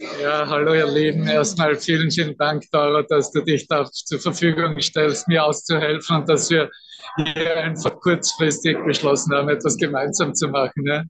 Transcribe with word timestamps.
Ja, 0.00 0.46
hallo 0.48 0.74
ihr 0.74 0.86
Lieben. 0.86 1.26
Erstmal 1.28 1.76
vielen, 1.76 2.10
vielen 2.10 2.36
Dank, 2.38 2.64
Dora, 2.72 3.02
dass 3.02 3.30
du 3.32 3.42
dich 3.42 3.68
da 3.68 3.84
zur 3.84 4.18
Verfügung 4.18 4.80
stellst, 4.80 5.28
mir 5.28 5.44
auszuhelfen 5.44 6.16
und 6.16 6.28
dass 6.28 6.48
wir 6.48 6.70
hier 7.16 7.56
einfach 7.58 8.00
kurzfristig 8.00 8.78
beschlossen 8.84 9.34
haben, 9.34 9.50
etwas 9.50 9.76
gemeinsam 9.76 10.34
zu 10.34 10.48
machen. 10.48 10.86
Ja, 10.86 11.04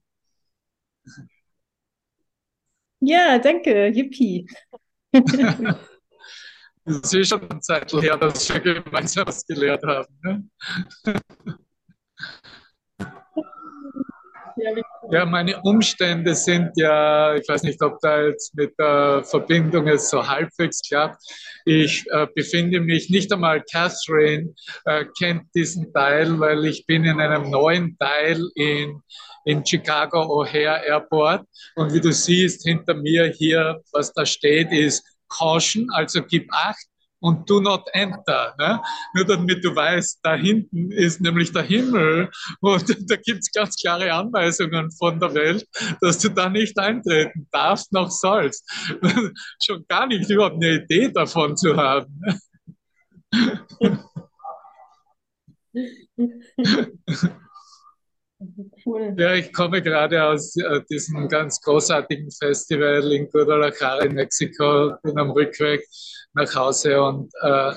Ja, 2.99 3.39
danke, 3.39 3.87
Yippie. 3.87 4.47
Es 6.83 7.13
ist 7.13 7.29
schon 7.29 7.47
eine 7.47 7.59
Zeit 7.59 7.93
her, 7.93 8.17
dass 8.17 8.49
wir 8.51 8.59
gemeinsam 8.59 9.27
was 9.27 9.45
gelehrt 9.45 9.83
haben. 9.83 10.19
Ne? 10.23 10.43
Ja, 15.11 15.25
meine 15.25 15.59
Umstände 15.63 16.35
sind 16.35 16.71
ja, 16.75 17.35
ich 17.35 17.47
weiß 17.47 17.63
nicht, 17.63 17.81
ob 17.81 17.99
da 18.01 18.27
jetzt 18.27 18.55
mit 18.55 18.77
der 18.79 19.23
Verbindung 19.23 19.87
es 19.87 20.09
so 20.09 20.25
halbwegs 20.25 20.81
klappt. 20.87 21.21
Ich 21.65 22.05
äh, 22.11 22.27
befinde 22.33 22.79
mich, 22.79 23.09
nicht 23.09 23.31
einmal 23.33 23.61
Catherine 23.63 24.53
äh, 24.85 25.05
kennt 25.17 25.43
diesen 25.55 25.91
Teil, 25.93 26.39
weil 26.39 26.65
ich 26.65 26.85
bin 26.85 27.03
in 27.05 27.19
einem 27.19 27.49
neuen 27.49 27.97
Teil 27.97 28.41
in, 28.55 29.01
in 29.45 29.65
Chicago 29.65 30.21
O'Hare 30.21 30.85
Airport. 30.85 31.45
Und 31.75 31.93
wie 31.93 32.01
du 32.01 32.11
siehst, 32.11 32.63
hinter 32.63 32.93
mir 32.93 33.27
hier, 33.27 33.81
was 33.91 34.13
da 34.13 34.25
steht, 34.25 34.71
ist 34.71 35.03
Caution, 35.29 35.87
also 35.93 36.21
gib 36.23 36.47
Acht. 36.51 36.90
Und 37.21 37.49
do 37.49 37.61
not 37.61 37.87
enter. 37.93 38.53
Ne? 38.57 38.81
Nur 39.13 39.25
damit 39.25 39.63
du 39.63 39.75
weißt, 39.75 40.19
da 40.23 40.35
hinten 40.35 40.91
ist 40.91 41.21
nämlich 41.21 41.51
der 41.51 41.63
Himmel 41.63 42.29
und 42.61 42.89
da 43.09 43.15
gibt 43.15 43.39
es 43.39 43.51
ganz 43.51 43.75
klare 43.75 44.11
Anweisungen 44.11 44.91
von 44.91 45.19
der 45.19 45.33
Welt, 45.33 45.65
dass 46.01 46.17
du 46.17 46.29
da 46.29 46.49
nicht 46.49 46.77
eintreten 46.77 47.47
darfst 47.51 47.91
noch 47.93 48.09
sollst. 48.09 48.67
Schon 49.63 49.85
gar 49.87 50.07
nicht 50.07 50.29
überhaupt 50.29 50.55
eine 50.55 50.83
Idee 50.83 51.11
davon 51.11 51.55
zu 51.55 51.77
haben. 51.77 52.21
Cool. 58.85 59.15
Ja, 59.17 59.35
ich 59.35 59.53
komme 59.53 59.81
gerade 59.81 60.23
aus 60.23 60.55
äh, 60.55 60.81
diesem 60.89 61.27
ganz 61.27 61.61
großartigen 61.61 62.31
Festival 62.31 63.11
in 63.11 63.29
Guadalajara 63.29 64.03
in 64.05 64.13
Mexiko, 64.13 64.93
bin 65.03 65.17
am 65.19 65.31
Rückweg 65.31 65.85
nach 66.33 66.53
Hause 66.55 67.01
und 67.01 67.31
äh, 67.41 67.73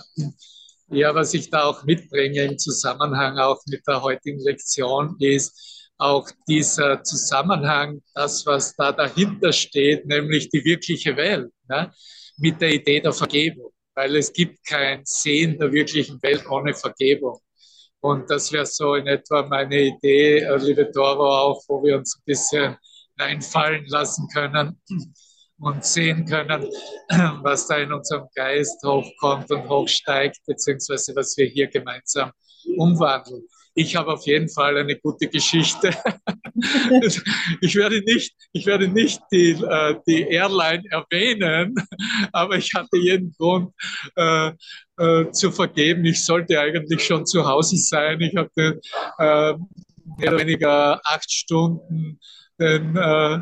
ja, 0.89 1.15
was 1.15 1.35
ich 1.35 1.51
da 1.51 1.65
auch 1.65 1.85
mitbringe 1.85 2.45
im 2.45 2.59
Zusammenhang 2.59 3.39
auch 3.39 3.61
mit 3.67 3.87
der 3.87 4.01
heutigen 4.03 4.39
Lektion 4.41 5.17
ist 5.19 5.75
auch 5.99 6.29
dieser 6.49 7.03
Zusammenhang, 7.03 8.03
das, 8.15 8.45
was 8.47 8.75
da 8.77 8.93
dahinter 8.93 9.53
steht, 9.53 10.07
nämlich 10.07 10.49
die 10.51 10.65
wirkliche 10.65 11.17
Welt, 11.17 11.53
ne? 11.69 11.93
mit 12.37 12.61
der 12.61 12.75
Idee 12.75 13.01
der 13.01 13.13
Vergebung, 13.13 13.71
weil 13.95 14.17
es 14.17 14.33
gibt 14.33 14.67
kein 14.67 15.03
Sehen 15.05 15.59
der 15.59 15.73
wirklichen 15.73 16.21
Welt 16.23 16.45
ohne 16.51 16.75
Vergebung. 16.75 17.39
Und 18.05 18.29
das 18.29 18.53
wäre 18.53 18.67
so 18.67 18.97
in 18.97 19.07
etwa 19.07 19.47
meine 19.47 19.81
Idee, 19.81 20.41
äh, 20.41 20.57
liebe 20.59 20.85
Doro, 20.93 21.27
auch, 21.27 21.63
wo 21.69 21.83
wir 21.83 21.97
uns 21.97 22.19
ein 22.19 22.23
bisschen 22.27 22.77
reinfallen 23.19 23.87
lassen 23.87 24.29
können 24.31 24.79
und 25.59 25.83
sehen 25.83 26.27
können, 26.27 26.69
was 27.43 27.67
da 27.67 27.79
in 27.79 27.91
unserem 27.95 28.27
Geist 28.35 28.85
hochkommt 28.85 29.51
und 29.51 29.67
hochsteigt, 29.71 30.37
beziehungsweise 30.47 31.17
was 31.17 31.35
wir 31.39 31.47
hier 31.47 31.67
gemeinsam 31.69 32.31
umwandeln. 32.77 33.43
Ich 33.75 33.97
habe 33.97 34.13
auf 34.13 34.27
jeden 34.27 34.51
Fall 34.51 34.77
eine 34.77 34.97
gute 34.99 35.27
Geschichte. 35.29 35.91
Ich 37.61 37.75
werde 37.75 38.01
nicht, 38.03 38.33
ich 38.53 38.65
werde 38.65 38.87
nicht 38.87 39.21
die, 39.33 39.51
äh, 39.51 39.97
die 40.07 40.23
Airline 40.23 40.85
erwähnen, 40.89 41.75
aber 42.33 42.57
ich 42.57 42.73
hatte 42.75 42.97
jeden 42.97 43.35
Grund 43.37 43.75
äh, 44.99 45.31
zu 45.31 45.51
vergeben. 45.51 46.05
Ich 46.05 46.25
sollte 46.25 46.61
eigentlich 46.61 47.05
schon 47.05 47.27
zu 47.27 47.47
Hause 47.47 47.77
sein. 47.77 48.21
Ich 48.21 48.37
hatte 48.37 48.81
äh, 49.19 49.55
mehr 50.19 50.33
oder 50.33 50.39
weniger 50.39 51.01
acht 51.05 51.31
Stunden 51.31 52.19
den 52.59 52.97
äh, 52.97 53.41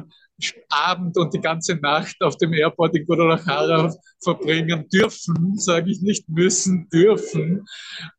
Abend 0.70 1.16
und 1.16 1.32
die 1.34 1.40
ganze 1.40 1.76
Nacht 1.76 2.16
auf 2.20 2.36
dem 2.36 2.52
Airport 2.52 2.96
in 2.96 3.06
Guadalajara 3.06 3.94
verbringen 4.20 4.88
dürfen, 4.88 5.56
sage 5.56 5.90
ich 5.90 6.00
nicht 6.00 6.28
müssen, 6.28 6.88
dürfen, 6.92 7.64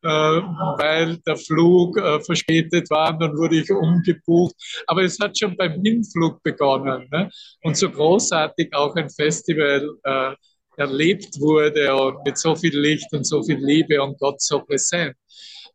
äh, 0.03 0.07
weil 0.07 1.17
der 1.25 1.35
Flug 1.35 1.97
äh, 1.97 2.19
verspätet 2.21 2.89
war 2.89 3.13
und 3.13 3.21
dann 3.21 3.35
wurde 3.35 3.57
ich 3.57 3.71
umgebucht. 3.71 4.55
Aber 4.87 5.03
es 5.03 5.19
hat 5.19 5.37
schon 5.37 5.57
beim 5.57 5.81
Hinflug 5.83 6.41
begonnen 6.43 7.07
ne? 7.11 7.29
und 7.63 7.75
so 7.75 7.89
großartig 7.89 8.73
auch 8.73 8.95
ein 8.95 9.09
Festival 9.09 9.89
äh, 10.03 10.35
erlebt 10.77 11.39
wurde 11.39 11.95
und 11.95 12.25
mit 12.25 12.37
so 12.37 12.55
viel 12.55 12.77
Licht 12.79 13.11
und 13.13 13.25
so 13.25 13.43
viel 13.43 13.63
Liebe 13.63 14.01
und 14.01 14.19
Gott 14.19 14.41
so 14.41 14.59
präsent. 14.59 15.15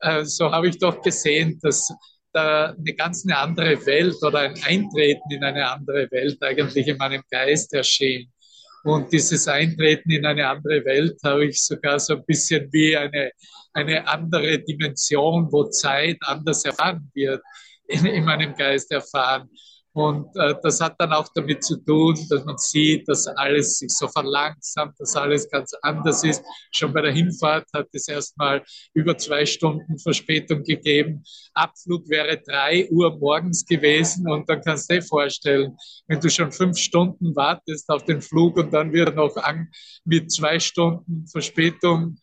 Äh, 0.00 0.24
so 0.24 0.50
habe 0.50 0.68
ich 0.68 0.78
doch 0.78 1.00
gesehen, 1.02 1.58
dass 1.62 1.92
da 2.32 2.74
eine 2.76 2.94
ganz 2.94 3.24
eine 3.24 3.38
andere 3.38 3.84
Welt 3.86 4.16
oder 4.22 4.40
ein 4.40 4.54
Eintreten 4.64 5.30
in 5.30 5.44
eine 5.44 5.70
andere 5.70 6.10
Welt 6.10 6.42
eigentlich 6.42 6.86
in 6.86 6.96
meinem 6.96 7.22
Geist 7.30 7.72
erschien. 7.72 8.30
Und 8.84 9.12
dieses 9.12 9.48
Eintreten 9.48 10.10
in 10.10 10.24
eine 10.24 10.46
andere 10.46 10.84
Welt 10.84 11.18
habe 11.24 11.46
ich 11.46 11.62
sogar 11.62 11.98
so 11.98 12.14
ein 12.14 12.24
bisschen 12.24 12.68
wie 12.72 12.96
eine, 12.96 13.32
eine 13.72 14.06
andere 14.06 14.60
Dimension, 14.60 15.48
wo 15.50 15.64
Zeit 15.64 16.18
anders 16.20 16.64
erfahren 16.64 17.10
wird, 17.14 17.42
in, 17.88 18.06
in 18.06 18.24
meinem 18.24 18.54
Geist 18.54 18.90
erfahren. 18.92 19.48
Und 19.98 20.28
äh, 20.36 20.54
das 20.62 20.80
hat 20.80 20.94
dann 20.98 21.12
auch 21.12 21.26
damit 21.34 21.64
zu 21.64 21.76
tun, 21.76 22.14
dass 22.30 22.44
man 22.44 22.56
sieht, 22.56 23.08
dass 23.08 23.26
alles 23.26 23.78
sich 23.78 23.90
so 23.90 24.06
verlangsamt, 24.06 24.94
dass 25.00 25.16
alles 25.16 25.50
ganz 25.50 25.74
anders 25.82 26.22
ist. 26.22 26.40
Schon 26.70 26.92
bei 26.92 27.00
der 27.00 27.10
Hinfahrt 27.10 27.66
hat 27.74 27.88
es 27.90 28.06
erstmal 28.06 28.62
über 28.94 29.18
zwei 29.18 29.44
Stunden 29.44 29.98
Verspätung 29.98 30.62
gegeben. 30.62 31.24
Abflug 31.52 32.08
wäre 32.08 32.40
drei 32.40 32.88
Uhr 32.90 33.18
morgens 33.18 33.66
gewesen 33.66 34.30
und 34.30 34.48
dann 34.48 34.62
kannst 34.62 34.88
du 34.88 34.94
dir 34.94 35.02
vorstellen, 35.02 35.76
wenn 36.06 36.20
du 36.20 36.30
schon 36.30 36.52
fünf 36.52 36.78
Stunden 36.78 37.34
wartest 37.34 37.88
auf 37.88 38.04
den 38.04 38.22
Flug 38.22 38.56
und 38.56 38.72
dann 38.72 38.92
wird 38.92 39.16
noch 39.16 39.36
an, 39.36 39.66
mit 40.04 40.30
zwei 40.30 40.60
Stunden 40.60 41.26
Verspätung 41.26 42.18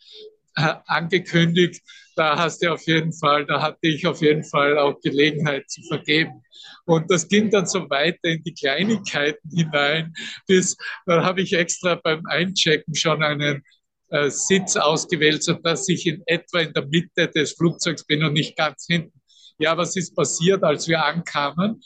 angekündigt, 0.88 1.82
da 2.16 2.38
hast 2.38 2.64
du 2.64 2.72
auf 2.72 2.86
jeden 2.88 3.14
Fall, 3.14 3.46
da 3.46 3.62
hatte 3.62 3.88
ich 3.88 4.08
auf 4.08 4.22
jeden 4.22 4.44
Fall 4.44 4.78
auch 4.78 5.00
Gelegenheit 5.02 5.70
zu 5.70 5.82
vergeben. 5.84 6.42
Und 6.86 7.12
das 7.12 7.28
ging 7.28 7.50
dann 7.50 7.66
so 7.66 7.90
weiter 7.90 8.30
in 8.30 8.44
die 8.44 8.54
Kleinigkeiten 8.54 9.50
hinein, 9.50 10.14
bis 10.48 10.78
dann 11.06 11.24
habe 11.24 11.42
ich 11.42 11.54
extra 11.54 11.96
beim 11.96 12.26
Einchecken 12.28 12.96
schon 12.96 13.22
einen 13.22 13.64
äh, 14.10 14.30
Sitz 14.30 14.76
ausgewählt, 14.78 15.44
sodass 15.44 15.90
ich 15.90 16.06
in 16.06 16.24
etwa 16.26 16.60
in 16.60 16.74
der 16.74 16.86
Mitte 16.86 17.28
des 17.28 17.54
Flugzeugs 17.54 18.06
bin 18.06 18.24
und 18.24 18.34
nicht 18.34 18.56
ganz 18.56 18.86
hinten. 18.88 19.20
Ja, 19.58 19.78
was 19.78 19.96
ist 19.96 20.16
passiert, 20.16 20.64
als 20.64 20.88
wir 20.88 21.04
ankamen? 21.04 21.82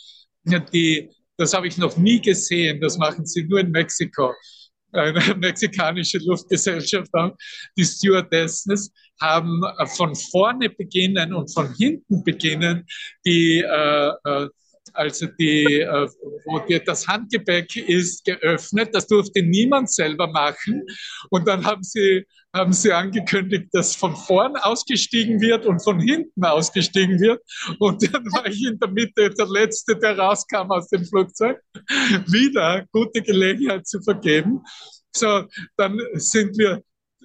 Die, 0.74 1.10
das 1.38 1.54
habe 1.54 1.68
ich 1.68 1.78
noch 1.78 1.98
nie 1.98 2.22
gesehen, 2.22 2.82
das 2.82 2.98
machen 2.98 3.26
sie 3.26 3.44
nur 3.44 3.60
in 3.60 3.72
Mexiko 3.72 4.34
eine 4.92 5.20
mexikanische 5.38 6.20
Luftgesellschaft 6.20 7.12
haben, 7.16 7.34
die 7.78 7.86
Stewardessen 7.86 8.78
haben 9.20 9.62
äh, 9.78 9.86
von 9.88 10.16
vorne 10.16 10.70
beginnen 10.70 11.34
und 11.34 11.54
von 11.54 11.74
hinten 11.76 12.24
beginnen 12.24 12.86
die 13.26 13.60
äh, 13.60 14.12
äh, 14.24 14.48
also 15.00 15.28
die, 15.40 15.80
äh, 15.80 16.08
wo 16.46 16.60
dir 16.60 16.84
das 16.84 17.08
Handgepäck 17.08 17.74
ist 17.78 18.26
geöffnet, 18.26 18.90
das 18.94 19.08
durfte 19.08 19.42
niemand 19.42 19.90
selber 19.90 20.28
machen. 20.28 20.84
Und 21.30 21.48
dann 21.48 21.66
haben 21.66 21.84
sie, 21.84 22.26
haben 22.54 22.74
sie 22.74 22.92
angekündigt, 22.92 23.70
dass 23.72 23.96
von 23.96 24.14
vorn 24.14 24.58
ausgestiegen 24.58 25.40
wird 25.40 25.66
und 25.66 25.82
von 25.82 26.02
hinten 26.02 26.44
ausgestiegen 26.44 27.18
wird. 27.22 27.42
Und 27.80 28.04
dann 28.14 28.26
war 28.26 28.46
ich 28.46 28.62
in 28.66 28.78
der 28.78 28.90
Mitte 28.90 29.30
der 29.30 29.48
Letzte, 29.48 29.96
der 29.96 30.18
rauskam 30.18 30.70
aus 30.70 30.90
dem 30.90 31.06
Flugzeug. 31.06 31.58
Wieder 32.28 32.86
gute 32.92 33.22
Gelegenheit 33.22 33.88
zu 33.88 34.02
vergeben. 34.02 34.62
So, 35.16 35.46
dann 35.78 35.98
sind 36.16 36.58
wir 36.58 36.84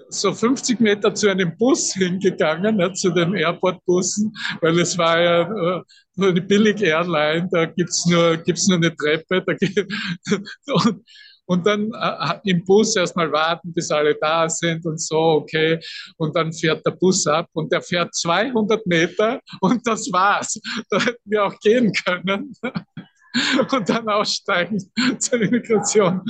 so 0.08 0.32
50 0.32 0.80
Meter 0.80 1.14
zu 1.14 1.28
einem 1.28 1.56
Bus 1.56 1.94
hingegangen, 1.94 2.76
ne, 2.76 2.92
zu 2.92 3.10
den 3.10 3.34
Airport-Bussen, 3.34 4.32
weil 4.60 4.78
es 4.78 4.96
war 4.98 5.20
ja 5.20 5.42
äh, 5.42 5.82
nur 6.16 6.28
eine 6.28 6.40
Billig-Airline, 6.40 7.48
da 7.50 7.66
gibt's 7.66 8.06
nur, 8.06 8.36
gibt's 8.38 8.68
nur 8.68 8.78
eine 8.78 8.94
Treppe. 8.94 9.42
Da 9.46 9.54
geht, 9.54 9.86
und, 10.66 11.04
und 11.46 11.66
dann 11.66 11.92
äh, 11.92 12.50
im 12.50 12.64
Bus 12.64 12.96
erstmal 12.96 13.30
warten, 13.30 13.72
bis 13.74 13.90
alle 13.90 14.14
da 14.20 14.48
sind 14.48 14.84
und 14.86 15.00
so, 15.00 15.16
okay. 15.16 15.78
Und 16.16 16.34
dann 16.36 16.52
fährt 16.52 16.84
der 16.86 16.92
Bus 16.92 17.26
ab 17.26 17.48
und 17.52 17.72
der 17.72 17.82
fährt 17.82 18.14
200 18.14 18.86
Meter 18.86 19.40
und 19.60 19.86
das 19.86 20.10
war's. 20.12 20.60
Da 20.90 21.00
hätten 21.00 21.22
wir 21.24 21.44
auch 21.44 21.58
gehen 21.60 21.92
können 21.92 22.52
und 23.72 23.88
dann 23.88 24.08
aussteigen 24.08 24.78
zur 25.18 25.40
Immigration. 25.40 26.22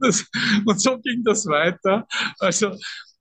Das, 0.00 0.24
und 0.64 0.80
so 0.80 0.98
ging 0.98 1.22
das 1.24 1.46
weiter. 1.46 2.06
Also 2.38 2.76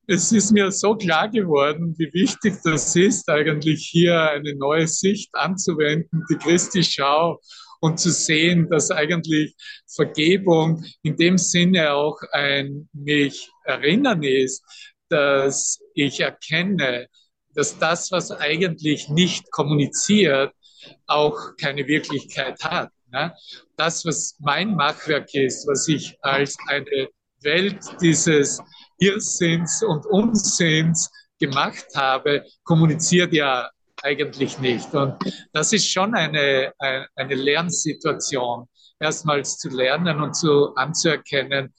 es 0.08 0.32
ist 0.32 0.52
mir 0.52 0.72
so 0.72 0.96
klar 0.96 1.30
geworden, 1.30 1.96
wie 1.98 2.12
wichtig 2.14 2.56
das 2.64 2.96
ist, 2.96 3.30
eigentlich 3.30 3.88
hier 3.88 4.20
eine 4.20 4.56
neue 4.56 4.88
Sicht 4.88 5.34
anzuwenden, 5.34 6.24
die 6.30 6.36
Christi 6.36 6.84
Schau 6.84 7.40
und 7.80 8.00
zu 8.00 8.12
sehen, 8.12 8.70
dass 8.70 8.92
eigentlich 8.92 9.56
Vergebung 9.88 10.84
in 11.02 11.18
dem 11.18 11.38
Sinne 11.38 11.94
auch 11.94 12.20
ein 12.32 12.90
mich 12.94 13.50
erinnern 13.66 14.24
ist, 14.24 14.64
dass 15.10 15.80
ich 15.94 16.20
erkenne, 16.20 17.08
dass 17.54 17.78
das, 17.78 18.12
was 18.12 18.32
eigentlich 18.32 19.10
nicht 19.10 19.52
kommuniziert, 19.52 20.54
auch 21.06 21.56
keine 21.58 21.86
Wirklichkeit 21.88 22.64
hat. 22.64 22.92
Ne? 23.12 23.34
Das, 23.78 24.06
was 24.06 24.36
mein 24.40 24.76
Machwerk 24.76 25.34
ist, 25.34 25.68
was 25.68 25.88
ich 25.88 26.16
als 26.22 26.56
eine 26.68 27.10
Welt 27.42 27.80
dieses 28.02 28.62
Irrsinns 29.02 29.84
und 29.84 30.06
Unsinns 30.06 31.10
gemacht 31.40 31.88
habe, 31.96 32.46
kommuniziert 32.64 33.34
ja 33.34 33.70
eigentlich 34.04 34.60
nicht. 34.60 34.94
Und 34.94 35.18
das 35.54 35.74
ist 35.74 35.90
schon 35.90 36.14
eine, 36.14 36.74
eine 36.80 37.36
Lernsituation, 37.36 38.68
erstmals 39.00 39.58
zu 39.58 39.70
lernen 39.70 40.22
und 40.22 40.36
zu 40.36 40.74
anzuerkennen, 40.76 41.74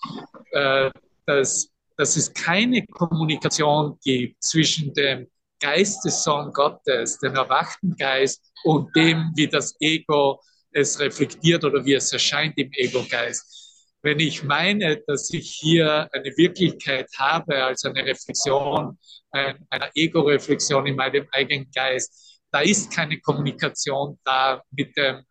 äh, 0.50 0.90
dass, 1.26 1.68
dass 1.96 2.16
es 2.16 2.32
keine 2.34 2.84
Kommunikation 2.86 3.98
gibt 4.02 4.42
zwischen 4.42 4.92
dem 4.94 5.28
Geistessohn 5.60 6.52
Gottes, 6.52 7.18
dem 7.20 7.36
erwachten 7.36 7.94
Geist 7.96 8.42
und 8.64 8.94
dem, 8.96 9.30
wie 9.36 9.46
das 9.46 9.76
Ego 9.78 10.40
es 10.72 10.98
reflektiert 10.98 11.64
oder 11.64 11.84
wie 11.84 11.94
es 11.94 12.12
erscheint 12.12 12.58
im 12.58 12.70
Ego-Geist. 12.72 13.61
Wenn 14.02 14.18
ich 14.18 14.42
meine, 14.42 15.00
dass 15.06 15.32
ich 15.32 15.50
hier 15.60 16.08
eine 16.12 16.36
Wirklichkeit 16.36 17.08
habe 17.16 17.64
als 17.64 17.84
eine 17.84 18.04
Reflexion, 18.04 18.98
ein, 19.30 19.64
einer 19.70 19.90
Ego-Reflexion 19.94 20.86
in 20.86 20.96
meinem 20.96 21.26
eigenen 21.32 21.70
Geist, 21.74 22.40
da 22.50 22.60
ist 22.60 22.92
keine 22.92 23.20
Kommunikation 23.20 24.18
da 24.24 24.62
mit 24.70 24.96
dem, 24.96 25.24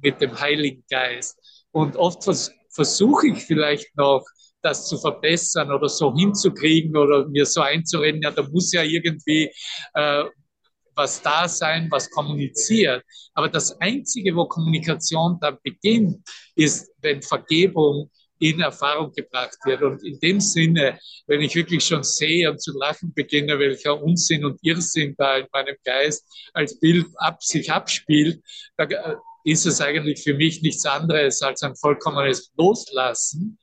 mit 0.00 0.20
dem 0.20 0.38
Heiligen 0.38 0.84
Geist. 0.88 1.36
Und 1.72 1.96
oft 1.96 2.24
vers 2.24 2.52
versuche 2.70 3.28
ich 3.28 3.44
vielleicht 3.44 3.94
noch, 3.96 4.24
das 4.62 4.88
zu 4.88 4.96
verbessern 4.96 5.72
oder 5.72 5.88
so 5.88 6.14
hinzukriegen 6.14 6.96
oder 6.96 7.26
mir 7.28 7.44
so 7.44 7.60
einzureden, 7.60 8.22
ja, 8.22 8.30
da 8.30 8.44
muss 8.44 8.72
ja 8.72 8.82
irgendwie 8.82 9.50
äh, 9.94 10.24
was 10.94 11.22
da 11.22 11.48
sein, 11.48 11.88
was 11.90 12.10
kommuniziert. 12.10 13.04
Aber 13.34 13.48
das 13.48 13.80
Einzige, 13.80 14.34
wo 14.34 14.46
Kommunikation 14.46 15.38
dann 15.40 15.58
beginnt, 15.62 16.18
ist, 16.54 16.90
wenn 17.00 17.22
Vergebung 17.22 18.10
in 18.38 18.60
Erfahrung 18.60 19.12
gebracht 19.12 19.56
wird. 19.64 19.82
Und 19.82 20.04
in 20.04 20.18
dem 20.18 20.40
Sinne, 20.40 20.98
wenn 21.28 21.40
ich 21.40 21.54
wirklich 21.54 21.84
schon 21.84 22.02
sehe 22.02 22.50
und 22.50 22.60
zu 22.60 22.76
lachen 22.76 23.12
beginne, 23.14 23.58
welcher 23.58 24.02
Unsinn 24.02 24.44
und 24.44 24.58
Irrsinn 24.62 25.14
da 25.16 25.36
in 25.36 25.46
meinem 25.52 25.76
Geist 25.84 26.26
als 26.52 26.78
Bild 26.80 27.06
ab, 27.16 27.42
sich 27.42 27.70
abspielt, 27.70 28.42
da 28.76 28.84
äh, 28.84 29.16
ist 29.44 29.64
es 29.64 29.80
eigentlich 29.80 30.22
für 30.22 30.34
mich 30.34 30.60
nichts 30.60 30.84
anderes 30.84 31.40
als 31.42 31.62
ein 31.62 31.76
vollkommenes 31.76 32.52
Loslassen 32.56 33.58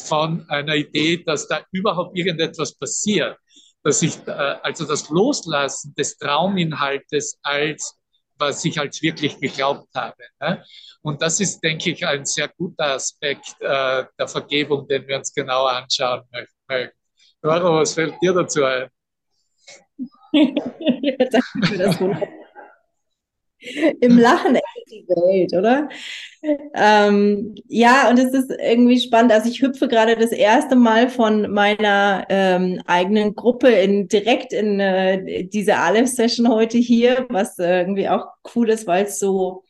von 0.00 0.48
einer 0.48 0.76
Idee, 0.76 1.22
dass 1.24 1.48
da 1.48 1.64
überhaupt 1.72 2.16
irgendetwas 2.16 2.74
passiert 2.74 3.36
dass 3.82 4.02
ich 4.02 4.16
äh, 4.26 4.30
also 4.30 4.84
das 4.86 5.08
Loslassen 5.08 5.94
des 5.94 6.16
Trauminhaltes 6.18 7.38
als 7.42 8.00
was 8.40 8.64
ich 8.64 8.80
als 8.80 9.02
wirklich 9.02 9.38
geglaubt 9.38 9.94
habe. 9.94 10.64
Und 11.02 11.22
das 11.22 11.40
ist, 11.40 11.60
denke 11.60 11.90
ich, 11.90 12.06
ein 12.06 12.24
sehr 12.24 12.48
guter 12.48 12.94
Aspekt 12.94 13.54
äh, 13.60 14.04
der 14.18 14.28
Vergebung, 14.28 14.88
den 14.88 15.06
wir 15.06 15.18
uns 15.18 15.32
genauer 15.32 15.72
anschauen 15.72 16.22
möchten. 16.32 16.96
Doro, 17.42 17.80
was 17.80 17.94
fällt 17.94 18.14
dir 18.20 18.32
dazu 18.32 18.64
ein? 18.64 18.88
Danke 20.32 21.66
für 21.66 21.78
das 21.78 22.00
Wunderbar. 22.00 22.28
Im 24.00 24.18
Lachen 24.18 24.54
endet 24.56 24.90
die 24.90 25.06
Welt, 25.08 25.52
oder? 25.54 25.88
Ähm, 26.74 27.54
ja, 27.68 28.08
und 28.08 28.18
es 28.18 28.32
ist 28.32 28.50
irgendwie 28.50 28.98
spannend. 29.00 29.32
Also 29.32 29.50
ich 29.50 29.60
hüpfe 29.60 29.88
gerade 29.88 30.16
das 30.16 30.32
erste 30.32 30.76
Mal 30.76 31.08
von 31.10 31.50
meiner 31.52 32.26
ähm, 32.30 32.80
eigenen 32.86 33.34
Gruppe 33.34 33.68
in 33.70 34.08
direkt 34.08 34.52
in 34.52 34.80
äh, 34.80 35.44
diese 35.46 35.76
Aleph-Session 35.76 36.48
heute 36.48 36.78
hier, 36.78 37.26
was 37.28 37.58
äh, 37.58 37.80
irgendwie 37.80 38.08
auch 38.08 38.26
cool 38.54 38.70
ist, 38.70 38.86
weil 38.86 39.04
es 39.04 39.18
so 39.18 39.64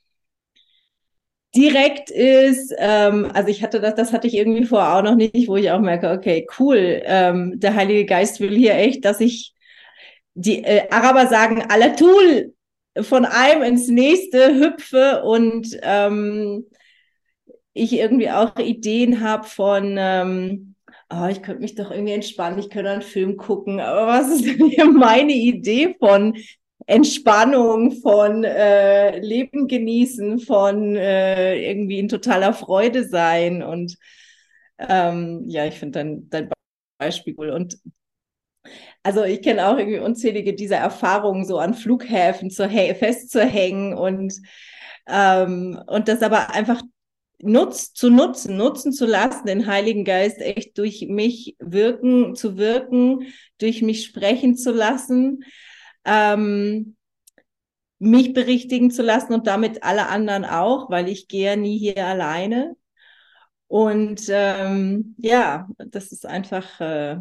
direkt 1.55 2.11
ist. 2.11 2.73
Ähm, 2.79 3.31
also 3.35 3.49
ich 3.49 3.63
hatte 3.63 3.81
das, 3.81 3.95
das 3.95 4.13
hatte 4.13 4.27
ich 4.27 4.35
irgendwie 4.35 4.65
vorher 4.65 4.97
auch 4.97 5.03
noch 5.03 5.17
nicht, 5.17 5.49
wo 5.49 5.57
ich 5.57 5.71
auch 5.71 5.81
merke, 5.81 6.11
okay, 6.11 6.47
cool, 6.59 7.03
ähm, 7.05 7.59
der 7.59 7.75
Heilige 7.75 8.07
Geist 8.07 8.41
will 8.41 8.57
hier 8.57 8.75
echt, 8.75 9.05
dass 9.05 9.21
ich 9.21 9.55
die 10.35 10.63
äh, 10.65 10.89
Araber 10.91 11.27
sagen, 11.27 11.63
Alatul, 11.69 12.55
von 13.01 13.25
einem 13.25 13.63
ins 13.63 13.89
nächste 13.89 14.55
hüpfe 14.59 15.23
und 15.23 15.79
ähm, 15.83 16.67
ich 17.73 17.93
irgendwie 17.93 18.31
auch 18.31 18.57
Ideen 18.59 19.21
habe 19.21 19.47
von, 19.47 19.97
ähm, 19.99 20.75
oh, 21.13 21.27
ich 21.31 21.43
könnte 21.43 21.63
mich 21.63 21.75
doch 21.75 21.91
irgendwie 21.91 22.13
entspannen, 22.13 22.59
ich 22.59 22.71
könnte 22.71 22.91
einen 22.91 23.03
Film 23.03 23.37
gucken, 23.37 23.81
aber 23.81 24.07
was 24.07 24.31
ist 24.31 24.45
denn 24.45 24.67
hier 24.69 24.91
meine 24.91 25.33
Idee 25.33 25.95
von 25.99 26.37
Entspannung, 26.87 27.93
von 27.93 28.43
äh, 28.45 29.19
Leben 29.21 29.69
genießen, 29.69 30.41
von 30.41 30.97
äh, 30.97 31.71
irgendwie 31.71 32.01
in 32.01 32.09
totaler 32.09 32.53
Freude 32.53 33.09
sein? 33.09 33.63
Und 33.63 33.97
ähm, 34.79 35.45
ja, 35.47 35.67
ich 35.67 35.79
finde 35.79 36.01
dein, 36.01 36.31
dein 36.31 36.51
Beispiel 36.99 37.35
cool. 37.39 37.51
Und 37.51 37.79
also 39.03 39.25
ich 39.25 39.43
kenne 39.43 39.67
auch 39.67 39.79
irgendwie 39.79 39.99
unzählige 39.99 40.55
dieser 40.55 40.77
Erfahrungen, 40.77 41.45
so 41.47 41.59
an 41.59 41.75
Flughäfen 41.75 42.51
zu 42.51 42.69
festzuhängen 42.69 43.95
und, 43.95 44.35
ähm, 45.07 45.81
und 45.87 46.09
das 46.09 46.23
aber 46.23 46.51
einfach 46.51 46.83
nutz, 47.43 47.93
zu 47.95 48.11
nutzen, 48.11 48.57
nutzen 48.57 48.93
zu 48.93 49.07
lassen, 49.07 49.47
den 49.47 49.67
Heiligen 49.67 50.05
Geist 50.05 50.41
echt 50.41 50.77
durch 50.79 51.07
mich 51.09 51.57
wirken, 51.59 52.35
zu 52.35 52.59
wirken, 52.59 53.27
durch 53.59 53.83
mich 53.83 54.05
sprechen 54.05 54.57
zu 54.57 54.73
lassen, 54.73 55.45
ähm, 56.05 56.97
mich 57.99 58.33
berichtigen 58.33 58.91
zu 58.91 59.03
lassen 59.03 59.35
und 59.35 59.47
damit 59.47 59.83
alle 59.83 60.09
anderen 60.09 60.45
auch, 60.45 60.91
weil 60.91 61.09
ich 61.09 61.29
gehe 61.29 61.51
ja 61.51 61.57
nie 61.57 61.79
hier 61.79 62.07
alleine. 62.07 62.77
Und 63.69 64.23
ähm, 64.29 65.15
ja, 65.19 65.69
das 65.79 66.13
ist 66.13 66.27
einfach 66.27 66.81
äh, 66.81 67.19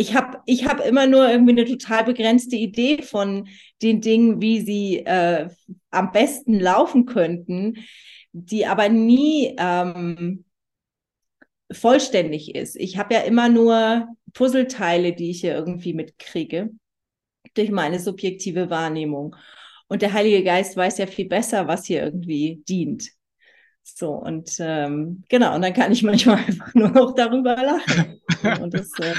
ich 0.00 0.14
habe 0.14 0.38
ich 0.46 0.64
hab 0.64 0.80
immer 0.80 1.06
nur 1.06 1.28
irgendwie 1.28 1.52
eine 1.52 1.66
total 1.66 2.04
begrenzte 2.04 2.56
Idee 2.56 3.02
von 3.02 3.48
den 3.82 4.00
Dingen, 4.00 4.40
wie 4.40 4.62
sie 4.62 5.00
äh, 5.00 5.50
am 5.90 6.10
besten 6.10 6.58
laufen 6.58 7.04
könnten, 7.04 7.84
die 8.32 8.64
aber 8.64 8.88
nie 8.88 9.54
ähm, 9.58 10.46
vollständig 11.70 12.54
ist. 12.54 12.76
Ich 12.76 12.96
habe 12.96 13.12
ja 13.12 13.20
immer 13.20 13.50
nur 13.50 14.08
Puzzleteile, 14.32 15.12
die 15.12 15.32
ich 15.32 15.42
hier 15.42 15.54
irgendwie 15.54 15.92
mitkriege 15.92 16.70
durch 17.52 17.70
meine 17.70 18.00
subjektive 18.00 18.70
Wahrnehmung. 18.70 19.36
Und 19.88 20.00
der 20.00 20.14
Heilige 20.14 20.42
Geist 20.42 20.78
weiß 20.78 20.96
ja 20.96 21.08
viel 21.08 21.28
besser, 21.28 21.68
was 21.68 21.84
hier 21.84 22.02
irgendwie 22.02 22.62
dient. 22.66 23.10
So, 23.82 24.12
und 24.12 24.56
ähm, 24.60 25.24
genau, 25.28 25.54
und 25.56 25.60
dann 25.60 25.74
kann 25.74 25.92
ich 25.92 26.02
manchmal 26.02 26.36
einfach 26.46 26.72
nur 26.72 26.88
noch 26.88 27.14
darüber 27.14 27.54
lachen. 27.54 28.22
Und 28.62 28.72
das, 28.72 28.90
äh, 29.00 29.14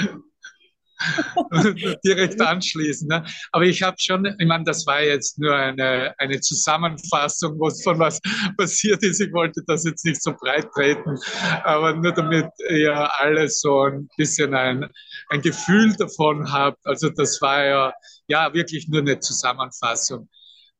direkt 2.04 2.40
anschließen. 2.40 3.08
Ne? 3.08 3.24
Aber 3.52 3.64
ich 3.64 3.82
habe 3.82 3.96
schon, 3.98 4.24
ich 4.38 4.46
meine, 4.46 4.64
das 4.64 4.86
war 4.86 5.02
jetzt 5.02 5.38
nur 5.38 5.54
eine, 5.54 6.14
eine 6.18 6.40
Zusammenfassung, 6.40 7.58
was 7.58 7.82
von 7.82 7.98
was 7.98 8.20
passiert 8.56 9.02
ist. 9.02 9.20
Ich 9.20 9.32
wollte 9.32 9.62
das 9.66 9.84
jetzt 9.84 10.04
nicht 10.04 10.22
so 10.22 10.32
breit 10.32 10.68
treten, 10.74 11.18
aber 11.64 11.94
nur 11.94 12.12
damit 12.12 12.46
ihr 12.70 12.94
alle 13.20 13.48
so 13.48 13.82
ein 13.82 14.08
bisschen 14.16 14.54
ein, 14.54 14.88
ein 15.30 15.42
Gefühl 15.42 15.94
davon 15.96 16.50
habt. 16.52 16.78
Also 16.86 17.10
das 17.10 17.40
war 17.40 17.64
ja, 17.64 17.92
ja 18.28 18.52
wirklich 18.54 18.88
nur 18.88 19.00
eine 19.00 19.18
Zusammenfassung. 19.20 20.28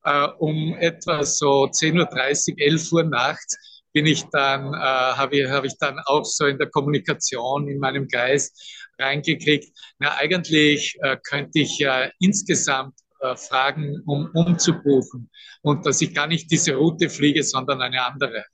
Uh, 0.04 0.32
um 0.40 0.74
etwa 0.80 1.22
so 1.22 1.66
10.30 1.66 2.54
Uhr, 2.54 2.58
11 2.58 2.92
Uhr 2.92 3.04
nachts 3.04 3.56
bin 3.92 4.06
ich 4.06 4.24
dann, 4.32 4.72
äh, 4.72 4.76
habe 4.76 5.36
ich, 5.36 5.48
hab 5.48 5.64
ich 5.64 5.76
dann 5.78 5.98
auch 6.06 6.24
so 6.24 6.46
in 6.46 6.58
der 6.58 6.70
Kommunikation 6.70 7.68
in 7.68 7.78
meinem 7.78 8.08
Geist 8.08 8.81
reingekriegt. 8.98 9.76
Na, 9.98 10.16
eigentlich 10.16 10.96
äh, 11.02 11.16
könnte 11.22 11.60
ich 11.60 11.78
ja 11.78 12.10
insgesamt 12.20 12.94
äh, 13.20 13.36
fragen, 13.36 14.02
um 14.06 14.30
umzubuchen 14.34 15.30
und 15.62 15.86
dass 15.86 16.00
ich 16.00 16.14
gar 16.14 16.26
nicht 16.26 16.50
diese 16.50 16.74
Route 16.74 17.08
fliege, 17.08 17.42
sondern 17.42 17.80
eine 17.80 18.04
andere. 18.04 18.44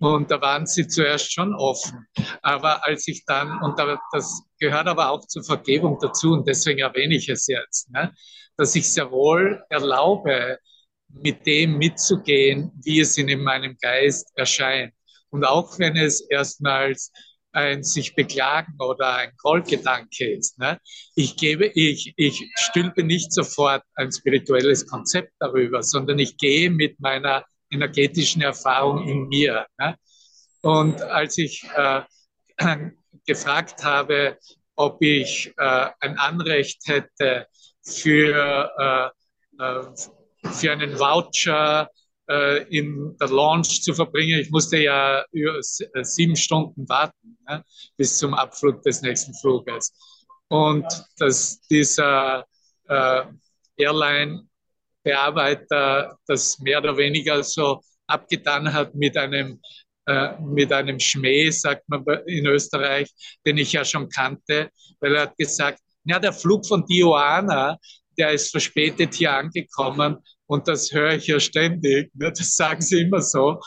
Und 0.00 0.30
da 0.30 0.40
waren 0.40 0.66
sie 0.66 0.86
zuerst 0.86 1.32
schon 1.32 1.54
offen. 1.54 2.06
Aber 2.42 2.84
als 2.86 3.06
ich 3.08 3.24
dann, 3.24 3.62
und 3.62 3.78
das 4.12 4.42
gehört 4.58 4.86
aber 4.86 5.10
auch 5.10 5.26
zur 5.26 5.44
Vergebung 5.44 5.98
dazu, 6.00 6.32
und 6.32 6.46
deswegen 6.48 6.80
erwähne 6.80 7.14
ich 7.14 7.28
es 7.28 7.46
jetzt, 7.46 7.90
ne, 7.90 8.12
dass 8.56 8.74
ich 8.74 8.92
sehr 8.92 9.10
wohl 9.10 9.62
erlaube, 9.70 10.58
mit 11.08 11.46
dem 11.46 11.78
mitzugehen, 11.78 12.72
wie 12.82 13.00
es 13.00 13.16
in 13.18 13.40
meinem 13.42 13.76
Geist 13.80 14.30
erscheint. 14.34 14.92
Und 15.30 15.44
auch 15.44 15.78
wenn 15.78 15.96
es 15.96 16.20
erstmals 16.20 17.12
ein 17.54 17.84
sich 17.84 18.14
beklagen 18.14 18.74
oder 18.78 19.16
ein 19.16 19.32
Grollgedanke 19.36 20.32
ist. 20.32 20.58
Ne? 20.58 20.78
Ich 21.14 21.36
gebe, 21.36 21.66
ich, 21.66 22.12
ich 22.16 22.50
stülpe 22.56 23.04
nicht 23.04 23.32
sofort 23.32 23.82
ein 23.94 24.12
spirituelles 24.12 24.86
Konzept 24.86 25.32
darüber, 25.38 25.82
sondern 25.82 26.18
ich 26.18 26.36
gehe 26.36 26.70
mit 26.70 27.00
meiner 27.00 27.44
energetischen 27.70 28.42
Erfahrung 28.42 29.06
in 29.08 29.28
mir. 29.28 29.66
Ne? 29.78 29.96
Und 30.62 31.02
als 31.02 31.38
ich 31.38 31.64
äh, 31.76 32.02
gefragt 33.26 33.84
habe, 33.84 34.38
ob 34.76 35.00
ich 35.02 35.52
äh, 35.56 35.88
ein 36.00 36.18
Anrecht 36.18 36.82
hätte 36.86 37.46
für, 37.82 39.12
äh, 39.58 39.62
äh 39.62 39.84
für 40.52 40.72
einen 40.72 40.98
Voucher 40.98 41.88
in 42.70 43.14
der 43.20 43.28
Launch 43.28 43.82
zu 43.82 43.92
verbringen. 43.92 44.40
Ich 44.40 44.50
musste 44.50 44.78
ja 44.78 45.22
über 45.32 45.58
äh, 45.58 46.04
sieben 46.04 46.36
Stunden 46.36 46.88
warten 46.88 47.36
ne, 47.48 47.62
bis 47.96 48.16
zum 48.16 48.32
Abflug 48.32 48.80
des 48.82 49.02
nächsten 49.02 49.34
Fluges. 49.34 49.92
Und 50.48 50.86
dass 51.18 51.60
dieser 51.68 52.46
äh, 52.88 53.24
Airline-Bearbeiter 53.76 56.16
das 56.26 56.58
mehr 56.60 56.78
oder 56.78 56.96
weniger 56.96 57.42
so 57.42 57.80
abgetan 58.06 58.72
hat 58.72 58.94
mit 58.94 59.16
einem 59.16 59.60
äh, 60.06 60.38
mit 60.40 60.70
einem 60.70 61.00
Schmäh, 61.00 61.50
sagt 61.50 61.88
man 61.88 62.04
in 62.26 62.46
Österreich, 62.46 63.10
den 63.46 63.56
ich 63.56 63.72
ja 63.72 63.82
schon 63.84 64.08
kannte, 64.10 64.68
weil 65.00 65.14
er 65.14 65.22
hat 65.22 65.36
gesagt, 65.38 65.80
ja, 66.04 66.18
der 66.18 66.34
Flug 66.34 66.66
von 66.66 66.84
Diana, 66.84 67.78
der 68.18 68.32
ist 68.32 68.50
verspätet 68.50 69.14
hier 69.14 69.32
angekommen 69.32 70.18
und 70.54 70.68
das 70.68 70.92
höre 70.92 71.14
ich 71.14 71.26
ja 71.26 71.40
ständig. 71.40 72.14
Ne? 72.14 72.30
Das 72.30 72.54
sagen 72.54 72.80
sie 72.80 73.00
immer 73.02 73.20
so. 73.20 73.60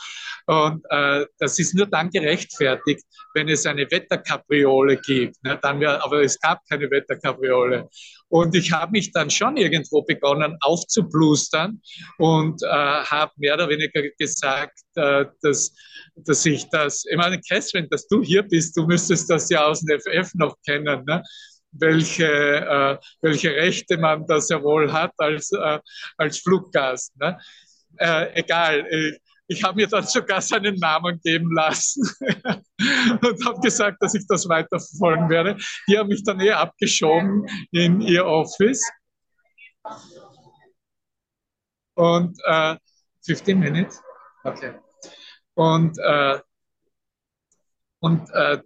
Und 0.46 0.82
äh, 0.88 1.26
das 1.38 1.58
ist 1.58 1.74
nur 1.74 1.86
dann 1.86 2.08
gerechtfertigt, 2.08 3.04
wenn 3.34 3.46
es 3.50 3.66
eine 3.66 3.90
Wetterkapriole 3.90 4.96
gibt. 4.96 5.36
Ne? 5.44 5.58
Dann 5.60 5.80
wär, 5.80 6.02
aber 6.02 6.22
es 6.22 6.40
gab 6.40 6.66
keine 6.66 6.90
Wetterkapriole. 6.90 7.88
Und 8.28 8.54
ich 8.54 8.72
habe 8.72 8.92
mich 8.92 9.12
dann 9.12 9.28
schon 9.28 9.58
irgendwo 9.58 10.00
begonnen 10.02 10.56
aufzublustern 10.60 11.82
und 12.16 12.62
äh, 12.62 12.66
habe 12.66 13.32
mehr 13.36 13.54
oder 13.54 13.68
weniger 13.68 14.02
gesagt, 14.18 14.80
äh, 14.94 15.26
dass, 15.42 15.74
dass 16.16 16.46
ich 16.46 16.70
das, 16.70 17.04
ich 17.04 17.18
meine, 17.18 17.38
Catherine, 17.40 17.88
dass 17.90 18.08
du 18.08 18.22
hier 18.22 18.42
bist, 18.42 18.74
du 18.78 18.86
müsstest 18.86 19.28
das 19.28 19.50
ja 19.50 19.66
aus 19.66 19.80
dem 19.80 20.00
FF 20.00 20.32
noch 20.34 20.56
kennen. 20.64 21.04
Ne? 21.04 21.22
Welche, 21.72 22.26
äh, 22.26 22.98
welche 23.20 23.50
Rechte 23.50 23.98
man 23.98 24.26
da 24.26 24.40
sehr 24.40 24.62
wohl 24.62 24.92
hat 24.92 25.12
als, 25.18 25.52
äh, 25.52 25.78
als 26.16 26.38
Fluggast. 26.38 27.16
Ne? 27.18 27.38
Äh, 27.96 28.40
egal, 28.40 28.86
ich, 28.90 29.20
ich 29.48 29.64
habe 29.64 29.76
mir 29.76 29.86
dann 29.86 30.02
sogar 30.06 30.40
seinen 30.40 30.76
Namen 30.76 31.20
geben 31.22 31.52
lassen 31.54 32.02
und 32.20 33.46
habe 33.46 33.60
gesagt, 33.60 33.98
dass 34.00 34.14
ich 34.14 34.26
das 34.28 34.48
weiterverfolgen 34.48 35.28
werde. 35.28 35.56
Die 35.88 35.98
haben 35.98 36.08
mich 36.08 36.22
dann 36.24 36.40
eh 36.40 36.52
abgeschoben 36.52 37.46
in 37.72 38.00
ihr 38.00 38.24
Office. 38.26 38.82
Und 41.94 42.38
äh, 42.44 42.76
15 43.24 43.58
Minutes? 43.58 44.00
Okay. 44.44 44.74
Und, 45.54 45.98
äh, 45.98 46.38
und 48.00 48.30
äh, 48.30 48.58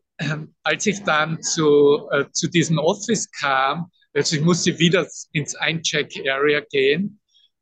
als 0.63 0.87
ich 0.87 1.03
dann 1.05 1.43
zu, 1.43 2.09
äh, 2.11 2.25
zu 2.33 2.49
diesem 2.49 2.79
Office 2.79 3.31
kam, 3.31 3.91
also 4.15 4.37
ich 4.37 4.43
musste 4.43 4.79
wieder 4.79 5.07
ins 5.33 5.55
Eincheck-Area 5.55 6.61
gehen 6.71 7.21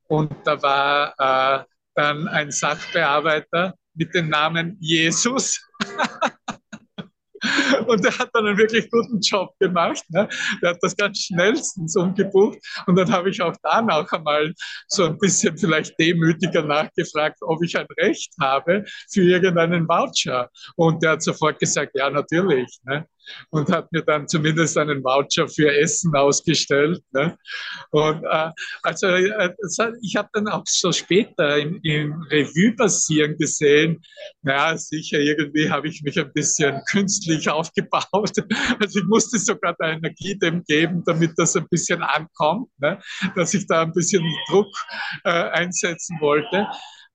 und 0.09 0.33
da 0.45 0.63
war 0.63 1.15
äh, 1.19 1.65
dann 1.95 2.29
ein 2.29 2.51
Sachbearbeiter 2.51 3.75
mit 3.95 4.15
dem 4.15 4.29
Namen 4.29 4.77
Jesus. 4.81 5.61
Und 7.87 8.05
der 8.05 8.17
hat 8.19 8.31
dann 8.33 8.47
einen 8.47 8.59
wirklich 8.59 8.91
guten 8.91 9.21
Job 9.21 9.51
gemacht. 9.59 10.05
Ne? 10.09 10.29
Der 10.63 10.71
hat 10.71 10.79
das 10.81 10.97
ganz 10.97 11.19
schnellstens 11.19 11.97
umgebucht. 11.97 12.59
Und 12.87 12.97
dann 12.97 13.11
habe 13.11 13.31
ich 13.31 13.41
auch 13.41 13.55
da 13.63 13.83
noch 13.83 14.11
einmal 14.13 14.53
so 14.89 15.05
ein 15.05 15.19
bisschen 15.19 15.57
vielleicht 15.57 15.99
demütiger 15.99 16.63
nachgefragt, 16.63 17.39
ob 17.43 17.63
ich 17.63 17.77
ein 17.79 17.87
Recht 17.99 18.33
habe 18.41 18.85
für 19.11 19.23
irgendeinen 19.23 19.89
Voucher. 19.89 20.49
Und 20.77 21.03
der 21.03 21.13
hat 21.13 21.23
sofort 21.23 21.59
gesagt, 21.59 21.93
ja, 21.95 22.11
natürlich. 22.11 22.79
Ne? 22.85 23.07
und 23.51 23.71
hat 23.71 23.91
mir 23.93 24.03
dann 24.03 24.29
zumindest 24.29 24.77
einen 24.79 25.03
Voucher 25.03 25.49
für 25.49 25.73
Essen 25.73 26.15
ausgestellt. 26.15 27.03
Ne? 27.13 27.37
Und 27.91 28.25
äh, 28.25 28.51
also 28.83 29.07
äh, 29.07 29.51
ich 30.03 30.17
habe 30.17 30.29
dann 30.33 30.49
auch 30.49 30.65
so 30.67 30.93
später 30.93 31.59
im, 31.59 31.81
im 31.83 32.23
Revue 32.31 32.75
passieren 32.77 33.37
gesehen, 33.37 34.01
naja, 34.43 34.77
sicher, 34.77 35.19
irgendwie 35.19 35.71
habe 35.71 35.89
ich 35.89 36.03
mich 36.03 36.19
ein 36.19 36.33
bisschen 36.33 36.81
künstlich 36.91 37.51
aufgebaut. 37.71 38.33
Also 38.81 39.01
ich 39.01 39.07
musste 39.07 39.39
sogar 39.39 39.75
da 39.79 39.91
Energie 39.91 40.39
dem 40.39 40.63
geben, 40.65 41.03
damit 41.05 41.33
das 41.37 41.57
ein 41.57 41.67
bisschen 41.71 42.03
ankommt, 42.03 42.69
ne? 42.79 42.99
dass 43.37 43.55
ich 43.55 43.67
da 43.67 43.83
ein 43.83 43.93
bisschen 43.93 44.25
Druck 44.49 44.73
äh, 45.25 45.31
einsetzen 45.31 46.19
wollte. 46.21 46.67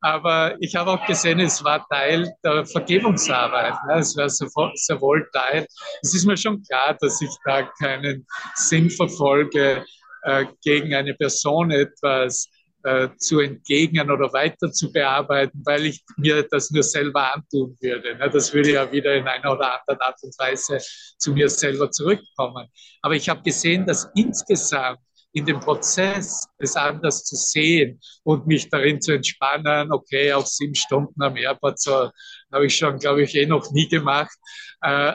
Aber 0.01 0.55
ich 0.59 0.75
habe 0.75 0.91
auch 0.91 1.05
gesehen, 1.07 1.39
es 1.39 1.63
war 1.63 1.85
Teil 1.87 2.31
der 2.43 2.65
Vergebungsarbeit. 2.65 3.73
Ne? 3.87 3.99
Es 3.99 4.15
war 4.15 4.29
sehr 4.29 5.01
wohl 5.01 5.27
Teil. 5.33 5.65
Es 6.01 6.13
ist 6.13 6.25
mir 6.25 6.37
schon 6.37 6.61
klar, 6.63 6.95
dass 6.99 7.21
ich 7.21 7.31
da 7.43 7.63
keinen 7.63 8.25
Sinn 8.53 8.89
verfolge, 8.89 9.83
äh, 10.23 10.45
gegen 10.63 10.93
eine 10.93 11.13
Person 11.15 11.71
etwas 11.71 12.49
äh, 12.85 13.09
zu 13.17 13.39
entgegnen 13.39 14.11
oder 14.11 14.31
weiter 14.31 14.71
zu 14.71 14.91
bearbeiten, 14.91 15.59
weil 15.65 15.87
ich 15.87 16.03
mir 16.17 16.43
das 16.43 16.69
nur 16.69 16.83
selber 16.83 17.33
antun 17.33 17.75
würde. 17.81 18.15
Ne? 18.15 18.29
Das 18.29 18.53
würde 18.53 18.73
ja 18.73 18.91
wieder 18.91 19.15
in 19.15 19.27
einer 19.27 19.53
oder 19.53 19.79
anderen 19.79 19.99
Art 20.01 20.21
und 20.21 20.37
Weise 20.37 20.77
zu 21.17 21.33
mir 21.33 21.49
selber 21.49 21.89
zurückkommen. 21.89 22.67
Aber 23.01 23.15
ich 23.15 23.27
habe 23.27 23.41
gesehen, 23.41 23.87
dass 23.87 24.07
insgesamt 24.13 24.99
in 25.33 25.45
dem 25.45 25.59
Prozess, 25.59 26.47
es 26.59 26.75
anders 26.75 27.25
zu 27.25 27.35
sehen 27.35 27.99
und 28.23 28.45
mich 28.45 28.69
darin 28.69 29.01
zu 29.01 29.13
entspannen, 29.13 29.91
okay, 29.91 30.31
auch 30.31 30.45
sieben 30.45 30.75
Stunden 30.75 31.21
am 31.21 31.35
Airport, 31.35 31.79
so 31.79 32.09
habe 32.53 32.67
ich 32.67 32.77
schon, 32.77 32.99
glaube 32.99 33.23
ich, 33.23 33.35
eh 33.35 33.47
noch 33.47 33.69
nie 33.71 33.87
gemacht. 33.89 34.37
Äh, 34.81 35.13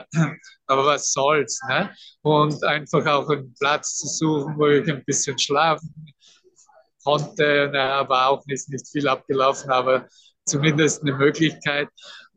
aber 0.67 0.85
was 0.85 1.13
soll's, 1.13 1.59
ne? 1.69 1.89
Und 2.21 2.63
einfach 2.65 3.05
auch 3.07 3.29
einen 3.29 3.53
Platz 3.59 3.97
zu 3.97 4.07
suchen, 4.07 4.57
wo 4.57 4.67
ich 4.67 4.87
ein 4.89 5.03
bisschen 5.05 5.39
schlafen 5.39 6.13
konnte, 7.03 7.69
na, 7.73 7.99
aber 7.99 8.27
auch 8.27 8.45
nicht, 8.45 8.69
nicht 8.69 8.87
viel 8.91 9.07
abgelaufen, 9.07 9.69
aber 9.71 10.07
zumindest 10.45 11.01
eine 11.01 11.13
Möglichkeit. 11.13 11.87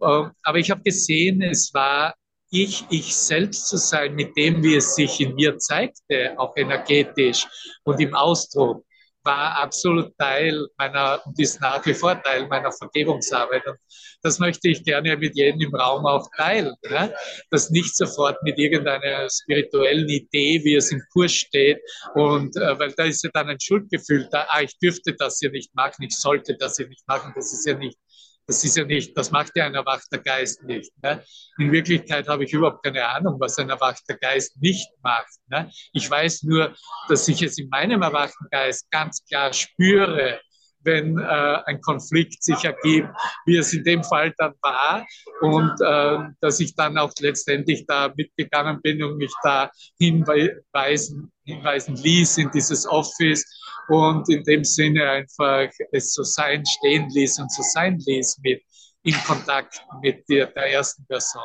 Ähm, 0.03 0.31
aber 0.43 0.59
ich 0.59 0.71
habe 0.71 0.83
gesehen, 0.83 1.43
es 1.43 1.73
war 1.75 2.15
ich, 2.51 2.85
ich 2.91 3.17
selbst 3.17 3.67
zu 3.69 3.77
sein, 3.77 4.15
mit 4.15 4.37
dem, 4.37 4.63
wie 4.63 4.77
es 4.77 4.95
sich 4.95 5.21
in 5.21 5.35
mir 5.35 5.59
zeigte, 5.59 6.39
auch 6.39 6.57
energetisch 6.57 7.47
und 7.83 8.01
im 8.01 8.15
Ausdruck, 8.15 8.85
war 9.25 9.57
absolut 9.59 10.17
Teil 10.19 10.67
meiner 10.77 11.21
und 11.25 11.39
ist 11.39 11.61
nach 11.61 11.85
wie 11.87 11.95
vor 11.95 12.21
Teil 12.23 12.47
meiner 12.47 12.71
Vergebungsarbeit. 12.71 13.67
Und 13.67 13.79
das 14.23 14.39
möchte 14.39 14.69
ich 14.69 14.85
gerne 14.85 15.17
mit 15.17 15.35
jedem 15.37 15.61
im 15.61 15.75
Raum 15.75 16.07
auch 16.07 16.29
teilen. 16.37 16.75
Ne? 16.89 17.15
Das 17.51 17.71
nicht 17.71 17.97
sofort 17.97 18.43
mit 18.43 18.59
irgendeiner 18.59 19.29
spirituellen 19.31 20.09
Idee, 20.09 20.61
wie 20.65 20.75
es 20.75 20.93
im 20.93 21.03
Kurs 21.13 21.33
steht. 21.33 21.81
Und 22.15 22.57
äh, 22.57 22.79
weil 22.79 22.93
da 22.93 23.05
ist 23.05 23.25
ja 23.25 23.31
dann 23.33 23.49
ein 23.49 23.61
Schuldgefühl 23.61 24.29
da, 24.31 24.47
ah, 24.51 24.63
ich 24.63 24.79
dürfte 24.79 25.15
das 25.15 25.41
ja 25.41 25.51
nicht 25.51 25.75
machen, 25.75 26.03
ich 26.03 26.17
sollte 26.17 26.57
das 26.57 26.79
ja 26.79 26.87
nicht 26.87 27.07
machen, 27.07 27.33
das 27.35 27.53
ist 27.53 27.67
ja 27.67 27.75
nicht 27.75 27.99
das 28.47 28.63
ist 28.65 28.77
ja 28.77 28.85
nicht, 28.85 29.17
das 29.17 29.31
macht 29.31 29.53
ja 29.57 29.67
ein 29.67 29.75
erwachter 29.75 30.19
Geist 30.19 30.63
nicht. 30.65 30.93
Ne? 31.03 31.23
In 31.59 31.73
Wirklichkeit 31.73 32.29
habe 32.29 32.45
ich 32.45 32.53
überhaupt 32.53 32.85
keine 32.85 33.07
Ahnung, 33.07 33.41
was 33.41 33.59
ein 33.59 33.71
erwachter 33.71 34.17
Geist 34.17 34.61
nicht 34.61 34.89
macht. 35.03 35.33
Ne? 35.49 35.71
Ich 35.93 36.11
weiß 36.11 36.43
nur, 36.43 36.75
dass 37.09 37.27
ich 37.29 37.43
es 37.43 37.59
in 37.59 37.69
meinem 37.69 38.03
erwachten 38.03 38.47
Geist 38.51 38.91
ganz 38.91 39.25
klar 39.25 39.53
spüre, 39.53 40.41
wenn 40.85 41.19
äh, 41.19 41.59
ein 41.67 41.81
Konflikt 41.81 42.43
sich 42.43 42.65
ergibt, 42.65 43.09
wie 43.47 43.57
es 43.57 43.73
in 43.73 43.85
dem 43.85 44.05
Fall 44.05 44.33
dann 44.39 44.55
war 44.63 45.07
und 45.41 45.73
äh, 45.81 46.31
dass 46.41 46.61
ich 46.61 46.75
dann 46.75 46.99
auch 46.99 47.13
letztendlich 47.21 47.85
da 47.87 48.13
mitgegangen 48.17 48.81
bin 48.83 49.03
und 49.03 49.17
mich 49.17 49.33
da 49.43 49.71
hinweisen, 49.99 51.33
hinweisen 51.45 51.97
ließ 51.97 52.39
in 52.39 52.51
dieses 52.53 52.87
Office 52.87 53.45
und 53.89 54.29
in 54.29 54.43
dem 54.45 54.65
Sinne 54.65 55.09
einfach 55.09 55.69
es 55.93 56.15
so 56.15 56.23
sein 56.23 56.65
stehen 56.67 57.09
ließ 57.11 57.39
und 57.39 57.53
so 57.53 57.63
sein 57.63 57.99
ließ 57.99 58.39
mit 58.43 58.63
in 59.03 59.15
Kontakt 59.27 59.85
mit 60.03 60.29
der, 60.29 60.47
der 60.47 60.73
ersten 60.73 61.07
Person. 61.07 61.43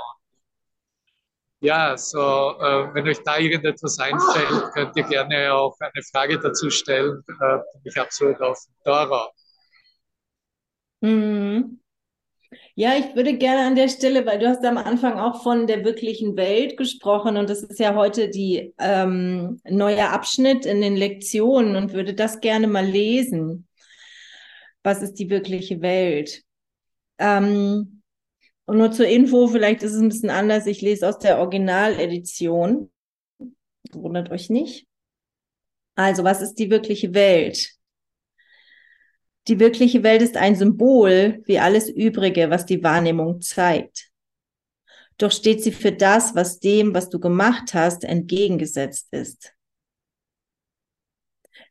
Ja, 1.61 1.97
so, 1.97 2.19
äh, 2.19 2.93
wenn 2.93 3.07
euch 3.07 3.21
da 3.23 3.37
irgendetwas 3.37 3.99
einfällt, 3.99 4.71
könnt 4.73 4.95
ihr 4.95 5.03
gerne 5.03 5.53
auch 5.53 5.75
eine 5.79 6.03
Frage 6.03 6.39
dazu 6.39 6.69
stellen. 6.69 7.21
Äh, 7.41 7.57
ich 7.83 7.99
absolut 7.99 8.39
offen. 8.39 8.73
Dora. 8.85 9.29
Mhm. 11.01 11.79
Ja, 12.75 12.95
ich 12.97 13.15
würde 13.15 13.37
gerne 13.37 13.67
an 13.67 13.75
der 13.75 13.89
Stelle, 13.89 14.25
weil 14.25 14.39
du 14.39 14.47
hast 14.47 14.65
am 14.65 14.77
Anfang 14.77 15.19
auch 15.19 15.43
von 15.43 15.67
der 15.67 15.83
wirklichen 15.83 16.35
Welt 16.37 16.77
gesprochen 16.77 17.37
und 17.37 17.49
das 17.49 17.61
ist 17.61 17.79
ja 17.79 17.93
heute 17.93 18.29
die 18.29 18.73
ähm, 18.79 19.61
neue 19.65 20.09
Abschnitt 20.09 20.65
in 20.65 20.81
den 20.81 20.95
Lektionen 20.95 21.75
und 21.75 21.93
würde 21.93 22.13
das 22.13 22.39
gerne 22.39 22.67
mal 22.67 22.85
lesen. 22.85 23.67
Was 24.81 25.01
ist 25.01 25.15
die 25.15 25.29
wirkliche 25.29 25.81
Welt? 25.81 26.41
Ähm, 27.19 27.98
und 28.69 28.77
nur 28.77 28.91
zur 28.91 29.07
Info, 29.07 29.47
vielleicht 29.47 29.81
ist 29.81 29.93
es 29.93 29.99
ein 29.99 30.09
bisschen 30.09 30.29
anders. 30.29 30.67
Ich 30.67 30.81
lese 30.81 31.09
aus 31.09 31.17
der 31.17 31.39
Originaledition. 31.39 32.91
Wundert 33.93 34.29
euch 34.29 34.51
nicht. 34.51 34.85
Also, 35.95 36.23
was 36.23 36.43
ist 36.43 36.53
die 36.59 36.69
wirkliche 36.69 37.15
Welt? 37.15 37.71
Die 39.47 39.59
wirkliche 39.59 40.03
Welt 40.03 40.21
ist 40.21 40.37
ein 40.37 40.55
Symbol 40.55 41.41
wie 41.45 41.57
alles 41.57 41.89
Übrige, 41.89 42.51
was 42.51 42.67
die 42.67 42.83
Wahrnehmung 42.83 43.41
zeigt. 43.41 44.11
Doch 45.17 45.31
steht 45.31 45.63
sie 45.63 45.71
für 45.71 45.91
das, 45.91 46.35
was 46.35 46.59
dem, 46.59 46.93
was 46.93 47.09
du 47.09 47.19
gemacht 47.19 47.73
hast, 47.73 48.03
entgegengesetzt 48.03 49.07
ist. 49.09 49.51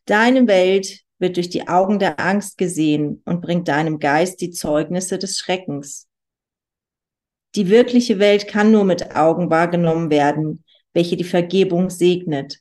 Deine 0.05 0.49
Welt 0.49 1.05
wird 1.21 1.37
durch 1.37 1.49
die 1.49 1.69
Augen 1.69 2.01
der 2.01 2.19
Angst 2.19 2.59
gesehen 2.59 3.23
und 3.25 3.41
bringt 3.41 3.69
deinem 3.69 4.01
Geist 4.01 4.41
die 4.41 4.51
Zeugnisse 4.51 5.17
des 5.17 5.39
Schreckens. 5.39 6.08
Die 7.55 7.69
wirkliche 7.69 8.19
Welt 8.19 8.47
kann 8.47 8.71
nur 8.73 8.85
mit 8.85 9.17
Augen 9.17 9.51
wahrgenommen 9.51 10.11
werden, 10.11 10.65
welche 10.93 11.17
die 11.17 11.25
Vergebung 11.25 11.91
segnet, 11.91 12.59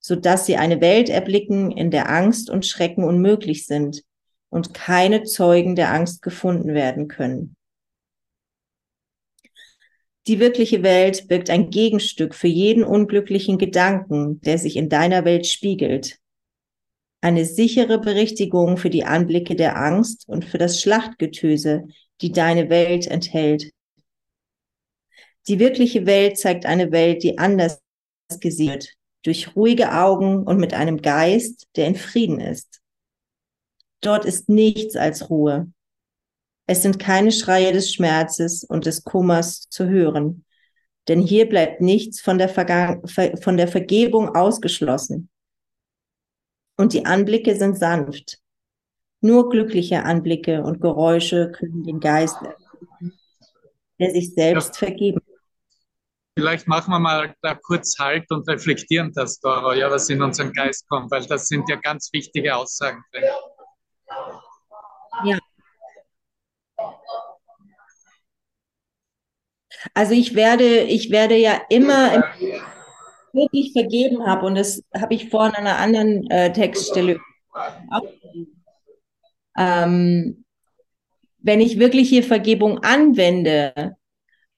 so 0.00 0.16
dass 0.16 0.46
sie 0.46 0.56
eine 0.56 0.80
Welt 0.80 1.08
erblicken, 1.08 1.70
in 1.70 1.90
der 1.90 2.10
Angst 2.10 2.50
und 2.50 2.66
Schrecken 2.66 3.04
unmöglich 3.04 3.66
sind 3.66 4.02
und 4.48 4.74
keine 4.74 5.24
Zeugen 5.24 5.76
der 5.76 5.92
Angst 5.92 6.22
gefunden 6.22 6.74
werden 6.74 7.08
können. 7.08 7.56
Die 10.26 10.40
wirkliche 10.40 10.82
Welt 10.82 11.26
birgt 11.28 11.48
ein 11.48 11.70
Gegenstück 11.70 12.34
für 12.34 12.48
jeden 12.48 12.84
unglücklichen 12.84 13.56
Gedanken, 13.56 14.40
der 14.42 14.58
sich 14.58 14.76
in 14.76 14.90
deiner 14.90 15.24
Welt 15.24 15.46
spiegelt. 15.46 16.18
Eine 17.20 17.46
sichere 17.46 17.98
Berichtigung 17.98 18.76
für 18.76 18.90
die 18.90 19.04
Anblicke 19.04 19.56
der 19.56 19.76
Angst 19.76 20.28
und 20.28 20.44
für 20.44 20.58
das 20.58 20.80
Schlachtgetöse, 20.80 21.88
die 22.20 22.30
deine 22.30 22.68
Welt 22.68 23.06
enthält. 23.06 23.72
Die 25.48 25.58
wirkliche 25.58 26.04
Welt 26.04 26.38
zeigt 26.38 26.66
eine 26.66 26.92
Welt, 26.92 27.22
die 27.22 27.38
anders 27.38 27.80
gesehen 28.40 28.72
wird, 28.72 28.92
durch 29.24 29.56
ruhige 29.56 29.94
Augen 29.94 30.42
und 30.42 30.58
mit 30.58 30.74
einem 30.74 31.00
Geist, 31.00 31.66
der 31.74 31.86
in 31.86 31.96
Frieden 31.96 32.38
ist. 32.38 32.80
Dort 34.02 34.26
ist 34.26 34.50
nichts 34.50 34.94
als 34.94 35.30
Ruhe. 35.30 35.72
Es 36.66 36.82
sind 36.82 36.98
keine 36.98 37.32
Schreie 37.32 37.72
des 37.72 37.90
Schmerzes 37.90 38.62
und 38.62 38.84
des 38.84 39.04
Kummers 39.04 39.70
zu 39.70 39.88
hören, 39.88 40.44
denn 41.08 41.22
hier 41.22 41.48
bleibt 41.48 41.80
nichts 41.80 42.20
von 42.20 42.36
der, 42.36 42.50
von 42.50 43.56
der 43.56 43.68
Vergebung 43.68 44.34
ausgeschlossen. 44.34 45.30
Und 46.76 46.92
die 46.92 47.06
Anblicke 47.06 47.56
sind 47.56 47.78
sanft. 47.78 48.38
Nur 49.22 49.48
glückliche 49.48 50.04
Anblicke 50.04 50.62
und 50.62 50.82
Geräusche 50.82 51.50
können 51.50 51.82
den 51.84 52.00
Geist, 52.00 52.36
der 53.98 54.10
sich 54.10 54.34
selbst 54.34 54.74
ja. 54.80 54.86
vergeben 54.86 55.20
Vielleicht 56.38 56.68
machen 56.68 56.92
wir 56.92 57.00
mal 57.00 57.34
da 57.42 57.56
kurz 57.56 57.98
Halt 57.98 58.30
und 58.30 58.48
reflektieren 58.48 59.12
das, 59.12 59.40
Doro, 59.40 59.72
ja, 59.72 59.90
was 59.90 60.08
in 60.08 60.22
unseren 60.22 60.52
Geist 60.52 60.88
kommt, 60.88 61.10
weil 61.10 61.26
das 61.26 61.48
sind 61.48 61.68
ja 61.68 61.74
ganz 61.82 62.10
wichtige 62.12 62.54
Aussagen. 62.54 63.02
Ja. 65.24 65.36
Also 69.94 70.12
ich 70.12 70.36
werde, 70.36 70.82
ich 70.82 71.10
werde 71.10 71.34
ja 71.34 71.60
immer 71.70 72.22
wirklich 73.32 73.72
vergeben 73.72 74.24
habe 74.24 74.46
und 74.46 74.54
das 74.54 74.84
habe 74.94 75.14
ich 75.14 75.30
vorhin 75.30 75.56
an 75.56 75.66
einer 75.66 75.78
anderen 75.78 76.30
äh, 76.30 76.52
Textstelle 76.52 77.18
auch 77.90 78.02
ähm, 79.58 80.44
wenn 81.38 81.60
ich 81.60 81.80
wirklich 81.80 82.08
hier 82.08 82.22
Vergebung 82.22 82.78
anwende 82.84 83.96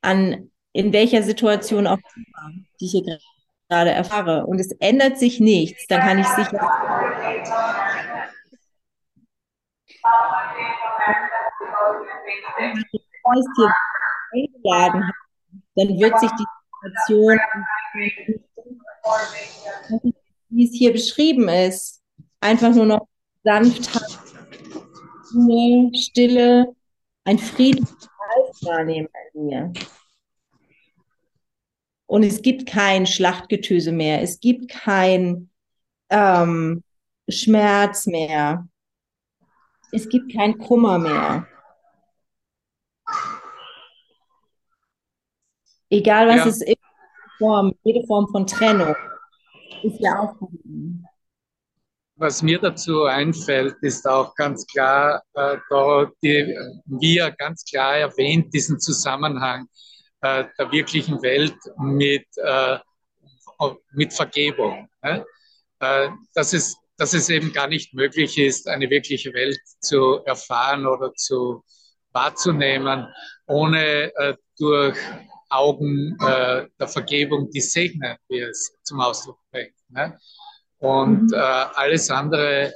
an 0.03 0.50
in 0.73 0.93
welcher 0.93 1.23
Situation 1.23 1.87
auch 1.87 1.99
die 2.81 2.87
ich 2.87 2.93
hier 2.93 3.19
gerade 3.69 3.91
erfahre 3.91 4.47
und 4.47 4.59
es 4.59 4.73
ändert 4.81 5.19
sich 5.19 5.41
nichts, 5.41 5.87
dann 5.87 6.01
kann 6.01 6.19
ich 6.19 6.27
sicher 6.27 6.69
eingeladen 14.33 15.11
dann 15.77 15.89
wird 15.99 16.19
sich 16.21 16.31
die 16.33 16.45
Situation, 16.89 17.39
wie 20.49 20.65
es 20.65 20.75
hier 20.75 20.93
beschrieben 20.93 21.49
ist, 21.49 22.03
einfach 22.41 22.71
nur 22.71 22.87
noch 22.87 23.09
sanft, 23.45 23.89
Stille, 25.95 26.75
ein 27.25 27.39
friedliches 27.39 28.09
wahrnehmen 28.63 29.09
an 29.15 29.45
mir. 29.45 29.73
Und 32.11 32.25
es 32.25 32.43
gibt 32.43 32.67
kein 32.67 33.07
Schlachtgetöse 33.07 33.93
mehr. 33.93 34.21
Es 34.21 34.41
gibt 34.41 34.69
kein 34.69 35.49
ähm, 36.09 36.83
Schmerz 37.29 38.07
mehr. 38.07 38.67
Es 39.93 40.09
gibt 40.09 40.35
kein 40.35 40.59
Kummer 40.59 40.99
mehr. 40.99 41.47
Egal 45.89 46.27
was 46.27 46.37
ja. 46.37 46.47
es 46.47 46.63
ist, 46.63 46.79
Form, 47.39 47.77
jede 47.85 48.05
Form 48.09 48.27
von 48.27 48.45
Trennung 48.45 48.97
ist 49.85 50.01
ja 50.01 50.19
auch. 50.19 50.35
Was 52.17 52.43
mir 52.43 52.59
dazu 52.59 53.05
einfällt, 53.05 53.77
ist 53.83 54.05
auch 54.05 54.35
ganz 54.35 54.67
klar, 54.67 55.23
äh, 55.35 55.59
da 55.71 56.11
die, 56.25 56.59
wie 56.87 57.19
er 57.19 57.31
ganz 57.31 57.65
klar 57.65 57.99
erwähnt, 57.99 58.53
diesen 58.53 58.81
Zusammenhang 58.81 59.69
äh, 60.23 60.45
der 60.59 60.73
wirklichen 60.73 61.23
Welt 61.23 61.57
mit, 61.79 62.27
äh, 62.37 62.79
mit 63.93 64.13
Vergebung. 64.13 64.89
Ne? 65.03 65.25
Äh, 65.81 66.09
dass, 66.35 66.53
es, 66.53 66.77
dass 66.97 67.15
es 67.15 67.29
eben 67.29 67.53
gar 67.53 67.69
nicht 67.69 67.95
möglich 67.95 68.39
ist, 68.39 68.69
eine 68.69 68.91
wirkliche 68.91 69.33
Welt 69.33 69.61
zu 69.81 70.21
erfahren 70.25 70.87
oder 70.87 71.15
zu 71.15 71.65
wahrzunehmen, 72.13 73.07
ohne 73.47 74.13
äh, 74.17 74.35
durch 74.59 74.99
Augen 75.49 76.17
äh, 76.21 76.67
der 76.79 76.89
Vergebung 76.89 77.51
die 77.51 77.61
segnen, 77.61 78.17
wie 78.29 78.41
es 78.41 78.73
zum 78.83 79.01
Ausdruck 79.01 79.39
bringt. 79.51 79.75
Ne? 79.89 80.19
Und 80.79 81.31
mhm. 81.31 81.35
äh, 81.35 81.37
alles 81.37 82.11
andere, 82.11 82.73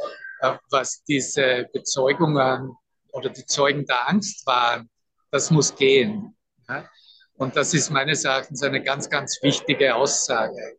was 0.71 1.03
diese 1.05 1.67
Bezeugungen 1.73 2.77
oder 3.13 3.31
die 3.31 3.47
Zeugen 3.47 3.87
der 3.87 4.09
Angst 4.09 4.47
waren, 4.47 4.91
das 5.31 5.51
muss 5.51 5.75
gehen. 5.75 6.37
Ne? 6.69 6.89
Und 7.37 7.57
das 7.57 7.75
ist 7.75 7.91
meines 7.91 8.25
Erachtens 8.25 8.63
eine 8.63 8.83
ganz, 8.83 9.11
ganz 9.11 9.39
wichtige 9.43 9.95
Aussage. 9.95 10.77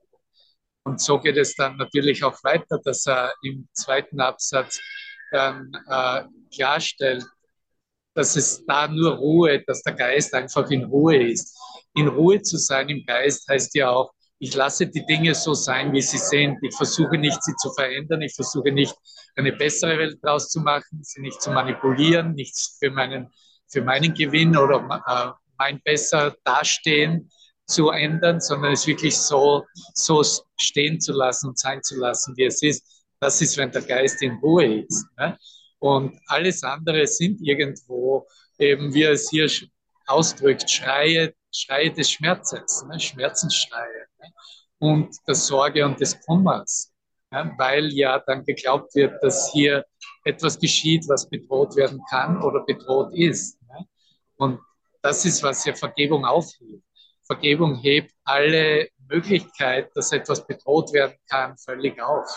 Und 0.83 1.01
so 1.01 1.19
geht 1.19 1.37
es 1.37 1.55
dann 1.55 1.77
natürlich 1.77 2.23
auch 2.23 2.41
weiter, 2.43 2.79
dass 2.83 3.05
er 3.07 3.33
im 3.43 3.67
zweiten 3.73 4.19
Absatz 4.19 4.79
dann 5.31 5.71
äh, 5.89 6.23
klarstellt, 6.53 7.25
dass 8.13 8.35
es 8.35 8.63
da 8.65 8.87
nur 8.87 9.15
Ruhe, 9.15 9.63
dass 9.65 9.81
der 9.81 9.93
Geist 9.93 10.33
einfach 10.33 10.69
in 10.69 10.85
Ruhe 10.85 11.31
ist. 11.31 11.57
In 11.95 12.07
Ruhe 12.07 12.41
zu 12.41 12.57
sein 12.57 12.87
im 12.89 13.05
Geist 13.05 13.47
heißt 13.49 13.75
ja 13.75 13.89
auch, 13.89 14.13
ich 14.37 14.53
lasse 14.53 14.87
die 14.87 15.05
Dinge 15.05 15.33
so 15.33 15.53
sein, 15.53 15.91
wie 15.91 16.01
sie 16.01 16.17
sind. 16.17 16.59
Ich 16.61 16.75
versuche 16.75 17.17
nicht, 17.17 17.41
sie 17.43 17.55
zu 17.55 17.71
verändern. 17.73 18.21
Ich 18.21 18.35
versuche 18.35 18.71
nicht, 18.71 18.95
eine 19.35 19.53
bessere 19.53 19.97
Welt 19.97 20.19
draus 20.21 20.49
zu 20.49 20.61
machen, 20.61 21.03
sie 21.03 21.21
nicht 21.21 21.41
zu 21.41 21.51
manipulieren, 21.51 22.33
nichts 22.33 22.77
für 22.79 22.91
meinen, 22.91 23.31
für 23.67 23.81
meinen 23.81 24.13
Gewinn 24.13 24.55
oder 24.55 25.03
äh, 25.07 25.44
mein 25.57 25.81
besser 25.81 26.35
dastehen 26.43 27.29
zu 27.67 27.89
ändern, 27.89 28.39
sondern 28.39 28.73
es 28.73 28.85
wirklich 28.87 29.17
so, 29.17 29.65
so 29.93 30.23
stehen 30.57 30.99
zu 30.99 31.13
lassen 31.13 31.49
und 31.49 31.59
sein 31.59 31.81
zu 31.81 31.97
lassen, 31.97 32.35
wie 32.37 32.45
es 32.45 32.61
ist. 32.61 33.03
Das 33.19 33.41
ist, 33.41 33.57
wenn 33.57 33.71
der 33.71 33.81
Geist 33.81 34.21
in 34.21 34.37
Ruhe 34.39 34.81
ist. 34.81 35.07
Ne? 35.17 35.37
Und 35.79 36.19
alles 36.27 36.63
andere 36.63 37.07
sind 37.07 37.41
irgendwo, 37.41 38.27
eben 38.59 38.93
wie 38.93 39.03
es 39.03 39.29
hier 39.29 39.49
ausdrückt, 40.07 40.69
Schreie, 40.69 41.33
Schreie 41.51 41.91
des 41.91 42.11
Schmerzes, 42.11 42.83
ne? 42.87 42.99
Schmerzensschreie 42.99 44.07
ne? 44.19 44.33
und 44.79 45.15
der 45.27 45.35
Sorge 45.35 45.85
und 45.85 45.99
des 45.99 46.19
Kummers, 46.21 46.91
ne? 47.31 47.53
weil 47.57 47.91
ja 47.93 48.19
dann 48.19 48.43
geglaubt 48.45 48.93
wird, 48.95 49.21
dass 49.23 49.51
hier 49.51 49.85
etwas 50.23 50.59
geschieht, 50.59 51.07
was 51.07 51.29
bedroht 51.29 51.75
werden 51.75 52.01
kann 52.09 52.41
oder 52.41 52.63
bedroht 52.65 53.13
ist. 53.13 53.61
Ne? 53.63 53.87
Und 54.37 54.59
das 55.05 55.23
ist, 55.23 55.43
was 55.43 55.63
ja 55.65 55.75
Vergebung 55.75 56.25
aufhebt. 56.25 56.83
Vergebung 57.27 57.75
hebt 57.75 58.11
alle 58.23 58.89
Möglichkeit, 59.07 59.91
dass 59.93 60.11
etwas 60.11 60.47
bedroht 60.47 60.91
werden 60.93 61.15
kann, 61.29 61.55
völlig 61.59 62.01
auf. 62.01 62.27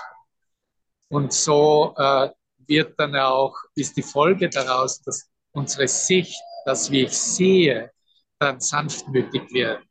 Und 1.08 1.32
so 1.32 1.94
äh, 1.96 2.28
wird 2.66 3.00
dann 3.00 3.16
auch, 3.16 3.56
ist 3.74 3.96
die 3.96 4.02
Folge 4.02 4.50
daraus, 4.50 5.00
dass 5.00 5.30
unsere 5.52 5.88
Sicht, 5.88 6.38
das 6.66 6.90
wie 6.90 7.04
ich 7.04 7.16
sehe, 7.16 7.90
dann 8.38 8.60
sanftmütig 8.60 9.50
wird. 9.50 9.82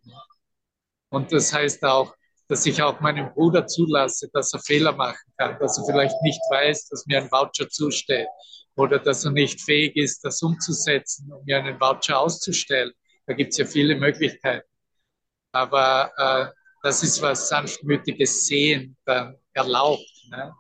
Und 1.10 1.34
das 1.34 1.52
heißt 1.52 1.84
auch, 1.84 2.14
dass 2.48 2.64
ich 2.68 2.80
auch 2.80 3.00
meinem 3.00 3.34
Bruder 3.34 3.66
zulasse, 3.66 4.30
dass 4.34 4.54
er 4.54 4.60
Fehler 4.60 4.92
machen 4.92 5.34
kann, 5.38 5.58
dass 5.58 5.80
er 5.80 5.86
vielleicht 5.86 6.22
nicht 6.22 6.42
weiß, 6.52 6.90
dass 6.90 7.08
mir 7.08 7.24
ein 7.24 7.32
Voucher 7.32 7.68
zusteht 7.70 8.28
oder 8.78 9.00
dass 9.00 9.26
er 9.26 9.32
nicht 9.32 9.62
fähig 9.62 9.96
ist, 9.96 10.24
das 10.24 10.42
umzusetzen, 10.42 11.32
um 11.32 11.44
mir 11.46 11.58
einen 11.58 11.80
Voucher 11.80 12.20
auszustellen. 12.20 12.92
Da 13.26 13.34
gibt 13.34 13.52
es 13.52 13.58
ja 13.58 13.66
viele 13.66 13.96
Möglichkeiten. 13.96 14.68
Aber 15.52 16.12
äh, 16.18 16.48
das 16.84 17.04
ist, 17.04 17.22
was 17.22 17.50
sanftmütiges 17.50 18.46
Sehen 18.46 18.96
dann 19.06 19.36
erlaubt. 19.54 20.06
Ne? 20.30 20.54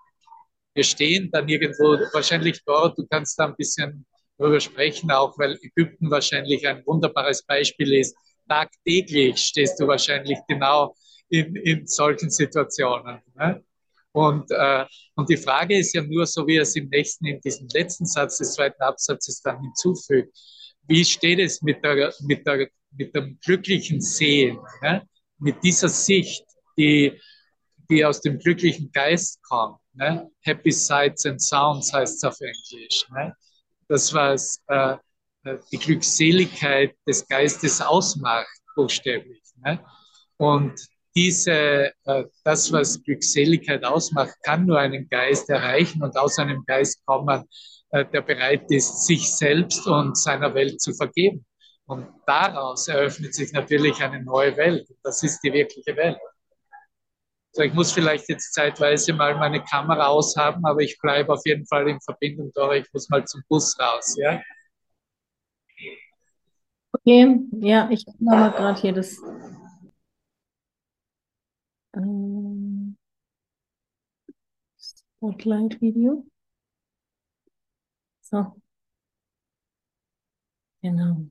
wir 0.77 0.83
stehen 0.83 1.31
dann 1.31 1.49
irgendwo, 1.49 1.97
wahrscheinlich 2.13 2.63
dort, 2.63 2.99
du 2.99 3.07
kannst 3.07 3.39
da 3.39 3.45
ein 3.45 3.55
bisschen 3.55 4.05
darüber 4.37 4.59
sprechen, 4.59 5.09
auch 5.09 5.35
weil 5.39 5.57
Ägypten 5.63 6.11
wahrscheinlich 6.11 6.67
ein 6.67 6.85
wunderbares 6.85 7.43
Beispiel 7.43 7.95
ist. 7.95 8.15
Tagtäglich 8.47 9.39
stehst 9.39 9.79
du 9.79 9.87
wahrscheinlich 9.87 10.37
genau 10.47 10.95
in, 11.29 11.55
in 11.55 11.87
solchen 11.87 12.29
Situationen. 12.29 13.21
Ne? 13.35 13.63
Und, 14.17 14.49
äh, 14.49 14.83
und 15.13 15.29
die 15.29 15.37
Frage 15.37 15.77
ist 15.77 15.93
ja 15.93 16.01
nur, 16.01 16.25
so 16.25 16.47
wie 16.47 16.55
er 16.55 16.63
es 16.63 16.75
im 16.75 16.89
nächsten, 16.89 17.27
in 17.27 17.39
diesem 17.39 17.67
letzten 17.71 18.07
Satz 18.07 18.39
des 18.39 18.53
zweiten 18.53 18.81
Absatzes 18.81 19.43
dann 19.43 19.61
hinzufügt, 19.61 20.35
wie 20.87 21.05
steht 21.05 21.37
es 21.37 21.61
mit, 21.61 21.83
der, 21.83 22.11
mit, 22.21 22.47
der, 22.47 22.67
mit 22.93 23.15
dem 23.15 23.37
glücklichen 23.45 24.01
Sehen, 24.01 24.57
ne? 24.81 25.07
mit 25.37 25.61
dieser 25.61 25.89
Sicht, 25.89 26.43
die, 26.79 27.21
die 27.91 28.03
aus 28.03 28.19
dem 28.19 28.39
glücklichen 28.39 28.91
Geist 28.91 29.39
kommt. 29.43 29.77
Ne? 29.93 30.27
Happy 30.41 30.71
Sights 30.71 31.27
and 31.27 31.39
Sounds 31.39 31.93
heißt 31.93 32.15
es 32.15 32.23
auf 32.23 32.41
Englisch. 32.41 33.05
Ne? 33.11 33.35
Das, 33.87 34.11
was 34.15 34.63
äh, 34.65 34.97
die 35.71 35.77
Glückseligkeit 35.77 36.95
des 37.07 37.27
Geistes 37.27 37.81
ausmacht, 37.81 38.47
buchstäblich. 38.75 39.43
Ne? 39.63 39.79
Und 40.37 40.73
diese, 41.17 41.91
äh, 42.05 42.25
das, 42.43 42.71
was 42.71 43.01
Glückseligkeit 43.01 43.83
ausmacht, 43.83 44.35
kann 44.43 44.67
nur 44.67 44.77
einen 44.77 45.09
Geist 45.09 45.49
erreichen 45.49 46.03
und 46.03 46.15
aus 46.15 46.37
einem 46.37 46.63
Geist 46.67 47.03
kommen, 47.07 47.43
äh, 47.89 48.05
der 48.05 48.21
bereit 48.21 48.69
ist, 48.69 49.07
sich 49.07 49.35
selbst 49.35 49.87
und 49.87 50.15
seiner 50.15 50.53
Welt 50.53 50.79
zu 50.79 50.93
vergeben. 50.93 51.43
Und 51.87 52.07
daraus 52.27 52.87
eröffnet 52.87 53.33
sich 53.33 53.51
natürlich 53.51 53.99
eine 54.03 54.23
neue 54.23 54.55
Welt. 54.57 54.87
Das 55.01 55.23
ist 55.23 55.39
die 55.41 55.51
wirkliche 55.51 55.95
Welt. 55.95 56.19
So, 57.51 57.63
ich 57.63 57.73
muss 57.73 57.91
vielleicht 57.91 58.29
jetzt 58.29 58.53
zeitweise 58.53 59.11
mal 59.13 59.35
meine 59.37 59.63
Kamera 59.63 60.07
aushaben, 60.07 60.63
aber 60.67 60.81
ich 60.81 60.99
bleibe 61.01 61.33
auf 61.33 61.41
jeden 61.45 61.65
Fall 61.65 61.89
in 61.89 61.99
Verbindung, 61.99 62.51
Dora. 62.53 62.75
Ich 62.75 62.93
muss 62.93 63.09
mal 63.09 63.25
zum 63.25 63.41
Bus 63.49 63.75
raus, 63.79 64.15
ja? 64.19 64.39
Okay, 66.91 67.39
ja, 67.53 67.89
ich 67.89 68.05
mache 68.19 68.55
gerade 68.55 68.79
hier 68.79 68.93
das 68.93 69.19
ähm, 71.97 72.95
Spotlight-Video. 75.19 76.25
So. 78.21 78.57
Genau. 80.81 81.29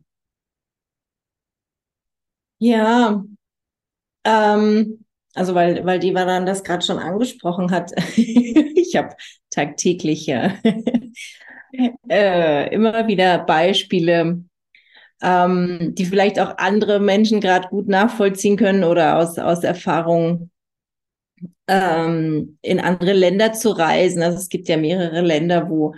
Ja, 2.59 3.23
ähm, 4.25 5.05
also 5.35 5.55
weil, 5.55 5.85
weil 5.85 5.99
die 5.99 6.15
Varan 6.15 6.47
das 6.47 6.65
gerade 6.65 6.85
schon 6.85 6.99
angesprochen 6.99 7.71
hat. 7.71 7.93
ich 8.17 8.97
habe 8.97 9.15
tagtäglich 9.51 10.27
ja, 10.27 10.55
äh, 12.09 12.73
immer 12.75 13.07
wieder 13.07 13.39
Beispiele, 13.39 14.45
ähm, 15.23 15.95
die 15.97 16.07
vielleicht 16.07 16.41
auch 16.41 16.59
andere 16.59 17.01
Menschen 17.01 17.41
gerade 17.41 17.69
gut 17.69 17.89
nachvollziehen 17.89 18.57
können 18.57 18.85
oder 18.85 19.19
aus, 19.19 19.39
aus 19.39 19.65
Erfahrung 19.65 20.51
ähm, 21.69 22.59
in 22.63 22.81
andere 22.81 23.13
Länder 23.13 23.53
zu 23.53 23.71
reisen. 23.71 24.23
Also 24.23 24.39
es 24.39 24.49
gibt 24.49 24.69
ja 24.69 24.77
mehrere 24.77 25.21
Länder, 25.21 25.69
wo 25.69 25.95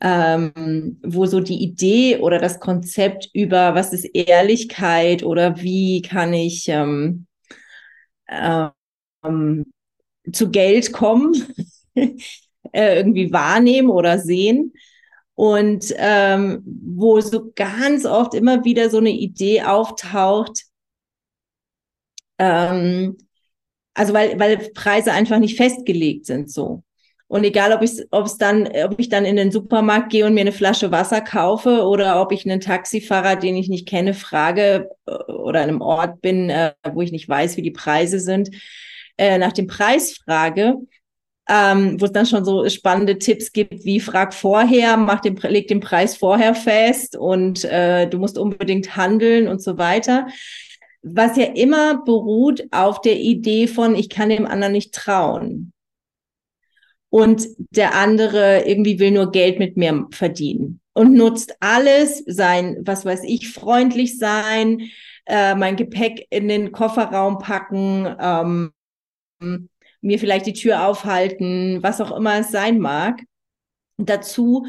ähm, 0.00 0.98
wo 1.04 1.26
so 1.26 1.40
die 1.40 1.62
Idee 1.62 2.18
oder 2.18 2.38
das 2.38 2.58
Konzept 2.60 3.30
über 3.34 3.74
was 3.76 3.92
ist 3.92 4.04
Ehrlichkeit 4.04 5.22
oder 5.22 5.60
wie 5.62 6.02
kann 6.02 6.34
ich 6.34 6.68
ähm, 6.68 7.26
ähm, 8.28 9.64
zu 10.32 10.50
Geld 10.50 10.92
kommen, 10.92 11.34
äh, 11.94 12.96
irgendwie 12.96 13.32
wahrnehmen 13.32 13.90
oder 13.90 14.18
sehen. 14.18 14.72
Und 15.34 15.92
ähm, 15.96 16.62
wo 16.64 17.20
so 17.20 17.52
ganz 17.54 18.04
oft 18.04 18.34
immer 18.34 18.64
wieder 18.64 18.90
so 18.90 18.98
eine 18.98 19.10
Idee 19.10 19.62
auftaucht, 19.62 20.64
ähm, 22.38 23.16
also 23.94 24.12
weil, 24.14 24.38
weil 24.38 24.58
Preise 24.74 25.12
einfach 25.12 25.38
nicht 25.38 25.56
festgelegt 25.56 26.26
sind 26.26 26.50
so. 26.50 26.82
Und 27.32 27.44
egal, 27.44 27.72
ob 27.72 27.80
ich, 27.80 27.92
ob 28.10 28.26
es 28.26 28.36
dann, 28.36 28.66
ob 28.66 29.00
ich 29.00 29.08
dann 29.08 29.24
in 29.24 29.36
den 29.36 29.50
Supermarkt 29.50 30.10
gehe 30.10 30.26
und 30.26 30.34
mir 30.34 30.42
eine 30.42 30.52
Flasche 30.52 30.90
Wasser 30.90 31.22
kaufe 31.22 31.86
oder 31.86 32.20
ob 32.20 32.30
ich 32.30 32.44
einen 32.44 32.60
Taxifahrer, 32.60 33.36
den 33.36 33.56
ich 33.56 33.70
nicht 33.70 33.88
kenne, 33.88 34.12
frage 34.12 34.90
äh, 35.06 35.32
oder 35.32 35.62
an 35.62 35.70
einem 35.70 35.80
Ort 35.80 36.20
bin, 36.20 36.50
äh, 36.50 36.74
wo 36.92 37.00
ich 37.00 37.10
nicht 37.10 37.26
weiß, 37.26 37.56
wie 37.56 37.62
die 37.62 37.70
Preise 37.70 38.20
sind, 38.20 38.50
äh, 39.16 39.38
nach 39.38 39.52
dem 39.52 39.66
Preis 39.66 40.18
frage, 40.22 40.76
ähm, 41.48 41.98
wo 41.98 42.04
es 42.04 42.12
dann 42.12 42.26
schon 42.26 42.44
so 42.44 42.68
spannende 42.68 43.18
Tipps 43.18 43.52
gibt, 43.52 43.86
wie 43.86 44.00
frag 44.00 44.34
vorher, 44.34 44.98
mach 44.98 45.20
den, 45.20 45.36
leg 45.36 45.68
den 45.68 45.80
Preis 45.80 46.16
vorher 46.16 46.54
fest 46.54 47.16
und 47.16 47.64
äh, 47.64 48.08
du 48.08 48.18
musst 48.18 48.36
unbedingt 48.36 48.94
handeln 48.96 49.48
und 49.48 49.62
so 49.62 49.78
weiter. 49.78 50.26
Was 51.02 51.36
ja 51.36 51.46
immer 51.46 52.04
beruht 52.04 52.64
auf 52.70 53.00
der 53.00 53.18
Idee 53.18 53.66
von, 53.66 53.94
ich 53.96 54.08
kann 54.08 54.28
dem 54.28 54.46
anderen 54.46 54.72
nicht 54.72 54.94
trauen 54.94 55.72
und 57.10 57.46
der 57.58 57.94
andere 57.94 58.64
irgendwie 58.66 58.98
will 58.98 59.10
nur 59.10 59.32
Geld 59.32 59.58
mit 59.58 59.76
mir 59.76 60.06
verdienen 60.12 60.80
und 60.94 61.14
nutzt 61.14 61.56
alles, 61.60 62.22
sein, 62.26 62.78
was 62.84 63.04
weiß 63.04 63.24
ich, 63.24 63.52
freundlich 63.52 64.18
sein, 64.18 64.90
äh, 65.26 65.54
mein 65.54 65.76
Gepäck 65.76 66.26
in 66.30 66.48
den 66.48 66.72
Kofferraum 66.72 67.38
packen, 67.38 68.14
ähm, 68.18 68.72
mir 70.00 70.18
vielleicht 70.18 70.46
die 70.46 70.52
Tür 70.52 70.86
aufhalten, 70.86 71.82
was 71.82 72.00
auch 72.00 72.16
immer 72.16 72.38
es 72.38 72.50
sein 72.50 72.78
mag. 72.78 73.20
Dazu, 73.96 74.66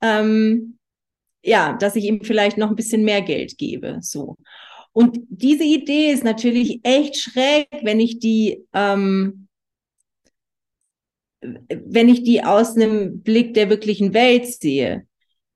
ähm, 0.00 0.78
ja, 1.42 1.74
dass 1.74 1.96
ich 1.96 2.04
ihm 2.04 2.22
vielleicht 2.22 2.58
noch 2.58 2.70
ein 2.70 2.76
bisschen 2.76 3.04
mehr 3.04 3.22
Geld 3.22 3.58
gebe, 3.58 3.98
so. 4.00 4.36
Und 4.94 5.18
diese 5.28 5.64
Idee 5.64 6.12
ist 6.12 6.24
natürlich 6.24 6.80
echt 6.84 7.16
schräg, 7.16 7.68
wenn 7.82 8.00
ich 8.00 8.20
die 8.20 8.64
ähm, 8.72 9.48
wenn 11.42 12.08
ich 12.08 12.22
die 12.22 12.42
aus 12.44 12.76
einem 12.76 13.22
Blick 13.22 13.54
der 13.54 13.68
wirklichen 13.68 14.14
Welt 14.14 14.46
sehe. 14.46 15.06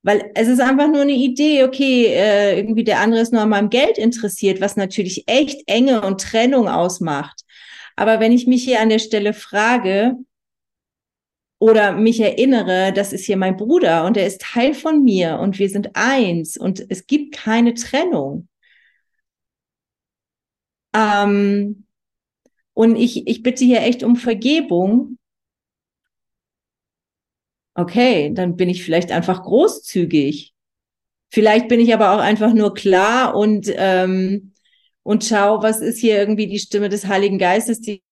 Weil 0.03 0.31
es 0.35 0.47
ist 0.47 0.59
einfach 0.59 0.87
nur 0.87 1.01
eine 1.01 1.13
Idee, 1.13 1.63
okay, 1.63 2.07
äh, 2.07 2.57
irgendwie 2.57 2.83
der 2.83 2.99
andere 2.99 3.21
ist 3.21 3.33
nur 3.33 3.41
an 3.41 3.49
meinem 3.49 3.69
Geld 3.69 3.97
interessiert, 3.97 4.61
was 4.61 4.75
natürlich 4.75 5.23
echt 5.27 5.63
Enge 5.67 6.01
und 6.01 6.21
Trennung 6.21 6.67
ausmacht. 6.67 7.41
Aber 7.95 8.19
wenn 8.19 8.33
ich 8.33 8.45
mich 8.45 8.63
hier 8.63 8.81
an 8.81 8.89
der 8.89 8.99
Stelle 8.99 9.33
frage 9.33 10.15
oder 11.59 11.93
mich 11.93 12.19
erinnere, 12.19 12.91
das 12.93 13.13
ist 13.13 13.25
hier 13.25 13.37
mein 13.37 13.55
Bruder 13.55 14.05
und 14.05 14.17
er 14.17 14.27
ist 14.27 14.41
Teil 14.41 14.73
von 14.73 15.03
mir 15.03 15.39
und 15.39 15.59
wir 15.59 15.69
sind 15.69 15.91
eins 15.93 16.57
und 16.57 16.85
es 16.89 17.07
gibt 17.07 17.35
keine 17.35 17.73
Trennung. 17.73 18.48
Ähm, 20.93 21.85
und 22.73 22.95
ich, 22.95 23.27
ich 23.27 23.43
bitte 23.43 23.65
hier 23.65 23.81
echt 23.81 24.03
um 24.03 24.15
Vergebung, 24.15 25.17
okay, 27.75 28.31
dann 28.33 28.55
bin 28.55 28.69
ich 28.69 28.83
vielleicht 28.83 29.11
einfach 29.11 29.43
großzügig. 29.43 30.53
Vielleicht 31.31 31.67
bin 31.67 31.79
ich 31.79 31.93
aber 31.93 32.13
auch 32.13 32.19
einfach 32.19 32.53
nur 32.53 32.73
klar 32.73 33.35
und, 33.35 33.71
ähm, 33.75 34.53
und 35.03 35.23
schau, 35.23 35.61
was 35.61 35.81
ist 35.81 35.99
hier 35.99 36.17
irgendwie 36.17 36.47
die 36.47 36.59
Stimme 36.59 36.89
des 36.89 37.07
Heiligen 37.07 37.37
Geistes, 37.37 37.81
die 37.81 38.03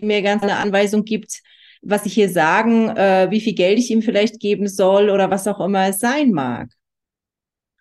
mir 0.00 0.22
ganz 0.22 0.42
eine 0.42 0.56
Anweisung 0.56 1.04
gibt, 1.04 1.42
was 1.82 2.06
ich 2.06 2.14
hier 2.14 2.28
sagen, 2.28 2.90
äh, 2.90 3.28
wie 3.30 3.40
viel 3.40 3.54
Geld 3.54 3.78
ich 3.78 3.90
ihm 3.90 4.02
vielleicht 4.02 4.40
geben 4.40 4.68
soll 4.68 5.10
oder 5.10 5.30
was 5.30 5.46
auch 5.46 5.60
immer 5.60 5.88
es 5.88 5.98
sein 5.98 6.32
mag. 6.32 6.68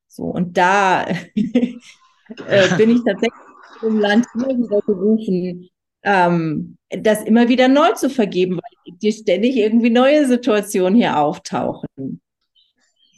So, 0.08 0.24
und 0.24 0.58
da 0.58 1.06
äh, 2.48 2.78
bin 2.78 2.91
ich 2.91 3.04
tatsächlich 3.06 3.45
im 3.84 4.00
Land 4.00 4.26
wieder 4.36 4.82
gerufen, 4.82 5.70
ähm, 6.04 6.78
das 6.90 7.24
immer 7.24 7.50
wieder 7.50 7.68
neu 7.68 7.92
zu 7.94 8.10
vergeben, 8.10 8.58
weil 8.58 8.94
dir 9.02 9.12
ständig 9.12 9.56
irgendwie 9.58 9.90
neue 9.90 10.26
Situationen 10.26 10.96
hier 10.96 11.18
auftauchen. 11.18 12.22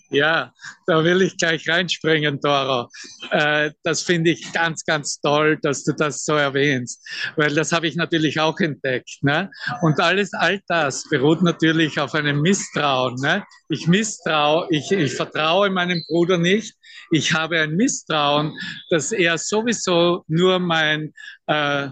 Ja, 0.09 0.53
da 0.85 1.03
will 1.03 1.21
ich 1.21 1.37
gleich 1.37 1.67
reinspringen, 1.67 2.39
Dora. 2.39 2.87
Äh, 3.31 3.71
das 3.83 4.01
finde 4.01 4.31
ich 4.31 4.53
ganz, 4.53 4.85
ganz 4.85 5.19
toll, 5.19 5.57
dass 5.61 5.83
du 5.83 5.91
das 5.93 6.23
so 6.23 6.33
erwähnst, 6.33 7.05
weil 7.35 7.53
das 7.53 7.73
habe 7.73 7.87
ich 7.87 7.95
natürlich 7.95 8.39
auch 8.39 8.57
entdeckt. 8.59 9.17
Ne? 9.21 9.51
Und 9.81 9.99
alles, 9.99 10.33
all 10.33 10.61
das 10.67 11.03
beruht 11.09 11.41
natürlich 11.41 11.99
auf 11.99 12.13
einem 12.15 12.41
Misstrauen. 12.41 13.15
Ne? 13.15 13.43
Ich 13.67 13.87
misstraue, 13.87 14.67
ich, 14.69 14.91
ich 14.91 15.13
vertraue 15.13 15.69
meinem 15.69 16.01
Bruder 16.07 16.37
nicht. 16.37 16.73
Ich 17.11 17.33
habe 17.33 17.59
ein 17.59 17.75
Misstrauen, 17.75 18.53
dass 18.89 19.11
er 19.11 19.37
sowieso 19.37 20.23
nur 20.27 20.59
mein 20.59 21.13
äh, 21.47 21.89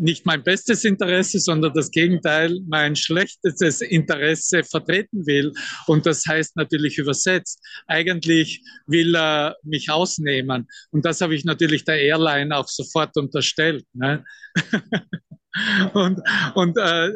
nicht 0.00 0.26
mein 0.26 0.42
bestes 0.42 0.84
Interesse, 0.84 1.38
sondern 1.38 1.72
das 1.74 1.90
Gegenteil, 1.90 2.58
mein 2.66 2.96
schlechtestes 2.96 3.80
Interesse 3.80 4.64
vertreten 4.64 5.26
will. 5.26 5.52
Und 5.86 6.06
das 6.06 6.24
heißt 6.26 6.56
natürlich 6.56 6.98
übersetzt, 6.98 7.60
eigentlich 7.86 8.62
will 8.86 9.14
er 9.14 9.56
mich 9.62 9.90
ausnehmen. 9.90 10.66
Und 10.90 11.04
das 11.04 11.20
habe 11.20 11.34
ich 11.34 11.44
natürlich 11.44 11.84
der 11.84 12.00
Airline 12.00 12.56
auch 12.56 12.68
sofort 12.68 13.16
unterstellt. 13.16 13.84
Ne? 13.92 14.24
Und, 15.94 16.20
und 16.54 16.76
äh, 16.76 17.10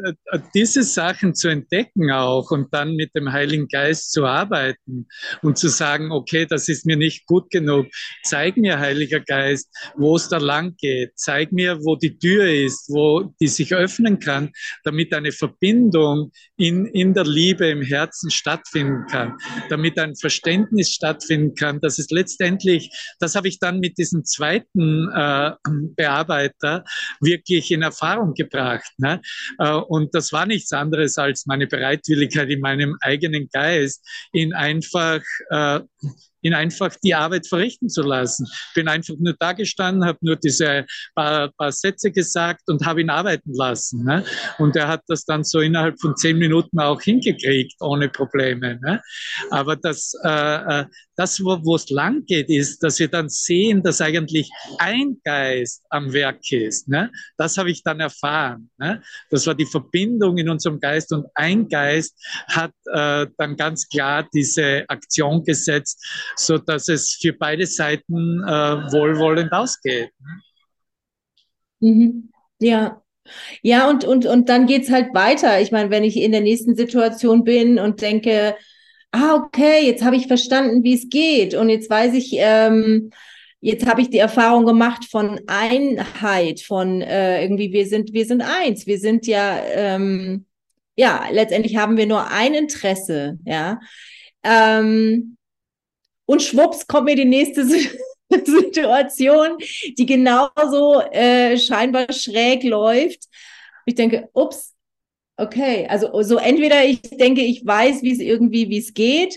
diese 0.55 0.83
Sachen 0.83 1.35
zu 1.35 1.49
entdecken 1.49 2.11
auch 2.11 2.51
und 2.51 2.75
dann 2.75 2.97
mit 2.97 3.15
dem 3.15 3.33
Heiligen 3.33 3.69
Geist 3.69 4.11
zu 4.11 4.25
arbeiten 4.25 5.07
und 5.43 5.57
zu 5.57 5.69
sagen, 5.69 6.11
okay, 6.11 6.45
das 6.45 6.69
ist 6.69 6.85
mir 6.85 6.97
nicht 6.97 7.27
gut 7.27 7.51
genug. 7.51 7.87
Zeig 8.25 8.57
mir, 8.57 8.81
Heiliger 8.81 9.21
Geist, 9.21 9.71
wo 9.97 10.17
es 10.17 10.29
da 10.29 10.39
lang 10.39 10.75
geht. 10.79 11.13
Zeig 11.15 11.53
mir, 11.53 11.79
wo 11.85 11.95
die 11.95 12.19
Tür 12.19 12.47
ist, 12.47 12.89
wo 12.89 13.33
die 13.41 13.49
sich 13.49 13.73
öffnen 13.73 14.19
kann, 14.19 14.51
damit 14.83 15.15
eine 15.15 15.31
Verbindung 15.31 16.33
in, 16.57 16.87
in 16.87 17.15
der 17.15 17.25
Liebe 17.25 17.67
im 17.69 17.83
Herzen 17.83 18.31
stattfinden 18.31 19.07
kann, 19.07 19.37
damit 19.69 19.99
ein 19.99 20.15
Verständnis 20.15 20.91
stattfinden 20.91 21.55
kann, 21.55 21.81
dass 21.81 21.99
es 21.99 22.11
letztendlich, 22.11 22.91
das 23.19 23.35
habe 23.35 23.49
ich 23.49 23.59
dann 23.59 23.81
mit 23.81 23.99
diesem 23.99 24.25
zweiten 24.25 25.11
äh, 25.13 25.53
Bearbeiter 25.97 26.85
wirklich 27.21 27.71
in 27.71 27.83
Erfahrung 27.83 28.35
gebracht. 28.35 28.91
Ne? 28.99 29.21
Äh, 29.59 29.73
und 29.73 30.15
das 30.15 30.33
war 30.33 30.47
nichts 30.47 30.73
anderes 30.73 31.19
als 31.19 31.47
meine 31.47 31.67
Bereitwilligkeit 31.67 32.49
in 32.51 32.61
meinem 32.61 32.97
eigenen 33.01 33.49
Geist, 33.53 34.07
ihn 34.33 34.55
einfach 34.55 35.21
äh, 35.51 35.81
ihn 36.45 36.55
einfach 36.55 36.95
die 37.03 37.15
Arbeit 37.15 37.49
verrichten 37.49 37.89
zu 37.89 38.03
lassen. 38.03 38.47
Bin 38.75 38.87
einfach 38.87 39.15
nur 39.19 39.35
da 39.39 39.53
gestanden, 39.53 40.05
habe 40.05 40.19
nur 40.21 40.37
diese 40.37 40.85
paar, 41.15 41.51
paar 41.57 41.73
Sätze 41.73 42.13
gesagt 42.13 42.63
und 42.69 42.85
habe 42.87 43.01
ihn 43.01 43.11
arbeiten 43.11 43.53
lassen. 43.53 44.05
Ne? 44.05 44.25
Und 44.59 44.77
er 44.77 44.89
hat 44.89 45.03
das 45.09 45.25
dann 45.25 45.43
so 45.43 45.61
innerhalb 45.61 46.01
von 46.01 46.17
zehn 46.17 46.39
Minuten 46.39 46.79
auch 46.79 47.01
hingekriegt, 47.01 47.75
ohne 47.81 48.09
Probleme. 48.09 48.79
Ne? 48.83 49.01
Aber 49.51 49.77
das, 49.77 50.13
äh, 50.23 50.81
äh 50.81 50.85
das, 51.17 51.41
wo 51.41 51.77
es 51.77 51.91
lang 51.91 52.25
geht, 52.27 52.49
ist, 52.49 52.83
dass 52.83 52.99
wir 52.99 53.09
dann 53.09 53.29
sehen, 53.29 53.83
dass 53.83 54.01
eigentlich 54.01 54.51
ein 54.79 55.21
Geist 55.25 55.85
am 55.91 56.13
Werk 56.13 56.51
ist. 56.51 56.89
Ne? 56.89 57.11
Das 57.37 57.57
habe 57.57 57.71
ich 57.71 57.83
dann 57.83 58.01
erfahren. 58.01 58.71
Ne? 58.79 59.03
Das 59.31 59.47
war 59.47 59.55
die 59.55 59.67
Verbindung 59.67 60.39
in 60.39 60.49
unserem 60.49 60.81
Geist 60.81 61.13
und 61.13 61.27
ein 61.35 61.69
Geist 61.69 62.17
hat 62.49 62.73
äh, 62.93 63.27
dann 63.39 63.57
ganz 63.57 63.89
klar 63.89 64.29
diese 64.35 64.85
Aktion 64.89 65.45
gesetzt, 65.45 66.05
so 66.37 66.59
dass 66.59 66.89
es 66.89 67.19
für 67.21 67.33
beide 67.33 67.67
Seiten 67.67 68.43
äh, 68.43 68.93
wohlwollend 68.93 69.53
ausgeht. 69.53 70.11
Mhm. 71.81 72.31
Ja, 72.61 73.03
ja, 73.63 73.89
und, 73.89 74.05
und, 74.05 74.27
und 74.27 74.49
dann 74.49 74.67
geht's 74.67 74.91
halt 74.91 75.15
weiter. 75.15 75.61
Ich 75.61 75.73
meine, 75.73 75.91
wenn 75.91 76.05
ich 76.05 76.17
in 76.17 76.33
der 76.33 76.41
nächsten 76.43 76.77
Situation 76.77 77.45
bin 77.45 77.79
und 77.79 78.03
denke, 78.03 78.57
ah, 79.13 79.37
okay, 79.37 79.87
jetzt 79.87 80.05
habe 80.05 80.17
ich 80.17 80.27
verstanden, 80.27 80.83
wie 80.85 80.95
es 80.95 81.09
geht. 81.09 81.55
Und 81.55 81.69
jetzt 81.71 81.89
weiß 81.89 82.15
ich, 82.15 82.33
ähm, 82.35 83.11
jetzt 83.61 83.87
habe 83.87 84.03
ich 84.03 84.11
die 84.11 84.19
Erfahrung 84.19 84.67
gemacht 84.67 85.07
von 85.11 85.41
Einheit, 85.47 86.61
von 86.61 87.01
äh, 87.01 87.43
irgendwie, 87.43 87.73
wir 87.73 87.87
sind, 87.87 88.13
wir 88.13 88.27
sind 88.27 88.43
eins, 88.43 88.87
wir 88.87 88.99
sind 88.99 89.27
ja, 89.27 89.59
ähm, 89.75 90.47
ja, 90.97 91.27
letztendlich 91.31 91.77
haben 91.77 91.97
wir 91.97 92.07
nur 92.07 92.31
ein 92.31 92.55
Interesse, 92.55 93.39
ja. 93.45 93.81
Ähm, 94.43 95.37
und 96.27 96.43
schwupps 96.43 96.87
kommt 96.87 97.07
mir 97.07 97.17
die 97.17 97.25
nächste 97.25 97.67
Situation, 98.31 99.59
die 99.99 100.07
genauso 100.07 101.01
äh, 101.13 101.57
scheinbar 101.59 102.13
schräg 102.13 102.65
läuft. 102.65 103.25
Ich 103.87 103.95
denke, 103.95 104.29
ups, 104.33 104.75
Okay, 105.37 105.87
also 105.89 106.23
so 106.23 106.37
entweder 106.37 106.85
ich 106.85 107.03
denke, 107.03 107.41
ich 107.41 107.67
weiß, 107.67 108.03
wie 108.03 108.13
es 108.13 108.21
irgendwie, 108.21 108.69
wie 108.69 108.79
es 108.79 108.95
geht, 108.95 109.37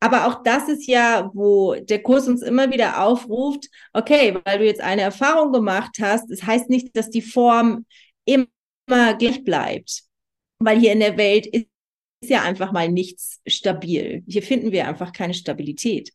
aber 0.00 0.26
auch 0.26 0.42
das 0.42 0.68
ist 0.68 0.86
ja, 0.86 1.30
wo 1.32 1.74
der 1.76 2.02
Kurs 2.02 2.28
uns 2.28 2.42
immer 2.42 2.70
wieder 2.70 3.02
aufruft, 3.02 3.68
okay, 3.94 4.38
weil 4.44 4.58
du 4.58 4.66
jetzt 4.66 4.82
eine 4.82 5.00
Erfahrung 5.02 5.50
gemacht 5.52 5.96
hast, 6.00 6.30
das 6.30 6.42
heißt 6.42 6.68
nicht, 6.68 6.94
dass 6.94 7.08
die 7.08 7.22
Form 7.22 7.86
immer 8.26 8.46
gleich 9.18 9.42
bleibt, 9.44 10.02
weil 10.58 10.78
hier 10.78 10.92
in 10.92 11.00
der 11.00 11.16
Welt 11.16 11.46
ist 11.46 11.66
ja 12.30 12.42
einfach 12.42 12.72
mal 12.72 12.88
nichts 12.90 13.40
stabil. 13.46 14.22
Hier 14.26 14.42
finden 14.42 14.72
wir 14.72 14.86
einfach 14.88 15.12
keine 15.12 15.34
Stabilität. 15.34 16.12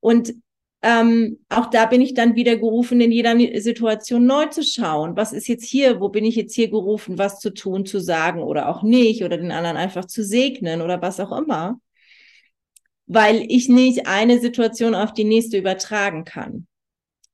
Und 0.00 0.34
ähm, 0.82 1.38
auch 1.50 1.66
da 1.66 1.84
bin 1.86 2.00
ich 2.00 2.14
dann 2.14 2.36
wieder 2.36 2.56
gerufen, 2.56 3.00
in 3.02 3.12
jeder 3.12 3.36
Situation 3.60 4.24
neu 4.24 4.46
zu 4.46 4.62
schauen. 4.62 5.14
Was 5.16 5.32
ist 5.32 5.46
jetzt 5.46 5.64
hier? 5.64 6.00
Wo 6.00 6.08
bin 6.08 6.24
ich 6.24 6.36
jetzt 6.36 6.54
hier 6.54 6.70
gerufen, 6.70 7.18
was 7.18 7.38
zu 7.38 7.50
tun, 7.52 7.84
zu 7.84 8.00
sagen 8.00 8.42
oder 8.42 8.68
auch 8.68 8.82
nicht 8.82 9.22
oder 9.22 9.36
den 9.36 9.52
anderen 9.52 9.76
einfach 9.76 10.06
zu 10.06 10.24
segnen 10.24 10.80
oder 10.80 11.02
was 11.02 11.20
auch 11.20 11.36
immer? 11.36 11.78
Weil 13.06 13.44
ich 13.48 13.68
nicht 13.68 14.06
eine 14.06 14.40
Situation 14.40 14.94
auf 14.94 15.12
die 15.12 15.24
nächste 15.24 15.58
übertragen 15.58 16.24
kann. 16.24 16.66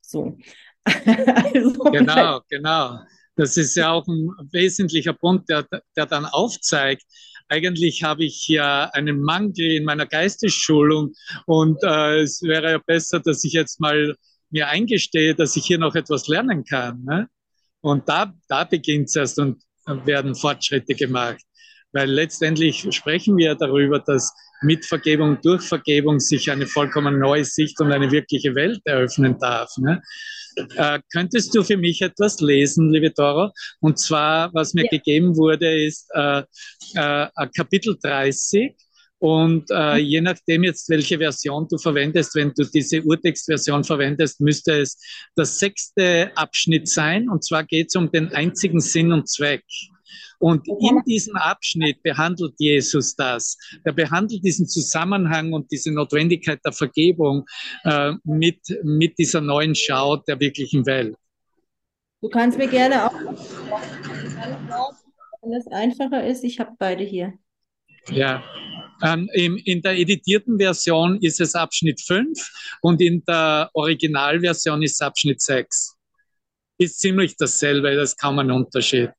So. 0.01 0.39
also, 0.85 1.85
genau, 1.85 2.41
genau. 2.49 2.99
Das 3.37 3.57
ist 3.57 3.77
ja 3.77 3.93
auch 3.93 4.07
ein 4.09 4.31
wesentlicher 4.51 5.13
Punkt, 5.13 5.51
der, 5.51 5.67
der 5.95 6.07
dann 6.07 6.25
aufzeigt, 6.25 7.05
eigentlich 7.49 8.03
habe 8.03 8.25
ich 8.25 8.49
ja 8.49 8.91
einen 8.93 9.21
Mangel 9.21 9.77
in 9.77 9.85
meiner 9.85 10.07
Geistesschulung 10.07 11.15
und 11.47 11.83
äh, 11.83 12.21
es 12.21 12.43
wäre 12.43 12.73
ja 12.73 12.79
besser, 12.79 13.21
dass 13.21 13.45
ich 13.45 13.53
jetzt 13.53 13.81
mal 13.81 14.17
mir 14.51 14.69
eingestehe, 14.69 15.35
dass 15.35 15.57
ich 15.57 15.67
hier 15.67 15.79
noch 15.79 15.95
etwas 15.95 16.29
lernen 16.29 16.65
kann. 16.65 17.03
Ne? 17.05 17.29
Und 17.81 18.09
da, 18.09 18.33
da 18.49 18.65
beginnt 18.65 19.09
es 19.09 19.17
erst 19.17 19.39
und 19.39 19.63
werden 19.87 20.35
Fortschritte 20.35 20.95
gemacht. 20.95 21.43
Weil 21.93 22.11
letztendlich 22.11 22.87
sprechen 22.91 23.37
wir 23.37 23.55
darüber, 23.55 24.01
dass 24.01 24.33
mit 24.63 24.85
Vergebung, 24.85 25.39
durch 25.43 25.63
Vergebung 25.63 26.21
sich 26.21 26.51
eine 26.51 26.67
vollkommen 26.67 27.19
neue 27.19 27.45
Sicht 27.45 27.81
und 27.81 27.93
eine 27.93 28.11
wirkliche 28.11 28.55
Welt 28.55 28.81
eröffnen 28.85 29.39
darf. 29.39 29.77
Ne? 29.79 30.03
Äh, 30.77 31.01
könntest 31.13 31.55
du 31.55 31.63
für 31.63 31.77
mich 31.77 32.01
etwas 32.03 32.41
lesen, 32.41 32.91
liebe 32.91 33.11
Doro? 33.11 33.51
Und 33.81 33.99
zwar, 33.99 34.53
was 34.55 34.75
mir 34.75 34.85
ja. 34.85 34.91
gegeben 34.91 35.37
wurde, 35.37 35.85
ist 35.85 36.09
äh, 36.15 36.43
äh, 36.95 37.29
Kapitel 37.55 37.97
30. 38.03 38.75
Und 39.19 39.71
äh, 39.71 39.95
mhm. 39.95 39.99
je 39.99 40.21
nachdem 40.21 40.65
jetzt, 40.65 40.89
welche 40.91 41.19
Version 41.19 41.67
du 41.69 41.79
verwendest, 41.79 42.35
wenn 42.35 42.53
du 42.55 42.65
diese 42.65 43.03
Urtextversion 43.03 43.83
verwendest, 43.85 44.41
müsste 44.41 44.81
es 44.81 44.99
das 45.37 45.59
sechste 45.59 46.31
Abschnitt 46.37 46.89
sein. 46.89 47.29
Und 47.29 47.45
zwar 47.45 47.65
geht 47.65 47.89
es 47.89 47.97
um 47.97 48.11
den 48.11 48.33
einzigen 48.33 48.81
Sinn 48.81 49.13
und 49.13 49.29
Zweck. 49.29 49.65
Und 50.39 50.67
in 50.69 51.03
diesem 51.07 51.37
Abschnitt 51.37 52.03
behandelt 52.03 52.55
Jesus 52.59 53.15
das. 53.15 53.57
Er 53.85 53.93
behandelt 53.93 54.45
diesen 54.45 54.69
Zusammenhang 54.69 55.53
und 55.53 55.71
diese 55.71 55.93
Notwendigkeit 55.93 56.61
der 56.65 56.73
Vergebung 56.73 57.45
äh, 57.85 58.13
mit, 58.25 58.61
mit 58.83 59.19
dieser 59.19 59.41
neuen 59.41 59.75
Schau 59.75 60.17
der 60.17 60.39
wirklichen 60.41 60.87
Welt. 60.87 61.17
Du 62.21 62.29
kannst 62.29 62.59
mir 62.59 62.69
gerne 62.69 63.07
auch, 63.07 63.15
wenn 65.43 65.53
das 65.53 65.67
einfacher 65.69 66.27
ist, 66.27 66.45
ich 66.45 66.59
habe 66.59 66.73
beide 66.79 67.05
hier. 67.05 67.35
Ja, 68.11 68.43
ähm, 69.03 69.29
in, 69.35 69.57
in 69.59 69.83
der 69.83 69.99
editierten 69.99 70.59
Version 70.59 71.19
ist 71.21 71.41
es 71.41 71.55
Abschnitt 71.55 72.01
5 72.01 72.79
und 72.81 73.01
in 73.01 73.23
der 73.27 73.71
Originalversion 73.75 74.83
ist 74.83 74.95
es 74.95 75.01
Abschnitt 75.01 75.41
6. 75.41 75.97
Ist 76.79 76.99
ziemlich 77.01 77.37
dasselbe, 77.37 77.95
das 77.95 78.11
ist 78.11 78.21
kaum 78.21 78.39
ein 78.39 78.51
Unterschied. 78.51 79.11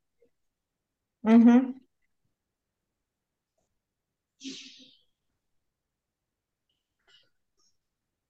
Mhm. 1.23 1.81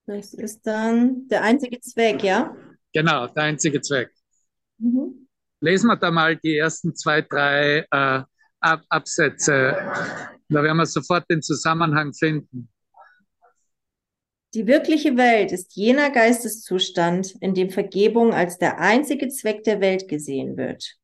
Das 0.06 0.34
ist 0.34 0.66
dann 0.66 1.28
der 1.28 1.44
einzige 1.44 1.82
Zweck, 1.82 2.24
ja? 2.24 2.56
Genau, 2.94 3.28
der 3.28 3.44
einzige 3.44 3.82
Zweck. 3.82 4.10
Mhm. 4.78 5.28
Lesen 5.60 5.88
wir 5.88 5.98
da 5.98 6.12
mal 6.12 6.38
die 6.38 6.56
ersten 6.58 6.96
zwei, 6.96 7.22
drei 7.22 7.86
äh, 7.92 8.24
Ab 8.60 8.84
Absätze. 8.90 9.76
Da 10.50 10.64
werden 10.64 10.78
wir 10.78 10.86
sofort 10.86 11.30
den 11.30 11.42
Zusammenhang 11.42 12.14
finden. 12.14 12.70
Die 14.54 14.66
wirkliche 14.66 15.18
Welt 15.18 15.52
ist 15.52 15.76
jener 15.76 16.10
Geisteszustand, 16.10 17.36
in 17.42 17.54
dem 17.54 17.70
Vergebung 17.70 18.34
als 18.34 18.58
der 18.58 18.80
einzige 18.80 19.28
Zweck 19.28 19.64
der 19.64 19.82
Welt 19.82 20.08
gesehen 20.08 20.58
wird. 20.58 20.98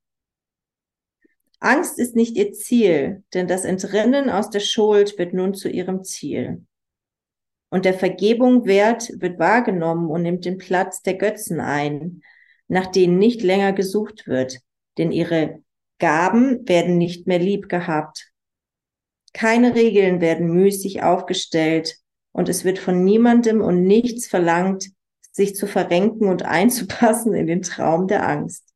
Angst 1.63 1.97
ist 1.97 2.13
nicht 2.15 2.35
ihr 2.35 2.51
Ziel, 2.51 3.23
denn 3.33 3.47
das 3.47 3.63
Entrinnen 3.63 4.29
aus 4.29 4.49
der 4.49 4.59
Schuld 4.59 5.17
wird 5.17 5.33
nun 5.33 5.53
zu 5.53 5.69
ihrem 5.69 6.03
Ziel. 6.03 6.65
Und 7.69 7.85
der 7.85 7.93
Vergebung 7.93 8.65
Wert 8.65 9.09
wird 9.15 9.39
wahrgenommen 9.39 10.09
und 10.09 10.23
nimmt 10.23 10.43
den 10.43 10.57
Platz 10.57 11.03
der 11.03 11.13
Götzen 11.13 11.61
ein, 11.61 12.21
nach 12.67 12.87
denen 12.87 13.17
nicht 13.17 13.43
länger 13.43 13.71
gesucht 13.71 14.27
wird, 14.27 14.59
denn 14.97 15.13
ihre 15.13 15.63
Gaben 15.99 16.67
werden 16.67 16.97
nicht 16.97 17.27
mehr 17.27 17.39
lieb 17.39 17.69
gehabt. 17.69 18.33
Keine 19.31 19.73
Regeln 19.73 20.19
werden 20.19 20.47
müßig 20.47 21.01
aufgestellt 21.01 21.95
und 22.33 22.49
es 22.49 22.65
wird 22.65 22.77
von 22.77 23.05
niemandem 23.05 23.61
und 23.61 23.83
nichts 23.83 24.27
verlangt, 24.27 24.89
sich 25.31 25.55
zu 25.55 25.65
verrenken 25.65 26.27
und 26.27 26.43
einzupassen 26.43 27.33
in 27.33 27.47
den 27.47 27.61
Traum 27.61 28.07
der 28.07 28.27
Angst. 28.27 28.72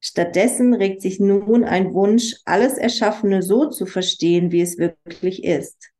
Stattdessen 0.00 0.72
regt 0.72 1.02
sich 1.02 1.20
nun 1.20 1.64
ein 1.64 1.92
Wunsch, 1.92 2.36
alles 2.46 2.78
Erschaffene 2.78 3.42
so 3.42 3.68
zu 3.68 3.84
verstehen, 3.84 4.50
wie 4.50 4.62
es 4.62 4.78
wirklich 4.78 5.44
ist. 5.44 5.90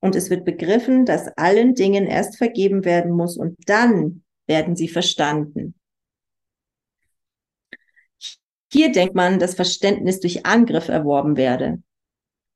Und 0.00 0.14
es 0.14 0.28
wird 0.28 0.44
begriffen, 0.44 1.06
dass 1.06 1.28
allen 1.38 1.74
Dingen 1.74 2.06
erst 2.06 2.36
vergeben 2.36 2.84
werden 2.84 3.12
muss 3.12 3.38
und 3.38 3.56
dann 3.66 4.22
werden 4.46 4.76
sie 4.76 4.88
verstanden. 4.88 5.74
Hier 8.70 8.92
denkt 8.92 9.14
man, 9.14 9.38
dass 9.38 9.54
Verständnis 9.54 10.20
durch 10.20 10.44
Angriff 10.44 10.88
erworben 10.88 11.38
werde. 11.38 11.82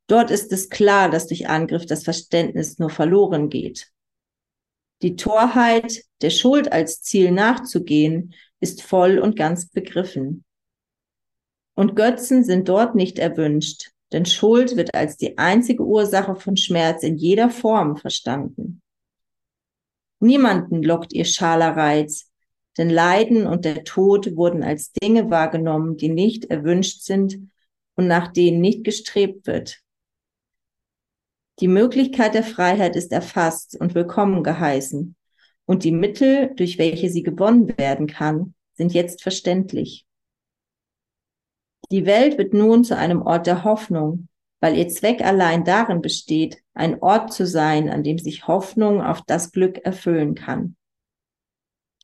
Dort 0.09 0.31
ist 0.31 0.53
es 0.53 0.68
klar, 0.68 1.11
dass 1.11 1.29
durch 1.29 1.48
Angriff 1.48 1.87
das 1.87 2.03
Verständnis 2.05 2.79
nur 2.79 2.90
verloren 2.90 3.48
geht. 3.48 3.90
Die 5.01 5.16
Torheit, 5.16 6.03
der 6.20 6.31
Schuld 6.31 6.72
als 6.72 7.03
Ziel 7.03 7.31
nachzugehen, 7.31 8.35
ist 8.61 8.83
voll 8.83 9.18
und 9.18 9.37
ganz 9.37 9.68
begriffen. 9.68 10.44
Und 11.75 11.94
Götzen 11.94 12.42
sind 12.42 12.68
dort 12.68 12.94
nicht 12.94 13.18
erwünscht, 13.18 13.92
denn 14.12 14.27
Schuld 14.27 14.77
wird 14.77 14.94
als 14.94 15.16
die 15.16 15.38
einzige 15.38 15.85
Ursache 15.85 16.35
von 16.35 16.57
Schmerz 16.57 17.03
in 17.03 17.16
jeder 17.16 17.51
Form 17.51 17.97
verstanden. 17.97 18.83
Niemanden 20.21 20.83
lockt 20.83 21.12
ihr 21.12 21.25
schaler 21.25 21.77
Reiz, 21.77 22.33
denn 22.77 22.90
Leiden 22.90 23.47
und 23.47 23.64
der 23.64 23.85
Tod 23.85 24.37
wurden 24.37 24.62
als 24.62 24.92
Dinge 24.92 25.31
wahrgenommen, 25.31 25.97
die 25.97 26.09
nicht 26.09 26.47
erwünscht 26.47 27.03
sind 27.03 27.51
und 27.94 28.07
nach 28.07 28.33
denen 28.33 28.61
nicht 28.61 28.85
gestrebt 28.85 29.47
wird. 29.47 29.81
Die 31.61 31.68
Möglichkeit 31.68 32.35
der 32.35 32.44
Freiheit 32.44 32.94
ist 32.94 33.12
erfasst 33.12 33.77
und 33.81 33.97
willkommen 33.97 34.44
geheißen, 34.44 35.16
und 35.68 35.85
die 35.85 35.92
Mittel, 35.92 36.54
durch 36.57 36.78
welche 36.78 37.11
sie 37.11 37.22
gewonnen 37.22 37.76
werden 37.76 38.07
kann, 38.07 38.54
sind 38.72 38.94
jetzt 38.94 39.22
verständlich. 39.22 40.07
Die 41.90 42.07
Welt 42.07 42.38
wird 42.38 42.54
nun 42.54 42.85
zu 42.85 42.96
einem 42.96 43.20
Ort 43.20 43.46
der 43.46 43.64
Hoffnung, 43.64 44.28
weil 44.61 44.78
ihr 44.78 44.88
Zweck 44.88 45.20
allein 45.20 45.64
darin 45.64 46.00
besteht, 46.00 46.62
ein 46.72 47.02
Ort 47.02 47.35
zu 47.35 47.46
sein, 47.46 47.90
an 47.90 48.02
dem 48.02 48.18
sich 48.18 48.48
Hoffnung 48.48 49.02
auf 49.02 49.20
das 49.26 49.52
Glück 49.52 49.85
erfüllen 49.85 50.35
kann. 50.35 50.74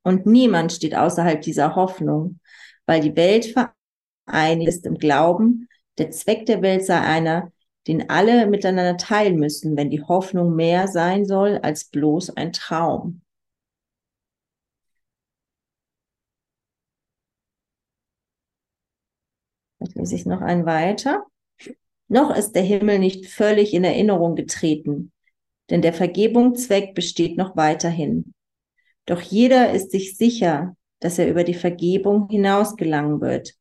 Und 0.03 0.27
niemand 0.27 0.71
steht 0.75 0.95
außerhalb 0.95 1.41
dieser 1.41 1.75
Hoffnung, 1.75 2.41
weil 2.85 3.01
die 3.01 3.17
Welt 3.17 3.55
vereinigt 4.27 4.69
ist 4.69 4.85
im 4.85 4.99
Glauben, 4.99 5.69
der 5.97 6.11
Zweck 6.11 6.45
der 6.45 6.61
Welt 6.61 6.85
sei 6.85 7.01
einer, 7.01 7.51
den 7.87 8.11
alle 8.11 8.47
miteinander 8.47 8.99
teilen 8.99 9.37
müssen, 9.37 9.75
wenn 9.75 9.89
die 9.89 10.03
Hoffnung 10.03 10.55
mehr 10.55 10.87
sein 10.87 11.25
soll 11.25 11.59
als 11.63 11.87
bloß 11.87 12.37
ein 12.37 12.53
Traum. 12.53 13.23
Jetzt 19.85 19.97
lese 19.97 20.15
ich 20.15 20.27
noch 20.27 20.41
einen 20.41 20.65
weiter. 20.65 21.27
Noch 22.09 22.35
ist 22.35 22.53
der 22.53 22.63
Himmel 22.63 22.99
nicht 22.99 23.27
völlig 23.27 23.75
in 23.75 23.85
Erinnerung 23.85 24.35
getreten, 24.35 25.13
denn 25.71 25.83
der 25.83 25.93
Vergebungszweck 25.93 26.95
besteht 26.95 27.37
noch 27.37 27.57
weiterhin. 27.57 28.33
Doch 29.07 29.21
jeder 29.21 29.73
ist 29.73 29.91
sich 29.91 30.17
sicher, 30.17 30.75
dass 31.01 31.19
er 31.19 31.29
über 31.29 31.45
die 31.45 31.55
Vergebung 31.55 32.29
hinaus 32.31 32.77
gelangen 32.77 33.21
wird. 33.21 33.55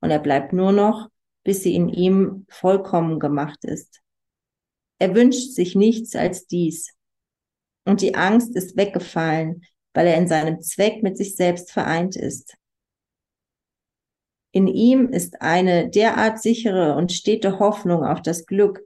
Und 0.00 0.10
er 0.10 0.18
bleibt 0.18 0.52
nur 0.52 0.72
noch, 0.72 1.08
bis 1.44 1.62
sie 1.62 1.74
in 1.74 1.88
ihm 1.88 2.46
vollkommen 2.48 3.20
gemacht 3.20 3.64
ist. 3.64 4.00
Er 4.98 5.14
wünscht 5.14 5.52
sich 5.52 5.76
nichts 5.76 6.16
als 6.16 6.46
dies. 6.46 6.94
Und 7.84 8.00
die 8.00 8.16
Angst 8.16 8.56
ist 8.56 8.76
weggefallen, 8.76 9.62
weil 9.94 10.08
er 10.08 10.16
in 10.16 10.26
seinem 10.26 10.60
Zweck 10.62 11.02
mit 11.02 11.16
sich 11.16 11.36
selbst 11.36 11.70
vereint 11.70 12.16
ist. 12.16 12.56
In 14.52 14.66
ihm 14.66 15.08
ist 15.08 15.42
eine 15.42 15.88
derart 15.88 16.40
sichere 16.40 16.96
und 16.96 17.12
stete 17.12 17.58
Hoffnung 17.58 18.04
auf 18.04 18.20
das 18.20 18.46
Glück, 18.46 18.80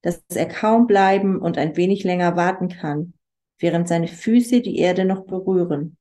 dass 0.00 0.22
er 0.34 0.46
kaum 0.46 0.86
bleiben 0.86 1.38
und 1.38 1.58
ein 1.58 1.76
wenig 1.76 2.02
länger 2.02 2.36
warten 2.36 2.68
kann, 2.68 3.14
während 3.58 3.88
seine 3.88 4.08
Füße 4.08 4.62
die 4.62 4.78
Erde 4.78 5.04
noch 5.04 5.26
berühren. 5.26 5.96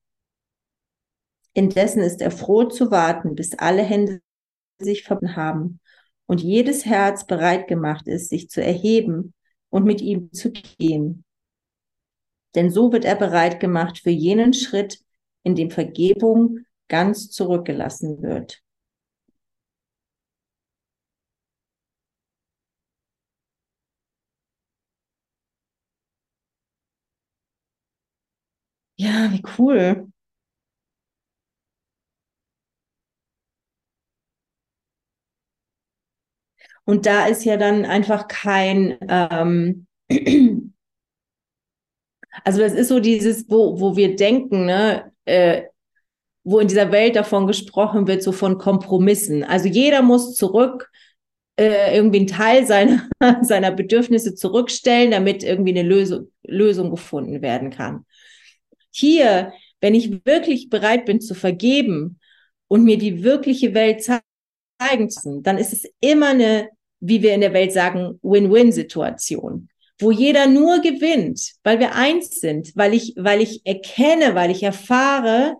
Indessen 1.54 2.02
ist 2.02 2.21
er 2.21 2.32
froh 2.32 2.65
zu 2.65 2.91
warten, 2.91 3.36
bis 3.36 3.58
alle 3.60 3.84
Hände 3.84 4.21
sich 4.80 5.04
verbunden 5.04 5.36
haben 5.36 5.80
und 6.26 6.41
jedes 6.41 6.86
Herz 6.86 7.28
bereit 7.28 7.67
gemacht 7.67 8.08
ist, 8.08 8.30
sich 8.30 8.50
zu 8.50 8.63
erheben 8.63 9.34
und 9.69 9.84
mit 9.84 10.02
ihm 10.02 10.32
zu 10.32 10.52
gehen. 10.52 11.26
Denn 12.56 12.69
so 12.69 12.91
wird 12.91 13.06
er 13.06 13.15
bereit 13.15 13.60
gemacht 13.60 14.00
für 14.00 14.10
jenen 14.10 14.54
Schritt, 14.54 15.00
in 15.43 15.56
dem 15.56 15.71
Vergebung 15.71 16.60
ganz 16.88 17.30
zurückgelassen 17.30 18.21
wird. 18.21 18.62
Ja, 29.04 29.30
wie 29.32 29.42
cool. 29.58 30.08
Und 36.86 37.06
da 37.06 37.26
ist 37.28 37.44
ja 37.46 37.58
dann 37.58 37.86
einfach 37.86 38.28
kein, 38.28 38.98
ähm, 39.08 39.88
also 42.44 42.60
das 42.62 42.74
ist 42.74 42.88
so 42.90 43.00
dieses, 43.00 43.50
wo, 43.50 43.80
wo 43.80 43.96
wir 43.96 44.16
denken, 44.16 44.66
ne, 44.66 45.12
äh, 45.26 45.64
wo 46.44 46.60
in 46.60 46.68
dieser 46.70 46.92
Welt 46.92 47.16
davon 47.16 47.48
gesprochen 47.48 48.08
wird, 48.08 48.24
so 48.24 48.32
von 48.32 48.58
Kompromissen. 48.58 49.44
Also 49.44 49.68
jeder 49.70 50.02
muss 50.02 50.36
zurück 50.36 50.92
äh, 51.58 51.96
irgendwie 51.96 52.20
einen 52.20 52.28
Teil 52.28 52.68
seiner, 52.68 53.10
seiner 53.44 53.72
Bedürfnisse 53.72 54.36
zurückstellen, 54.36 55.12
damit 55.12 55.44
irgendwie 55.44 55.72
eine 55.78 55.84
Lösung, 55.88 56.30
Lösung 56.44 56.92
gefunden 56.92 57.42
werden 57.42 57.72
kann. 57.72 58.06
Hier, 58.91 59.54
wenn 59.80 59.95
ich 59.95 60.25
wirklich 60.25 60.69
bereit 60.69 61.06
bin 61.06 61.21
zu 61.21 61.34
vergeben 61.34 62.19
und 62.67 62.84
mir 62.84 62.97
die 62.97 63.23
wirkliche 63.23 63.73
Welt 63.73 64.04
zeigen 64.04 65.10
zu, 65.10 65.41
dann 65.41 65.58
ist 65.58 65.73
es 65.73 65.86
immer 65.99 66.30
eine, 66.30 66.69
wie 66.99 67.21
wir 67.21 67.34
in 67.34 67.41
der 67.41 67.54
Welt 67.54 67.73
sagen, 67.73 68.19
Win-Win-Situation, 68.21 69.69
wo 69.99 70.12
jeder 70.12 70.47
nur 70.47 70.80
gewinnt, 70.80 71.54
weil 71.63 71.80
wir 71.80 71.95
eins 71.95 72.39
sind, 72.39 72.71
weil 72.75 72.93
ich, 72.93 73.13
weil 73.17 73.41
ich 73.41 73.65
erkenne, 73.65 74.36
weil 74.36 74.51
ich 74.51 74.63
erfahre, 74.63 75.56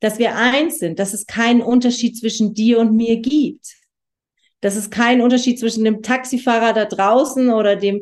dass 0.00 0.18
wir 0.18 0.36
eins 0.36 0.78
sind, 0.78 0.98
dass 0.98 1.14
es 1.14 1.26
keinen 1.26 1.62
Unterschied 1.62 2.16
zwischen 2.16 2.54
dir 2.54 2.78
und 2.78 2.94
mir 2.94 3.20
gibt. 3.20 3.76
Dass 4.60 4.76
es 4.76 4.90
keinen 4.90 5.20
Unterschied 5.22 5.58
zwischen 5.58 5.84
dem 5.84 6.02
Taxifahrer 6.02 6.72
da 6.72 6.84
draußen 6.84 7.50
oder 7.50 7.76
dem 7.76 8.00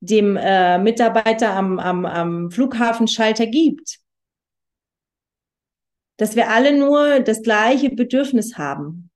dem 0.00 0.36
äh, 0.36 0.78
Mitarbeiter 0.78 1.54
am, 1.54 1.78
am, 1.78 2.06
am 2.06 2.50
Flughafenschalter 2.50 3.46
gibt. 3.46 3.98
Dass 6.18 6.36
wir 6.36 6.50
alle 6.50 6.76
nur 6.76 7.20
das 7.20 7.42
gleiche 7.42 7.90
Bedürfnis 7.90 8.58
haben. 8.58 9.10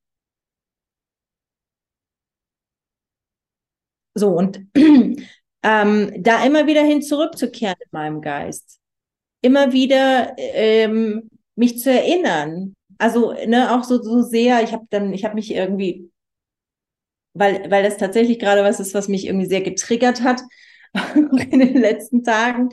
So, 4.15 4.29
und 4.37 4.61
ähm, 5.63 6.23
da 6.23 6.45
immer 6.45 6.67
wieder 6.67 6.83
hin 6.83 7.03
zurückzukehren 7.03 7.77
in 7.81 7.89
meinem 7.93 8.21
Geist. 8.21 8.79
Immer 9.43 9.73
wieder 9.73 10.35
ähm, 10.39 11.29
mich 11.57 11.79
zu 11.79 11.91
erinnern. 11.91 12.75
Also, 12.99 13.33
ne, 13.47 13.75
auch 13.75 13.85
so, 13.85 14.03
so 14.03 14.23
sehr, 14.23 14.63
ich 14.63 14.73
habe 14.73 14.87
dann, 14.91 15.13
ich 15.13 15.25
habe 15.25 15.35
mich 15.35 15.53
irgendwie, 15.53 16.11
weil, 17.35 17.71
weil 17.71 17.83
das 17.83 17.97
tatsächlich 17.97 18.39
gerade 18.39 18.63
was 18.63 18.81
ist, 18.81 18.95
was 18.95 19.09
mich 19.09 19.27
irgendwie 19.27 19.47
sehr 19.47 19.63
getriggert 19.63 20.23
hat, 20.23 20.43
in 21.51 21.61
den 21.61 21.77
letzten 21.77 22.23
Tagen, 22.23 22.71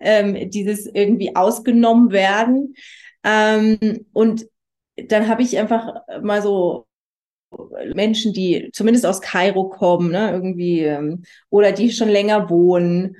ähm, 0.00 0.50
dieses 0.50 0.86
irgendwie 0.86 1.36
ausgenommen 1.36 2.10
werden. 2.10 2.74
Ähm, 3.22 4.06
und 4.12 4.46
dann 4.96 5.28
habe 5.28 5.42
ich 5.42 5.58
einfach 5.58 6.02
mal 6.22 6.42
so 6.42 6.86
Menschen, 7.94 8.32
die 8.32 8.70
zumindest 8.72 9.06
aus 9.06 9.20
Kairo 9.20 9.68
kommen, 9.68 10.10
ne, 10.10 10.30
irgendwie, 10.32 10.80
ähm, 10.80 11.22
oder 11.50 11.72
die 11.72 11.90
schon 11.92 12.08
länger 12.08 12.50
wohnen, 12.50 13.16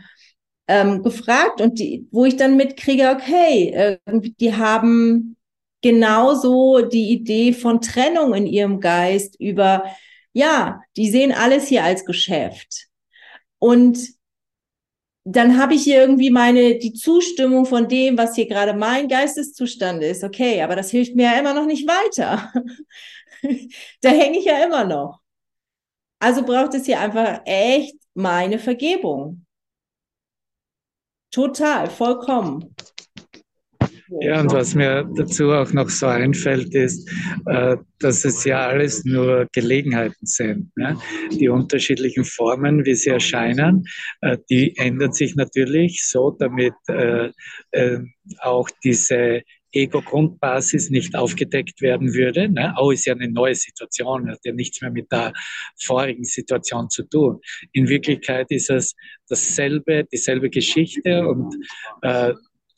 ähm, 0.68 1.02
gefragt 1.02 1.60
und 1.60 1.78
die, 1.78 2.08
wo 2.10 2.24
ich 2.24 2.36
dann 2.36 2.56
mitkriege, 2.56 3.10
okay, 3.10 3.70
äh, 3.70 3.98
die 4.40 4.54
haben 4.54 5.36
genauso 5.82 6.80
die 6.80 7.10
Idee 7.10 7.52
von 7.52 7.80
Trennung 7.80 8.34
in 8.34 8.46
ihrem 8.46 8.80
Geist 8.80 9.38
über, 9.38 9.84
ja, 10.32 10.80
die 10.96 11.10
sehen 11.10 11.32
alles 11.32 11.68
hier 11.68 11.84
als 11.84 12.06
Geschäft. 12.06 12.86
Und 13.58 13.98
dann 15.24 15.58
habe 15.58 15.74
ich 15.74 15.84
hier 15.84 16.00
irgendwie 16.00 16.30
meine, 16.30 16.78
die 16.78 16.92
Zustimmung 16.92 17.64
von 17.64 17.88
dem, 17.88 18.18
was 18.18 18.34
hier 18.34 18.46
gerade 18.46 18.74
mein 18.74 19.08
Geisteszustand 19.08 20.02
ist. 20.02 20.22
Okay, 20.22 20.62
aber 20.62 20.76
das 20.76 20.90
hilft 20.90 21.14
mir 21.16 21.24
ja 21.32 21.38
immer 21.38 21.54
noch 21.54 21.66
nicht 21.66 21.88
weiter. 21.88 22.52
da 24.02 24.10
hänge 24.10 24.38
ich 24.38 24.44
ja 24.44 24.64
immer 24.64 24.84
noch. 24.84 25.20
Also 26.18 26.42
braucht 26.44 26.74
es 26.74 26.86
hier 26.86 27.00
einfach 27.00 27.40
echt 27.44 27.96
meine 28.14 28.58
Vergebung. 28.58 29.46
Total, 31.30 31.90
vollkommen. 31.90 32.73
Ja, 34.20 34.40
und 34.40 34.52
was 34.52 34.74
mir 34.74 35.08
dazu 35.16 35.50
auch 35.50 35.72
noch 35.72 35.88
so 35.88 36.06
einfällt, 36.06 36.74
ist, 36.74 37.10
äh, 37.46 37.76
dass 38.00 38.24
es 38.24 38.44
ja 38.44 38.66
alles 38.66 39.04
nur 39.04 39.46
Gelegenheiten 39.52 40.26
sind. 40.26 40.76
Ne? 40.76 40.98
Die 41.32 41.48
unterschiedlichen 41.48 42.24
Formen, 42.24 42.84
wie 42.84 42.94
sie 42.94 43.10
erscheinen, 43.10 43.84
äh, 44.20 44.36
die 44.50 44.76
ändern 44.76 45.12
sich 45.12 45.36
natürlich 45.36 46.06
so, 46.06 46.36
damit 46.38 46.74
äh, 46.88 47.30
auch 48.40 48.68
diese 48.82 49.42
Ego-Grundbasis 49.74 50.90
nicht 50.90 51.16
aufgedeckt 51.16 51.80
werden 51.82 52.14
würde. 52.14 52.48
Ne? 52.48 52.76
Au 52.76 52.90
ist 52.90 53.06
ja 53.06 53.14
eine 53.14 53.28
neue 53.28 53.54
Situation, 53.54 54.30
hat 54.30 54.40
ja 54.44 54.52
nichts 54.52 54.80
mehr 54.80 54.90
mit 54.90 55.10
der 55.10 55.32
vorigen 55.82 56.24
Situation 56.24 56.88
zu 56.90 57.02
tun. 57.04 57.40
In 57.72 57.88
Wirklichkeit 57.88 58.50
ist 58.50 58.70
es 58.70 58.94
dasselbe, 59.28 60.04
dieselbe 60.04 60.50
Geschichte 60.50 61.26
und 61.26 61.56
äh, 62.02 62.34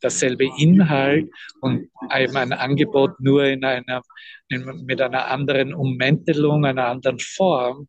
dasselbe 0.06 0.48
Inhalt 0.56 1.28
und 1.60 1.90
eben 2.14 2.36
ein 2.36 2.52
Angebot 2.52 3.18
nur 3.20 3.44
in 3.44 3.64
einer, 3.64 4.02
in, 4.48 4.84
mit 4.84 5.00
einer 5.00 5.26
anderen 5.26 5.74
Ummäntelung, 5.74 6.64
einer 6.64 6.86
anderen 6.86 7.18
Form, 7.18 7.88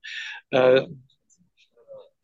äh, 0.49 0.81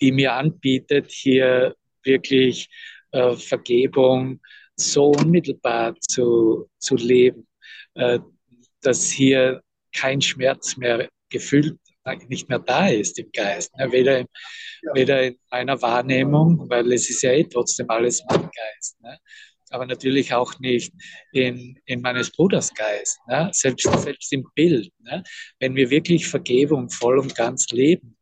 die 0.02 0.12
mir 0.12 0.34
anbietet, 0.34 1.12
hier 1.12 1.76
wirklich 2.04 2.70
äh, 3.12 3.36
Vergebung 3.36 4.42
so 4.76 5.12
unmittelbar 5.12 5.96
zu, 6.00 6.68
zu 6.80 6.96
leben, 6.96 7.48
äh, 7.94 8.20
dass 8.82 9.12
hier 9.12 9.62
kein 9.96 10.22
Schmerz 10.22 10.76
mehr 10.76 11.08
gefühlt 11.30 11.78
nicht 12.28 12.50
mehr 12.50 12.60
da 12.60 12.88
ist 12.88 13.18
im 13.18 13.32
Geist. 13.32 13.74
Ne? 13.78 13.90
Weder, 13.92 14.20
in, 14.20 14.28
weder 14.94 15.24
in 15.24 15.38
meiner 15.50 15.82
Wahrnehmung, 15.82 16.70
weil 16.70 16.92
es 16.92 17.10
ist 17.10 17.22
ja 17.22 17.32
eh 17.32 17.46
trotzdem 17.46 17.90
alles 17.90 18.22
mein 18.30 18.42
Geist. 18.42 19.00
Ne? 19.02 19.18
Aber 19.74 19.88
natürlich 19.88 20.34
auch 20.34 20.60
nicht 20.60 20.94
in, 21.32 21.80
in 21.86 22.02
meines 22.02 22.32
Bruders 22.32 22.72
Geist, 22.76 23.20
ne? 23.28 23.50
selbst, 23.52 23.90
selbst 24.04 24.32
im 24.32 24.46
Bild. 24.54 24.94
Ne? 25.00 25.24
Wenn 25.60 25.76
wir 25.76 25.90
wirklich 25.90 26.28
Vergebung 26.28 26.90
voll 26.92 27.18
und 27.18 27.36
ganz 27.36 27.70
leben, 27.72 28.16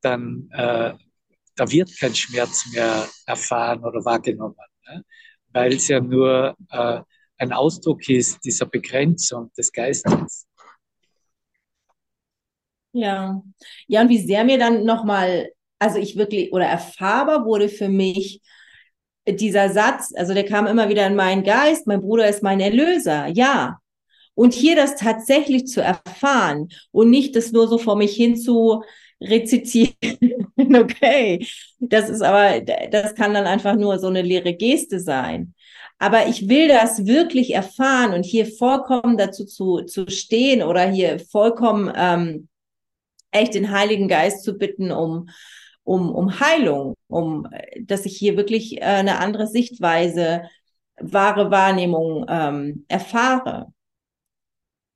dann 0.00 0.48
äh, 0.52 0.94
da 1.56 1.70
wird 1.70 1.96
kein 2.00 2.14
Schmerz 2.14 2.72
mehr 2.72 3.06
erfahren 3.26 3.84
oder 3.84 4.02
wahrgenommen, 4.04 4.56
ne? 4.88 5.04
weil 5.48 5.74
es 5.74 5.88
ja 5.88 6.00
nur 6.00 6.56
äh, 6.70 7.00
ein 7.36 7.52
Ausdruck 7.52 8.08
ist 8.08 8.42
dieser 8.42 8.66
Begrenzung 8.66 9.52
des 9.58 9.70
Geistes. 9.70 10.46
Ja, 12.92 13.42
ja, 13.88 14.00
und 14.00 14.08
wie 14.08 14.24
sehr 14.24 14.44
mir 14.44 14.56
dann 14.56 14.84
nochmal, 14.84 15.50
also 15.78 15.98
ich 15.98 16.16
wirklich, 16.16 16.50
oder 16.52 16.64
erfahrbar 16.64 17.44
wurde 17.44 17.68
für 17.68 17.88
mich, 17.88 18.40
dieser 19.26 19.70
Satz, 19.70 20.12
also 20.14 20.34
der 20.34 20.44
kam 20.44 20.66
immer 20.66 20.88
wieder 20.88 21.06
in 21.06 21.16
meinen 21.16 21.44
Geist, 21.44 21.86
mein 21.86 22.00
Bruder 22.00 22.28
ist 22.28 22.42
mein 22.42 22.60
Erlöser, 22.60 23.26
ja. 23.28 23.78
Und 24.34 24.52
hier 24.52 24.74
das 24.74 24.96
tatsächlich 24.96 25.66
zu 25.66 25.80
erfahren 25.80 26.68
und 26.90 27.10
nicht 27.10 27.36
das 27.36 27.52
nur 27.52 27.68
so 27.68 27.78
vor 27.78 27.96
mich 27.96 28.14
hin 28.16 28.36
zu 28.36 28.82
rezitieren, 29.20 29.94
okay. 30.74 31.46
Das 31.78 32.08
ist 32.10 32.22
aber, 32.22 32.60
das 32.60 33.14
kann 33.14 33.34
dann 33.34 33.46
einfach 33.46 33.76
nur 33.76 33.98
so 33.98 34.08
eine 34.08 34.22
leere 34.22 34.54
Geste 34.54 35.00
sein. 35.00 35.54
Aber 35.98 36.26
ich 36.26 36.48
will 36.48 36.68
das 36.68 37.06
wirklich 37.06 37.54
erfahren 37.54 38.12
und 38.12 38.24
hier 38.24 38.46
vollkommen 38.46 39.16
dazu 39.16 39.44
zu, 39.44 39.82
zu 39.82 40.08
stehen 40.10 40.62
oder 40.62 40.90
hier 40.90 41.20
vollkommen 41.20 41.92
ähm, 41.94 42.48
echt 43.30 43.54
den 43.54 43.70
Heiligen 43.70 44.08
Geist 44.08 44.42
zu 44.42 44.58
bitten, 44.58 44.90
um 44.90 45.28
um, 45.84 46.10
um 46.14 46.40
Heilung, 46.40 46.93
um, 47.08 47.48
dass 47.80 48.06
ich 48.06 48.16
hier 48.16 48.36
wirklich 48.36 48.78
äh, 48.78 48.84
eine 48.84 49.18
andere 49.18 49.46
Sichtweise, 49.46 50.42
wahre 51.00 51.50
Wahrnehmung 51.50 52.26
ähm, 52.28 52.84
erfahre. 52.88 53.72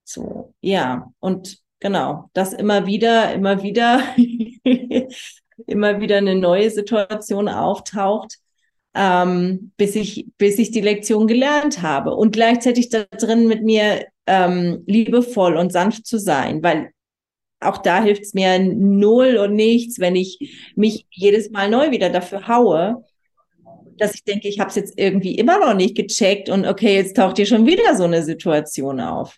So, 0.05 0.55
ja, 0.61 1.13
und 1.21 1.59
genau, 1.81 2.31
das 2.33 2.53
immer 2.53 2.87
wieder, 2.87 3.35
immer 3.35 3.63
wieder, 3.63 4.03
immer 5.67 6.01
wieder 6.01 6.17
eine 6.17 6.35
neue 6.35 6.71
Situation 6.71 7.49
auftaucht, 7.49 8.39
ähm, 8.95 9.73
bis 9.77 9.97
ich, 9.97 10.29
bis 10.39 10.59
ich 10.59 10.71
die 10.71 10.81
Lektion 10.81 11.27
gelernt 11.27 11.83
habe 11.83 12.15
und 12.15 12.33
gleichzeitig 12.33 12.89
da 12.89 13.05
drin 13.05 13.49
mit 13.49 13.63
mir 13.63 14.07
ähm, 14.27 14.83
liebevoll 14.87 15.57
und 15.57 15.73
sanft 15.73 16.07
zu 16.07 16.19
sein, 16.19 16.63
weil 16.63 16.91
auch 17.61 17.79
da 17.79 18.03
hilft 18.03 18.23
es 18.23 18.35
mir 18.35 18.59
null 18.59 19.37
und 19.37 19.55
nichts, 19.55 19.99
wenn 19.99 20.17
ich 20.17 20.73
mich 20.77 21.07
jedes 21.11 21.51
Mal 21.51 21.71
neu 21.71 21.91
wieder 21.91 22.11
dafür 22.11 22.47
haue, 22.47 23.05
dass 23.97 24.15
ich 24.15 24.25
denke, 24.25 24.49
ich 24.49 24.61
habe 24.61 24.71
es 24.71 24.77
jetzt 24.77 24.95
irgendwie 24.97 25.35
immer 25.35 25.59
noch 25.59 25.75
nicht 25.75 25.97
gecheckt 25.97 26.49
und 26.49 26.67
okay, 26.67 26.95
jetzt 26.95 27.17
taucht 27.17 27.37
hier 27.37 27.47
schon 27.47 27.67
wieder 27.67 27.97
so 27.97 28.05
eine 28.05 28.23
Situation 28.23 29.01
auf. 29.01 29.37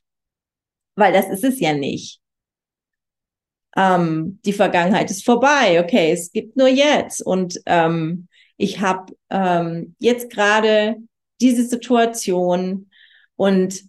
Weil 0.96 1.12
das 1.12 1.28
ist 1.30 1.44
es 1.44 1.60
ja 1.60 1.72
nicht. 1.72 2.20
Ähm, 3.76 4.40
die 4.44 4.52
Vergangenheit 4.52 5.10
ist 5.10 5.24
vorbei, 5.24 5.80
okay, 5.82 6.12
es 6.12 6.32
gibt 6.32 6.56
nur 6.56 6.68
jetzt. 6.68 7.22
Und 7.22 7.60
ähm, 7.66 8.28
ich 8.56 8.80
habe 8.80 9.14
ähm, 9.30 9.94
jetzt 9.98 10.30
gerade 10.30 10.96
diese 11.40 11.64
Situation 11.64 12.90
und 13.36 13.82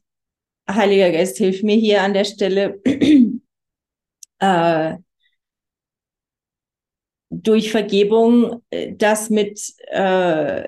Heiliger 0.70 1.12
Geist, 1.12 1.38
hilf 1.38 1.64
mir 1.64 1.76
hier 1.76 2.02
an 2.02 2.14
der 2.14 2.24
Stelle, 2.24 2.80
äh, 4.42 4.98
durch 7.30 7.72
Vergebung 7.72 8.62
äh, 8.70 8.94
das 8.94 9.30
mit 9.30 9.62
äh, 9.88 10.68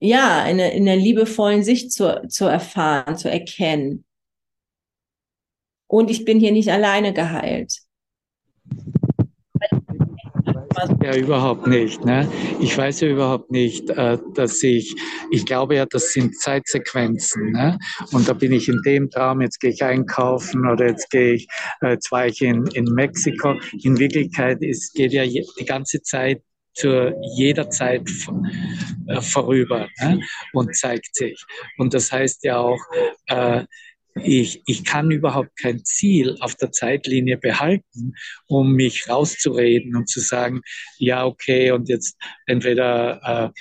ja 0.00 0.46
in, 0.46 0.58
in 0.60 0.88
einer 0.88 0.96
liebevollen 0.96 1.64
Sicht 1.64 1.92
zu, 1.92 2.26
zu 2.28 2.44
erfahren, 2.46 3.16
zu 3.16 3.30
erkennen. 3.30 4.04
Und 5.88 6.10
ich 6.10 6.24
bin 6.24 6.38
hier 6.38 6.52
nicht 6.52 6.70
alleine 6.70 7.12
geheilt. 7.12 7.80
Ja, 11.02 11.16
überhaupt 11.16 11.66
nicht. 11.66 12.04
Ne? 12.04 12.30
Ich 12.60 12.76
weiß 12.76 13.00
ja 13.00 13.08
überhaupt 13.08 13.50
nicht, 13.50 13.90
äh, 13.90 14.18
dass 14.34 14.62
ich, 14.62 14.94
ich 15.30 15.46
glaube 15.46 15.76
ja, 15.76 15.86
das 15.86 16.12
sind 16.12 16.38
Zeitsequenzen. 16.38 17.52
Ne? 17.52 17.78
Und 18.12 18.28
da 18.28 18.32
bin 18.32 18.52
ich 18.52 18.68
in 18.68 18.80
dem 18.84 19.10
Traum, 19.10 19.40
jetzt 19.40 19.60
gehe 19.60 19.70
ich 19.70 19.82
einkaufen 19.82 20.68
oder 20.68 20.88
jetzt 20.88 21.10
gehe 21.10 21.34
ich, 21.34 21.48
äh, 21.82 21.90
jetzt 21.90 22.10
war 22.12 22.26
ich 22.26 22.40
in, 22.42 22.66
in 22.74 22.84
Mexiko. 22.84 23.54
In 23.82 23.98
Wirklichkeit 23.98 24.62
ist, 24.62 24.94
geht 24.94 25.12
ja 25.12 25.24
die 25.24 25.64
ganze 25.64 26.02
Zeit 26.02 26.42
zu 26.74 27.12
jeder 27.36 27.70
Zeit 27.70 28.08
äh, 29.08 29.20
vorüber 29.20 29.88
ne? 30.00 30.20
und 30.52 30.76
zeigt 30.76 31.14
sich. 31.14 31.44
Und 31.76 31.94
das 31.94 32.12
heißt 32.12 32.44
ja 32.44 32.58
auch, 32.58 32.80
äh, 33.26 33.64
ich, 34.22 34.62
ich 34.66 34.84
kann 34.84 35.10
überhaupt 35.10 35.56
kein 35.60 35.84
Ziel 35.84 36.36
auf 36.40 36.54
der 36.54 36.72
Zeitlinie 36.72 37.38
behalten, 37.38 38.14
um 38.46 38.72
mich 38.72 39.08
rauszureden 39.08 39.96
und 39.96 40.08
zu 40.08 40.20
sagen, 40.20 40.60
ja, 40.98 41.24
okay, 41.24 41.70
und 41.70 41.88
jetzt 41.88 42.16
entweder 42.46 43.52
äh, 43.54 43.60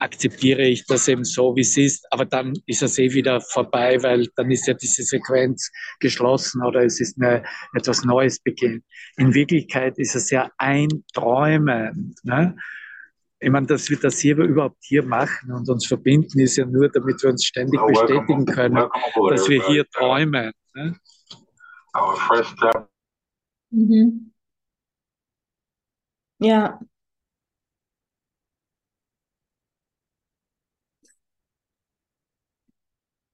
akzeptiere 0.00 0.62
ich 0.62 0.86
das 0.86 1.06
eben 1.08 1.24
so, 1.24 1.54
wie 1.56 1.60
es 1.60 1.76
ist, 1.76 2.06
aber 2.10 2.24
dann 2.24 2.54
ist 2.66 2.82
es 2.82 2.98
eh 2.98 3.12
wieder 3.12 3.40
vorbei, 3.40 4.02
weil 4.02 4.26
dann 4.34 4.50
ist 4.50 4.66
ja 4.66 4.74
diese 4.74 5.02
Sequenz 5.02 5.70
geschlossen 6.00 6.62
oder 6.64 6.82
es 6.84 7.00
ist 7.00 7.20
eine, 7.20 7.44
etwas 7.74 8.04
Neues 8.04 8.40
beginnt. 8.40 8.82
In 9.18 9.34
Wirklichkeit 9.34 9.98
ist 9.98 10.16
es 10.16 10.30
ja 10.30 10.50
ein 10.58 10.88
Träumen. 11.12 12.14
Ne? 12.22 12.56
Ich 13.40 13.50
meine, 13.50 13.66
dass 13.66 13.88
wir 13.88 13.98
das 13.98 14.18
hier 14.18 14.36
überhaupt 14.36 14.84
hier 14.84 15.02
machen 15.02 15.50
und 15.52 15.68
uns 15.68 15.86
verbinden, 15.86 16.40
ist 16.40 16.56
ja 16.56 16.66
nur, 16.66 16.90
damit 16.90 17.22
wir 17.22 17.30
uns 17.30 17.46
ständig 17.46 17.80
bestätigen 17.80 18.44
können, 18.44 18.74
dass 19.30 19.48
wir 19.48 19.66
hier 19.66 19.88
träumen. 19.88 20.52
Ne? 20.74 21.00
Mhm. 23.70 24.32
Ja. 26.38 26.80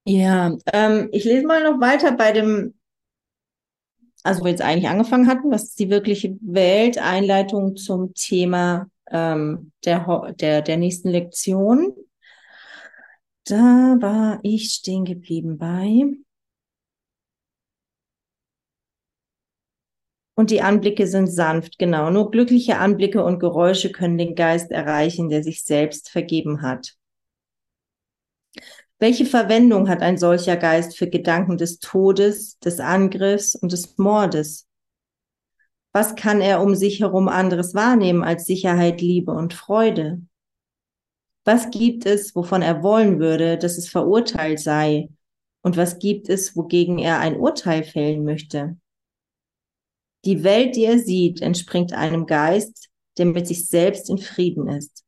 Ja, 0.09 0.57
ähm, 0.73 1.09
ich 1.11 1.25
lese 1.25 1.47
mal 1.47 1.65
noch 1.65 1.81
weiter 1.81 2.13
bei 2.13 2.31
dem, 2.31 2.75
also 4.23 4.41
wo 4.41 4.45
wir 4.45 4.53
jetzt 4.53 4.63
eigentlich 4.63 4.89
angefangen 4.89 5.27
hatten, 5.27 5.51
was 5.51 5.65
ist 5.65 5.81
die 5.81 5.91
wirkliche 5.91 6.39
Welt, 6.43 6.99
Einleitung 6.99 7.75
zum 7.75 8.15
Thema 8.15 8.89
ähm, 9.11 9.73
der, 9.85 10.35
der, 10.41 10.63
der 10.63 10.77
nächsten 10.77 11.09
Lektion. 11.11 11.95
Da 13.45 13.97
war 14.01 14.41
ich 14.43 14.73
stehen 14.73 15.05
geblieben 15.05 15.59
bei. 15.59 16.17
Und 20.35 20.51
die 20.51 20.61
Anblicke 20.61 21.07
sind 21.07 21.29
sanft, 21.29 21.79
genau. 21.79 22.11
Nur 22.11 22.31
glückliche 22.31 22.77
Anblicke 22.79 23.25
und 23.25 23.39
Geräusche 23.39 23.91
können 23.91 24.19
den 24.19 24.35
Geist 24.35 24.71
erreichen, 24.71 25.31
der 25.31 25.43
sich 25.43 25.65
selbst 25.65 26.11
vergeben 26.11 26.61
hat. 26.61 26.97
Welche 28.99 29.25
Verwendung 29.25 29.89
hat 29.89 30.03
ein 30.03 30.19
solcher 30.19 30.57
Geist 30.57 30.97
für 30.99 31.09
Gedanken 31.09 31.57
des 31.57 31.79
Todes, 31.79 32.59
des 32.59 32.81
Angriffs 32.81 33.55
und 33.55 33.73
des 33.73 33.97
Mordes? 33.97 34.66
Was 35.97 36.15
kann 36.15 36.43
er 36.43 36.61
um 36.61 36.75
sich 36.75 37.01
herum 37.01 37.27
anderes 37.27 37.73
wahrnehmen 37.73 38.23
als 38.23 38.45
Sicherheit, 38.45 39.01
Liebe 39.01 39.33
und 39.33 39.55
Freude? 39.55 40.21
Was 41.47 41.71
gibt 41.71 42.05
es, 42.05 42.37
wovon 42.37 42.61
er 42.61 42.83
wollen 42.83 43.19
würde, 43.19 43.57
dass 43.57 43.79
es 43.79 43.89
verurteilt 43.89 44.61
sei? 44.61 45.09
Und 45.63 45.79
was 45.79 45.99
gibt 45.99 46.29
es, 46.29 46.55
wogegen 46.55 46.99
er 46.99 47.21
ein 47.21 47.41
Urteil 47.41 47.83
fällen 47.83 48.25
möchte? 48.25 48.77
Die 50.27 50.45
Welt, 50.45 50.77
die 50.77 50.85
er 50.85 50.99
sieht, 50.99 51.41
entspringt 51.41 51.95
einem 51.95 52.27
Geist, 52.27 52.91
der 53.17 53.25
mit 53.25 53.47
sich 53.47 53.67
selbst 53.67 54.11
in 54.11 54.19
Frieden 54.19 54.69
ist. 54.69 55.03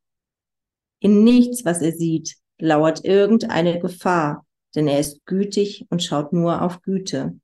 In 0.99 1.23
nichts, 1.23 1.65
was 1.65 1.83
er 1.83 1.91
sieht, 1.91 2.35
lauert 2.57 3.05
irgendeine 3.05 3.77
Gefahr, 3.77 4.43
denn 4.73 4.87
er 4.87 4.99
ist 4.99 5.23
gütig 5.27 5.85
und 5.91 6.01
schaut 6.01 6.33
nur 6.33 6.63
auf 6.63 6.81
Güte. 6.81 7.39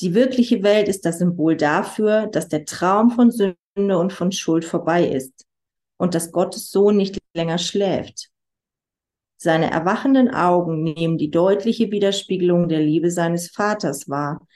Die 0.00 0.14
wirkliche 0.14 0.62
Welt 0.62 0.88
ist 0.88 1.04
das 1.04 1.18
Symbol 1.18 1.56
dafür, 1.56 2.28
dass 2.28 2.48
der 2.48 2.64
Traum 2.64 3.10
von 3.10 3.30
Sünde 3.30 3.56
und 3.98 4.12
von 4.12 4.30
Schuld 4.30 4.64
vorbei 4.64 5.08
ist 5.08 5.46
und 5.96 6.14
dass 6.14 6.30
Gottes 6.30 6.70
Sohn 6.70 6.96
nicht 6.96 7.18
länger 7.34 7.58
schläft. 7.58 8.30
Seine 9.36 9.70
erwachenden 9.70 10.30
Augen 10.30 10.82
nehmen 10.82 11.18
die 11.18 11.30
deutliche 11.30 11.90
Widerspiegelung 11.90 12.68
der 12.68 12.80
Liebe 12.80 13.10
seines 13.10 13.50
Vaters 13.50 14.08
wahr, 14.08 14.46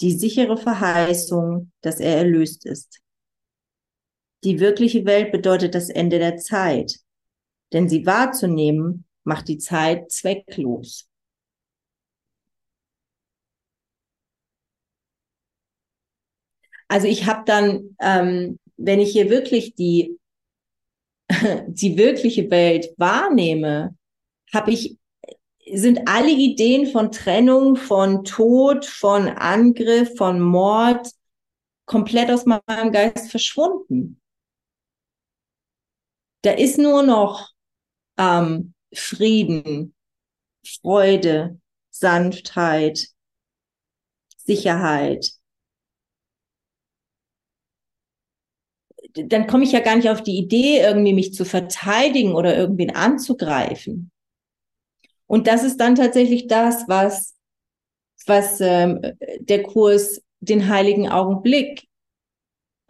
die 0.00 0.12
sichere 0.12 0.56
Verheißung, 0.56 1.70
dass 1.80 2.00
er 2.00 2.16
erlöst 2.16 2.66
ist. 2.66 3.00
Die 4.44 4.58
wirkliche 4.58 5.04
Welt 5.04 5.32
bedeutet 5.32 5.74
das 5.74 5.88
Ende 5.88 6.18
der 6.18 6.36
Zeit, 6.36 6.98
denn 7.72 7.88
sie 7.88 8.04
wahrzunehmen 8.06 9.04
macht 9.24 9.48
die 9.48 9.58
Zeit 9.58 10.10
zwecklos. 10.10 11.08
Also 16.92 17.06
ich 17.06 17.24
habe 17.24 17.44
dann, 17.46 17.96
ähm, 18.00 18.58
wenn 18.76 19.00
ich 19.00 19.12
hier 19.12 19.30
wirklich 19.30 19.74
die, 19.74 20.18
die 21.66 21.96
wirkliche 21.96 22.50
Welt 22.50 22.92
wahrnehme, 22.98 23.96
habe 24.52 24.72
ich, 24.72 24.98
sind 25.72 26.06
alle 26.06 26.28
Ideen 26.28 26.86
von 26.86 27.10
Trennung, 27.10 27.76
von 27.76 28.24
Tod, 28.24 28.84
von 28.84 29.28
Angriff, 29.28 30.18
von 30.18 30.38
Mord 30.38 31.08
komplett 31.86 32.30
aus 32.30 32.44
meinem 32.44 32.92
Geist 32.92 33.30
verschwunden. 33.30 34.20
Da 36.42 36.50
ist 36.50 36.76
nur 36.76 37.02
noch 37.02 37.52
ähm, 38.18 38.74
Frieden, 38.92 39.94
Freude, 40.62 41.58
Sanftheit, 41.88 43.08
Sicherheit, 44.36 45.41
dann 49.14 49.46
komme 49.46 49.64
ich 49.64 49.72
ja 49.72 49.80
gar 49.80 49.96
nicht 49.96 50.10
auf 50.10 50.22
die 50.22 50.38
Idee, 50.38 50.80
irgendwie 50.80 51.14
mich 51.14 51.34
zu 51.34 51.44
verteidigen 51.44 52.34
oder 52.34 52.56
irgendwen 52.56 52.94
anzugreifen. 52.94 54.10
Und 55.26 55.46
das 55.46 55.64
ist 55.64 55.78
dann 55.78 55.94
tatsächlich 55.94 56.46
das, 56.46 56.84
was, 56.88 57.34
was 58.26 58.60
ähm, 58.60 59.00
der 59.40 59.62
Kurs 59.62 60.22
den 60.40 60.68
heiligen 60.68 61.08
Augenblick 61.08 61.86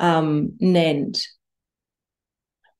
ähm, 0.00 0.56
nennt. 0.58 1.36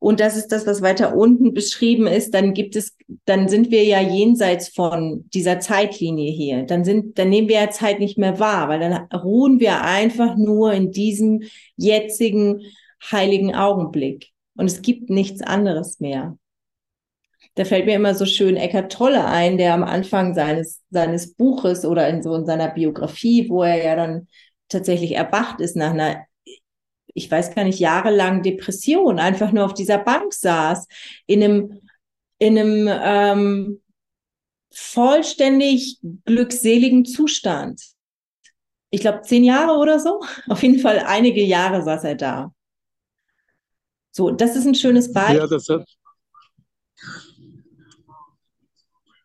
Und 0.02 0.18
das 0.18 0.36
ist 0.36 0.48
das, 0.48 0.66
was 0.66 0.82
weiter 0.82 1.16
unten 1.16 1.54
beschrieben 1.54 2.08
ist. 2.08 2.34
Dann 2.34 2.54
gibt 2.54 2.74
es, 2.74 2.96
dann 3.24 3.48
sind 3.48 3.70
wir 3.70 3.84
ja 3.84 4.00
jenseits 4.00 4.68
von 4.68 5.30
dieser 5.32 5.60
Zeitlinie 5.60 6.32
hier. 6.32 6.64
Dann 6.64 6.84
sind, 6.84 7.20
dann 7.20 7.28
nehmen 7.28 7.48
wir 7.48 7.60
ja 7.60 7.70
Zeit 7.70 8.00
nicht 8.00 8.18
mehr 8.18 8.40
wahr, 8.40 8.68
weil 8.68 8.80
dann 8.80 9.06
ruhen 9.12 9.60
wir 9.60 9.82
einfach 9.82 10.36
nur 10.36 10.72
in 10.72 10.90
diesem 10.90 11.44
jetzigen 11.76 12.62
heiligen 13.10 13.54
Augenblick. 13.54 14.28
Und 14.56 14.66
es 14.66 14.82
gibt 14.82 15.10
nichts 15.10 15.42
anderes 15.42 16.00
mehr. 16.00 16.36
Da 17.54 17.64
fällt 17.64 17.86
mir 17.86 17.96
immer 17.96 18.14
so 18.14 18.24
schön 18.24 18.56
Eckart 18.56 18.92
Tolle 18.92 19.24
ein, 19.26 19.58
der 19.58 19.74
am 19.74 19.84
Anfang 19.84 20.34
seines, 20.34 20.80
seines 20.90 21.34
Buches 21.34 21.84
oder 21.84 22.08
in 22.08 22.22
so 22.22 22.34
in 22.34 22.46
seiner 22.46 22.68
Biografie, 22.68 23.48
wo 23.50 23.62
er 23.62 23.84
ja 23.84 23.96
dann 23.96 24.28
tatsächlich 24.68 25.12
erwacht 25.12 25.60
ist 25.60 25.76
nach 25.76 25.90
einer, 25.90 26.24
ich 27.14 27.30
weiß 27.30 27.54
gar 27.54 27.64
nicht, 27.64 27.78
jahrelang 27.78 28.42
Depression, 28.42 29.18
einfach 29.18 29.52
nur 29.52 29.66
auf 29.66 29.74
dieser 29.74 29.98
Bank 29.98 30.32
saß, 30.32 30.86
in 31.26 31.42
einem, 31.42 31.80
in 32.38 32.58
einem 32.58 32.88
ähm, 32.88 33.82
vollständig 34.72 35.98
glückseligen 36.24 37.04
Zustand. 37.04 37.82
Ich 38.90 39.00
glaube, 39.02 39.22
zehn 39.22 39.44
Jahre 39.44 39.78
oder 39.78 40.00
so. 40.00 40.20
Auf 40.48 40.62
jeden 40.62 40.78
Fall 40.78 41.00
einige 41.00 41.42
Jahre 41.42 41.82
saß 41.82 42.04
er 42.04 42.14
da. 42.14 42.52
So, 44.12 44.30
das 44.30 44.54
ist 44.56 44.66
ein 44.66 44.74
schönes 44.74 45.10
Beispiel. 45.10 45.38
Ja, 45.38 45.46
das 45.46 45.68
hat, 45.70 45.88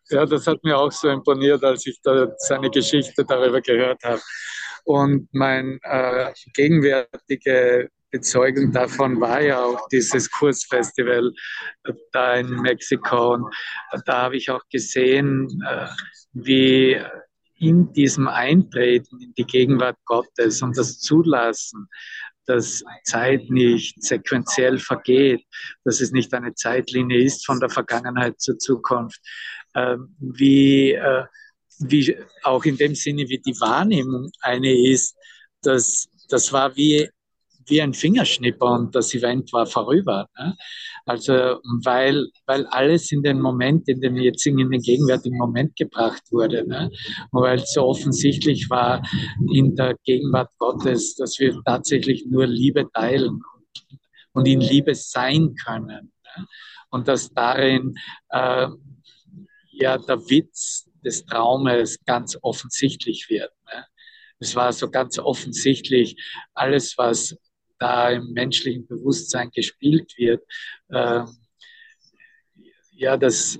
ja, 0.09 0.25
das 0.25 0.47
hat 0.47 0.63
mir 0.63 0.77
auch 0.77 0.91
so 0.91 1.09
imponiert, 1.09 1.61
als 1.63 1.85
ich 1.85 1.99
da 2.01 2.27
seine 2.37 2.69
Geschichte 2.69 3.25
darüber 3.25 3.59
gehört 3.59 4.01
habe. 4.03 4.21
Und 4.85 5.27
mein 5.33 5.79
äh, 5.83 6.31
gegenwärtige 6.53 7.89
Bezeugung 8.09 8.71
davon 8.71 9.19
war 9.19 9.41
ja 9.41 9.61
auch 9.61 9.89
dieses 9.89 10.31
Kursfestival 10.31 11.33
äh, 11.83 11.93
da 12.13 12.35
in 12.35 12.49
Mexiko. 12.61 13.33
Und 13.33 13.53
da 14.05 14.21
habe 14.23 14.37
ich 14.37 14.49
auch 14.49 14.63
gesehen, 14.71 15.61
äh, 15.69 15.87
wie 16.31 17.01
in 17.59 17.91
diesem 17.91 18.29
Eintreten 18.29 19.19
in 19.19 19.33
die 19.33 19.45
Gegenwart 19.45 19.97
Gottes 20.05 20.61
und 20.61 20.77
das 20.77 20.99
Zulassen 20.99 21.89
dass 22.47 22.83
Zeit 23.03 23.49
nicht 23.49 24.01
sequenziell 24.01 24.79
vergeht, 24.79 25.43
dass 25.83 26.01
es 26.01 26.11
nicht 26.11 26.33
eine 26.33 26.53
Zeitlinie 26.53 27.23
ist 27.23 27.45
von 27.45 27.59
der 27.59 27.69
Vergangenheit 27.69 28.39
zur 28.39 28.57
Zukunft, 28.57 29.19
äh, 29.73 29.97
wie, 30.19 30.93
äh, 30.93 31.25
wie 31.79 32.17
auch 32.43 32.63
in 32.65 32.77
dem 32.77 32.95
Sinne, 32.95 33.27
wie 33.29 33.39
die 33.39 33.59
Wahrnehmung 33.59 34.31
eine 34.41 34.73
ist, 34.91 35.15
dass 35.61 36.09
das 36.29 36.51
war 36.51 36.75
wie, 36.75 37.09
wie 37.67 37.81
ein 37.81 37.93
Fingerschnipper 37.93 38.65
und 38.65 38.95
das 38.95 39.13
Event 39.13 39.51
war 39.53 39.65
vorüber. 39.65 40.27
Ne? 40.37 40.55
Also 41.05 41.59
weil, 41.83 42.27
weil 42.45 42.65
alles 42.67 43.11
in 43.11 43.23
den 43.23 43.41
Moment, 43.41 43.87
in 43.87 44.01
den 44.01 44.15
jetzigen, 44.17 44.59
in 44.59 44.71
den 44.71 44.81
gegenwärtigen 44.81 45.37
Moment 45.37 45.75
gebracht 45.75 46.23
wurde. 46.31 46.67
Ne? 46.67 46.89
Und 47.31 47.41
weil 47.41 47.59
es 47.59 47.73
so 47.73 47.83
offensichtlich 47.83 48.69
war 48.69 49.01
in 49.53 49.75
der 49.75 49.95
Gegenwart 50.03 50.51
Gottes, 50.57 51.15
dass 51.15 51.39
wir 51.39 51.59
tatsächlich 51.65 52.25
nur 52.27 52.47
Liebe 52.47 52.87
teilen 52.93 53.41
und 54.33 54.47
in 54.47 54.61
Liebe 54.61 54.95
sein 54.95 55.55
können. 55.55 56.11
Ne? 56.37 56.47
Und 56.89 57.07
dass 57.07 57.33
darin 57.33 57.95
äh, 58.29 58.67
ja 59.71 59.97
der 59.97 60.19
Witz 60.29 60.89
des 61.03 61.25
Traumes 61.25 61.99
ganz 62.05 62.37
offensichtlich 62.41 63.27
wird. 63.29 63.51
Ne? 63.73 63.85
Es 64.39 64.55
war 64.55 64.71
so 64.71 64.89
ganz 64.89 65.17
offensichtlich, 65.17 66.15
alles, 66.53 66.97
was 66.97 67.35
da 67.79 68.09
im 68.09 68.33
menschlichen 68.33 68.87
Bewusstsein 68.87 69.49
gespielt 69.51 70.13
wird. 70.17 70.43
Äh, 70.89 71.23
ja, 72.91 73.17
dass 73.17 73.59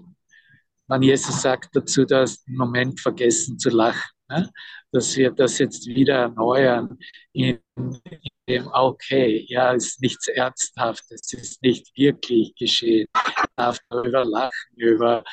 man 0.88 1.02
Jesus 1.02 1.42
sagt 1.42 1.76
dazu, 1.76 2.06
dass 2.06 2.44
im 2.48 2.56
Moment 2.56 3.00
vergessen 3.00 3.60
zu 3.60 3.70
lachen, 3.70 4.10
ne? 4.30 4.50
dass 4.92 5.16
wir 5.18 5.32
das 5.32 5.60
jetzt 5.60 5.86
wieder 5.86 6.16
erneuern 6.16 6.98
in, 7.34 7.60
in 7.76 8.00
dem, 8.48 8.68
okay, 8.72 9.46
ja, 9.50 9.74
es 9.74 9.88
ist 9.88 10.02
nichts 10.02 10.28
Ernsthaftes, 10.30 11.22
es 11.26 11.34
ist 11.34 11.62
nicht 11.62 11.96
wirklich 11.98 12.56
geschehen. 12.56 13.08
Ich 13.14 13.46
darf 13.58 13.80
darüber 13.90 14.24
lachen, 14.24 14.76
über, 14.76 15.24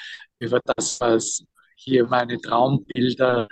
über 0.41 0.61
das, 0.77 1.01
was 1.01 1.45
hier 1.77 2.07
meine 2.07 2.41
Traumbilder 2.41 3.47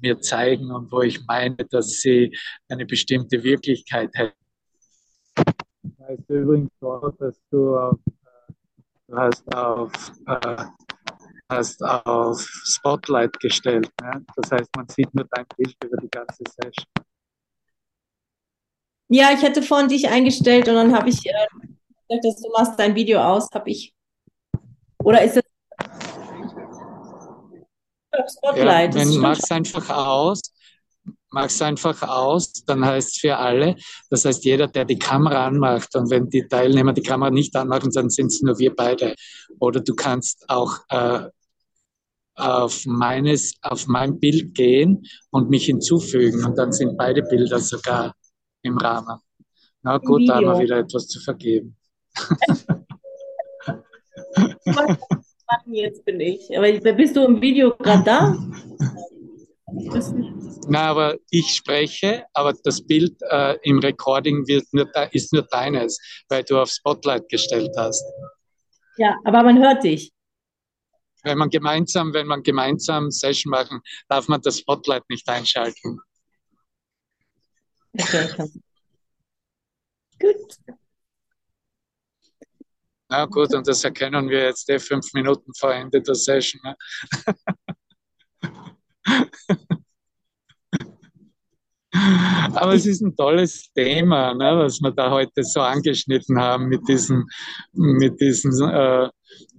mir 0.00 0.20
zeigen 0.20 0.70
und 0.70 0.92
wo 0.92 1.02
ich 1.02 1.26
meine, 1.26 1.56
dass 1.70 2.00
sie 2.00 2.36
eine 2.68 2.86
bestimmte 2.86 3.42
Wirklichkeit 3.42 4.10
hätten 4.14 4.36
heißt 6.08 6.28
übrigens 6.28 6.70
dort, 6.80 7.20
dass 7.20 7.36
du 7.50 7.76
auf, 7.76 7.98
äh, 8.06 8.52
du 9.08 9.16
hast 9.16 9.54
auf, 9.54 9.92
äh, 10.26 10.64
hast 11.50 11.82
auf 11.82 12.40
Spotlight 12.40 13.38
gestellt. 13.40 13.90
Ne? 14.00 14.24
Das 14.36 14.50
heißt, 14.50 14.70
man 14.76 14.88
sieht 14.88 15.14
nur 15.14 15.26
dein 15.30 15.46
Bild 15.56 15.76
über 15.84 15.96
die 15.98 16.10
ganze 16.10 16.44
Session. 16.48 16.86
Ja, 19.10 19.30
ich 19.32 19.42
hatte 19.42 19.62
vorhin 19.62 19.88
dich 19.88 20.08
eingestellt 20.08 20.68
und 20.68 20.74
dann 20.74 20.94
habe 20.94 21.08
ich 21.08 21.24
äh, 21.26 21.46
gesagt, 22.08 22.24
dass 22.24 22.42
du 22.42 22.50
machst 22.50 22.78
dein 22.78 22.94
Video 22.94 23.20
aus, 23.20 23.48
habe 23.54 23.70
ich. 23.70 23.94
Oder 25.02 25.22
ist 25.22 25.36
das 25.36 25.44
Spotlight? 28.36 28.94
Ja, 28.94 29.00
wenn, 29.00 29.18
mach 29.20 29.38
es 29.38 29.50
einfach 29.50 29.88
aus 29.88 30.42
mach 31.30 31.46
es 31.46 31.60
einfach 31.62 32.02
aus, 32.02 32.64
dann 32.64 32.84
heißt 32.84 33.08
es 33.08 33.16
für 33.18 33.36
alle. 33.36 33.76
Das 34.10 34.24
heißt, 34.24 34.44
jeder, 34.44 34.66
der 34.66 34.84
die 34.84 34.98
Kamera 34.98 35.46
anmacht 35.46 35.94
und 35.96 36.10
wenn 36.10 36.28
die 36.28 36.46
Teilnehmer 36.46 36.92
die 36.92 37.02
Kamera 37.02 37.30
nicht 37.30 37.54
anmachen, 37.56 37.90
dann 37.92 38.10
sind 38.10 38.26
es 38.28 38.42
nur 38.42 38.58
wir 38.58 38.74
beide. 38.74 39.14
Oder 39.58 39.80
du 39.80 39.94
kannst 39.94 40.44
auch 40.48 40.78
äh, 40.88 41.28
auf, 42.34 42.86
meines, 42.86 43.54
auf 43.62 43.86
mein 43.86 44.18
Bild 44.18 44.54
gehen 44.54 45.04
und 45.30 45.50
mich 45.50 45.66
hinzufügen 45.66 46.44
und 46.44 46.56
dann 46.56 46.72
sind 46.72 46.96
beide 46.96 47.22
Bilder 47.22 47.58
sogar 47.58 48.14
im 48.62 48.78
Rahmen. 48.78 49.18
Na 49.82 49.98
gut, 49.98 50.22
Video. 50.22 50.26
da 50.26 50.34
haben 50.36 50.46
wir 50.46 50.58
wieder 50.64 50.78
etwas 50.78 51.08
zu 51.08 51.20
vergeben. 51.20 51.76
Jetzt 55.66 56.04
bin 56.04 56.20
ich. 56.20 56.56
Aber 56.56 56.70
bist 56.92 57.16
du 57.16 57.24
im 57.24 57.40
Video 57.40 57.74
gerade 57.76 58.04
da? 58.04 58.36
Na, 60.68 60.90
aber 60.90 61.16
ich 61.30 61.54
spreche, 61.54 62.24
aber 62.32 62.54
das 62.64 62.86
Bild 62.86 63.20
äh, 63.22 63.56
im 63.62 63.78
Recording 63.78 64.46
wird 64.46 64.66
nur, 64.72 64.90
ist 65.12 65.32
nur 65.32 65.42
deines, 65.42 65.98
weil 66.28 66.42
du 66.44 66.58
auf 66.58 66.70
Spotlight 66.70 67.28
gestellt 67.28 67.74
hast. 67.76 68.04
Ja, 68.96 69.16
aber 69.24 69.42
man 69.42 69.58
hört 69.58 69.84
dich. 69.84 70.12
Wenn 71.22 71.38
man 71.38 71.50
gemeinsam, 71.50 72.12
wenn 72.14 72.26
man 72.26 72.42
gemeinsam 72.42 73.10
Session 73.10 73.50
machen, 73.50 73.80
darf 74.08 74.28
man 74.28 74.40
das 74.40 74.58
Spotlight 74.58 75.08
nicht 75.08 75.28
einschalten. 75.28 76.00
Okay. 77.98 78.28
Gut. 80.20 80.56
Na 83.08 83.24
gut, 83.24 83.54
und 83.54 83.66
das 83.66 83.82
erkennen 83.84 84.28
wir 84.28 84.44
jetzt 84.44 84.68
eh 84.68 84.78
fünf 84.78 85.12
Minuten 85.14 85.52
vor 85.54 85.72
Ende 85.72 86.02
der 86.02 86.14
Session. 86.14 86.60
Ne? 86.62 86.76
Aber 92.54 92.74
es 92.74 92.86
ist 92.86 93.00
ein 93.00 93.16
tolles 93.16 93.72
Thema, 93.72 94.34
ne, 94.34 94.58
was 94.58 94.80
wir 94.80 94.90
da 94.92 95.10
heute 95.10 95.42
so 95.42 95.60
angeschnitten 95.60 96.38
haben 96.38 96.68
mit 96.68 96.86
diesen, 96.88 97.26
mit 97.72 98.20
diesen, 98.20 98.52
äh, 98.68 99.08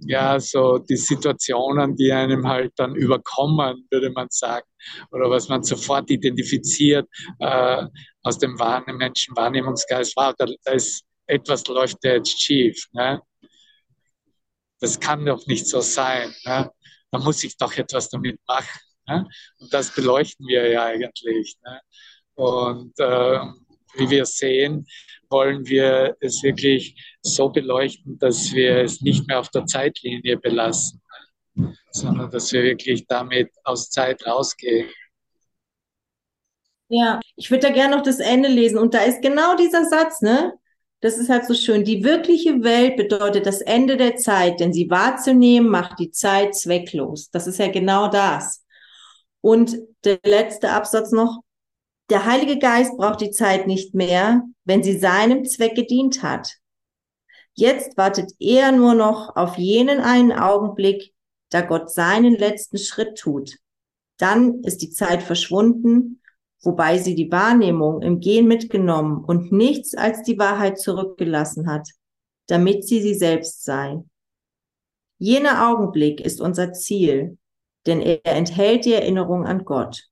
ja, 0.00 0.38
so 0.38 0.78
die 0.78 0.96
Situationen, 0.96 1.96
die 1.96 2.12
einem 2.12 2.46
halt 2.46 2.72
dann 2.76 2.94
überkommen, 2.94 3.86
würde 3.90 4.10
man 4.10 4.28
sagen, 4.30 4.66
oder 5.10 5.28
was 5.30 5.48
man 5.48 5.62
sofort 5.62 6.10
identifiziert 6.10 7.08
äh, 7.40 7.84
aus 8.22 8.38
dem 8.38 8.58
Wahrnehm 8.58 8.96
Menschenwahrnehmungsgeist. 8.98 10.16
Wow, 10.16 10.34
da, 10.38 10.46
da 10.64 10.72
ist 10.72 11.04
etwas 11.26 11.66
läuft 11.66 11.98
da 12.02 12.10
jetzt 12.14 12.40
schief. 12.40 12.86
Ne? 12.92 13.20
Das 14.80 14.98
kann 14.98 15.24
doch 15.24 15.46
nicht 15.46 15.66
so 15.66 15.80
sein. 15.80 16.34
Ne? 16.44 16.70
Da 17.10 17.18
muss 17.18 17.44
ich 17.44 17.56
doch 17.56 17.76
etwas 17.76 18.08
damit 18.08 18.38
machen. 18.46 18.80
Ne? 19.06 19.26
Und 19.58 19.72
das 19.72 19.94
beleuchten 19.94 20.46
wir 20.46 20.68
ja 20.68 20.84
eigentlich. 20.84 21.56
Ne? 21.64 21.80
Und 22.34 22.98
äh, 22.98 23.40
wie 23.96 24.10
wir 24.10 24.24
sehen, 24.24 24.86
wollen 25.28 25.66
wir 25.66 26.16
es 26.20 26.42
wirklich 26.42 26.94
so 27.22 27.48
beleuchten, 27.48 28.18
dass 28.18 28.52
wir 28.52 28.78
es 28.78 29.00
nicht 29.00 29.26
mehr 29.26 29.40
auf 29.40 29.50
der 29.50 29.66
Zeitlinie 29.66 30.36
belassen, 30.36 31.00
sondern 31.92 32.30
dass 32.30 32.52
wir 32.52 32.62
wirklich 32.62 33.06
damit 33.06 33.50
aus 33.64 33.90
Zeit 33.90 34.26
rausgehen. 34.26 34.88
Ja, 36.88 37.20
ich 37.36 37.50
würde 37.50 37.68
da 37.68 37.72
gerne 37.72 37.96
noch 37.96 38.02
das 38.02 38.18
Ende 38.18 38.48
lesen. 38.48 38.78
Und 38.78 38.94
da 38.94 39.02
ist 39.02 39.22
genau 39.22 39.56
dieser 39.56 39.84
Satz, 39.84 40.20
ne? 40.22 40.54
Das 41.00 41.16
ist 41.16 41.30
halt 41.30 41.46
so 41.46 41.54
schön. 41.54 41.84
Die 41.84 42.04
wirkliche 42.04 42.62
Welt 42.62 42.96
bedeutet 42.96 43.46
das 43.46 43.62
Ende 43.62 43.96
der 43.96 44.16
Zeit, 44.16 44.60
denn 44.60 44.72
sie 44.72 44.90
wahrzunehmen 44.90 45.70
macht 45.70 45.98
die 45.98 46.10
Zeit 46.10 46.54
zwecklos. 46.54 47.30
Das 47.30 47.46
ist 47.46 47.58
ja 47.58 47.68
genau 47.68 48.08
das. 48.08 48.59
Und 49.40 49.76
der 50.04 50.18
letzte 50.24 50.70
Absatz 50.70 51.12
noch. 51.12 51.40
Der 52.10 52.24
Heilige 52.26 52.58
Geist 52.58 52.96
braucht 52.96 53.20
die 53.20 53.30
Zeit 53.30 53.66
nicht 53.66 53.94
mehr, 53.94 54.42
wenn 54.64 54.82
sie 54.82 54.98
seinem 54.98 55.44
Zweck 55.44 55.74
gedient 55.74 56.22
hat. 56.22 56.56
Jetzt 57.54 57.96
wartet 57.96 58.32
er 58.38 58.72
nur 58.72 58.94
noch 58.94 59.36
auf 59.36 59.58
jenen 59.58 60.00
einen 60.00 60.32
Augenblick, 60.32 61.14
da 61.50 61.60
Gott 61.60 61.90
seinen 61.90 62.34
letzten 62.34 62.78
Schritt 62.78 63.18
tut. 63.18 63.58
Dann 64.18 64.62
ist 64.64 64.82
die 64.82 64.90
Zeit 64.90 65.22
verschwunden, 65.22 66.20
wobei 66.62 66.98
sie 66.98 67.14
die 67.14 67.30
Wahrnehmung 67.30 68.02
im 68.02 68.20
Gehen 68.20 68.46
mitgenommen 68.46 69.24
und 69.24 69.50
nichts 69.52 69.94
als 69.94 70.22
die 70.22 70.38
Wahrheit 70.38 70.78
zurückgelassen 70.78 71.66
hat, 71.68 71.88
damit 72.46 72.86
sie 72.86 73.00
sie 73.00 73.14
selbst 73.14 73.64
sei. 73.64 74.02
Jener 75.18 75.68
Augenblick 75.68 76.20
ist 76.20 76.40
unser 76.40 76.72
Ziel, 76.72 77.38
denn 77.86 78.00
er 78.00 78.24
enthält 78.24 78.84
die 78.84 78.92
Erinnerung 78.92 79.46
an 79.46 79.64
Gott. 79.64 80.04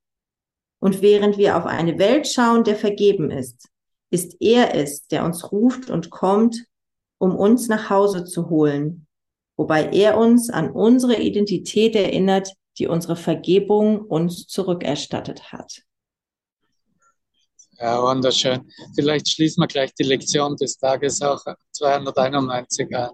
Und 0.79 1.01
während 1.01 1.37
wir 1.37 1.57
auf 1.57 1.65
eine 1.65 1.99
Welt 1.99 2.27
schauen, 2.27 2.63
der 2.63 2.75
vergeben 2.75 3.31
ist, 3.31 3.69
ist 4.11 4.37
er 4.39 4.75
es, 4.75 5.07
der 5.07 5.25
uns 5.25 5.51
ruft 5.51 5.89
und 5.89 6.09
kommt, 6.09 6.65
um 7.19 7.35
uns 7.35 7.67
nach 7.67 7.89
Hause 7.89 8.23
zu 8.23 8.49
holen, 8.49 9.07
wobei 9.57 9.89
er 9.89 10.17
uns 10.17 10.49
an 10.49 10.71
unsere 10.71 11.21
Identität 11.21 11.95
erinnert, 11.95 12.53
die 12.77 12.87
unsere 12.87 13.17
Vergebung 13.17 13.99
uns 13.99 14.47
zurückerstattet 14.47 15.51
hat. 15.51 15.83
Ja, 17.77 18.01
wunderschön. 18.01 18.69
Vielleicht 18.95 19.29
schließen 19.29 19.61
wir 19.61 19.67
gleich 19.67 19.93
die 19.93 20.03
Lektion 20.03 20.55
des 20.57 20.77
Tages 20.77 21.21
auch 21.21 21.43
291 21.71 22.93
an. 22.95 23.11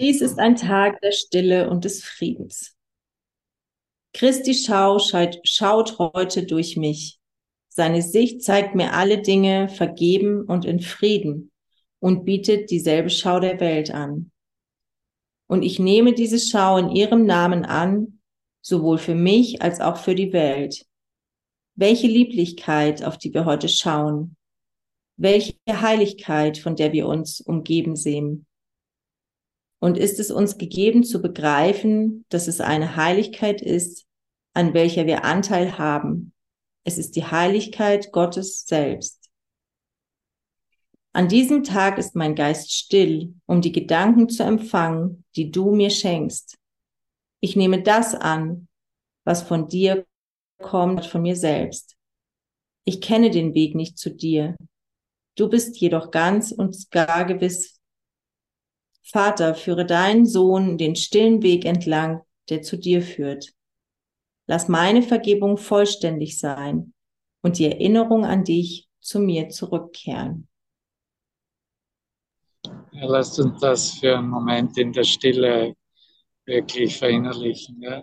Dies 0.00 0.20
ist 0.20 0.38
ein 0.38 0.54
Tag 0.54 1.00
der 1.00 1.10
Stille 1.10 1.68
und 1.68 1.84
des 1.84 2.04
Friedens. 2.04 2.76
Christi 4.14 4.54
Schau 4.54 4.98
schaut 5.00 5.98
heute 5.98 6.46
durch 6.46 6.76
mich. 6.76 7.18
Seine 7.68 8.02
Sicht 8.02 8.42
zeigt 8.42 8.76
mir 8.76 8.92
alle 8.94 9.22
Dinge 9.22 9.68
vergeben 9.68 10.44
und 10.44 10.64
in 10.64 10.80
Frieden 10.80 11.50
und 11.98 12.24
bietet 12.24 12.70
dieselbe 12.70 13.10
Schau 13.10 13.40
der 13.40 13.58
Welt 13.58 13.90
an. 13.90 14.30
Und 15.48 15.62
ich 15.62 15.80
nehme 15.80 16.12
diese 16.12 16.38
Schau 16.38 16.76
in 16.76 16.90
ihrem 16.90 17.26
Namen 17.26 17.64
an, 17.64 18.20
sowohl 18.60 18.98
für 18.98 19.14
mich 19.16 19.62
als 19.62 19.80
auch 19.80 19.96
für 19.96 20.14
die 20.14 20.32
Welt. 20.32 20.86
Welche 21.74 22.06
Lieblichkeit, 22.06 23.02
auf 23.02 23.18
die 23.18 23.34
wir 23.34 23.44
heute 23.44 23.68
schauen. 23.68 24.36
Welche 25.16 25.56
Heiligkeit, 25.68 26.58
von 26.58 26.76
der 26.76 26.92
wir 26.92 27.08
uns 27.08 27.40
umgeben 27.40 27.96
sehen. 27.96 28.47
Und 29.80 29.96
ist 29.96 30.18
es 30.18 30.30
uns 30.30 30.58
gegeben 30.58 31.04
zu 31.04 31.22
begreifen, 31.22 32.24
dass 32.30 32.48
es 32.48 32.60
eine 32.60 32.96
Heiligkeit 32.96 33.62
ist, 33.62 34.06
an 34.54 34.74
welcher 34.74 35.06
wir 35.06 35.24
Anteil 35.24 35.78
haben. 35.78 36.32
Es 36.84 36.98
ist 36.98 37.16
die 37.16 37.24
Heiligkeit 37.24 38.12
Gottes 38.12 38.64
selbst. 38.66 39.28
An 41.12 41.28
diesem 41.28 41.64
Tag 41.64 41.98
ist 41.98 42.14
mein 42.14 42.34
Geist 42.34 42.72
still, 42.72 43.34
um 43.46 43.60
die 43.60 43.72
Gedanken 43.72 44.28
zu 44.28 44.42
empfangen, 44.42 45.24
die 45.36 45.50
du 45.50 45.74
mir 45.74 45.90
schenkst. 45.90 46.56
Ich 47.40 47.56
nehme 47.56 47.82
das 47.82 48.14
an, 48.14 48.68
was 49.24 49.42
von 49.42 49.68
dir 49.68 50.06
kommt, 50.60 51.06
von 51.06 51.22
mir 51.22 51.36
selbst. 51.36 51.96
Ich 52.84 53.00
kenne 53.00 53.30
den 53.30 53.54
Weg 53.54 53.74
nicht 53.74 53.98
zu 53.98 54.10
dir. 54.10 54.56
Du 55.36 55.48
bist 55.48 55.76
jedoch 55.78 56.10
ganz 56.10 56.52
und 56.52 56.90
gar 56.90 57.24
gewiss. 57.24 57.77
Vater, 59.10 59.54
führe 59.54 59.86
deinen 59.86 60.26
Sohn 60.26 60.76
den 60.76 60.94
stillen 60.94 61.42
Weg 61.42 61.64
entlang, 61.64 62.20
der 62.50 62.62
zu 62.62 62.76
dir 62.76 63.02
führt. 63.02 63.54
Lass 64.46 64.68
meine 64.68 65.02
Vergebung 65.02 65.56
vollständig 65.56 66.38
sein 66.38 66.92
und 67.42 67.58
die 67.58 67.66
Erinnerung 67.66 68.24
an 68.24 68.44
dich 68.44 68.88
zu 69.00 69.20
mir 69.20 69.48
zurückkehren. 69.48 70.48
Ja, 72.92 73.06
lasst 73.06 73.38
uns 73.38 73.60
das 73.60 73.92
für 73.92 74.18
einen 74.18 74.28
Moment 74.28 74.76
in 74.76 74.92
der 74.92 75.04
Stille 75.04 75.74
wirklich 76.44 76.98
verinnerlichen. 76.98 77.80
Ja? 77.80 78.02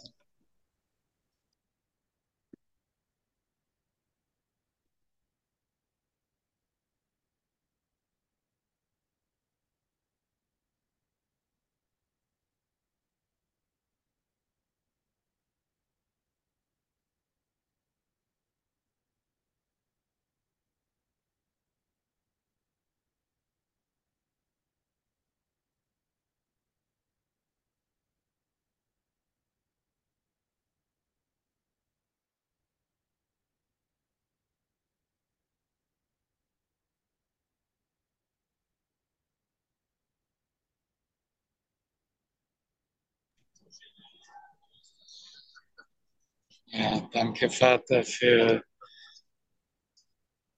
Ja, 46.67 47.07
danke, 47.13 47.49
Vater, 47.49 48.03
für 48.03 48.61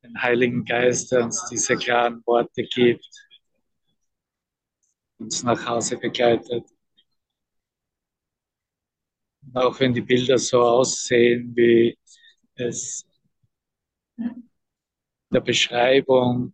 den 0.03 0.21
Heiligen 0.21 0.65
Geist, 0.65 1.11
der 1.11 1.23
uns 1.23 1.45
diese 1.49 1.75
klaren 1.75 2.23
Worte 2.25 2.63
gibt, 2.63 3.05
uns 5.19 5.43
nach 5.43 5.65
Hause 5.67 5.97
begleitet. 5.97 6.65
Und 9.43 9.55
auch 9.57 9.79
wenn 9.79 9.93
die 9.93 10.01
Bilder 10.01 10.37
so 10.37 10.61
aussehen, 10.61 11.55
wie 11.55 11.97
es 12.55 13.05
der 15.31 15.41
Beschreibung 15.41 16.53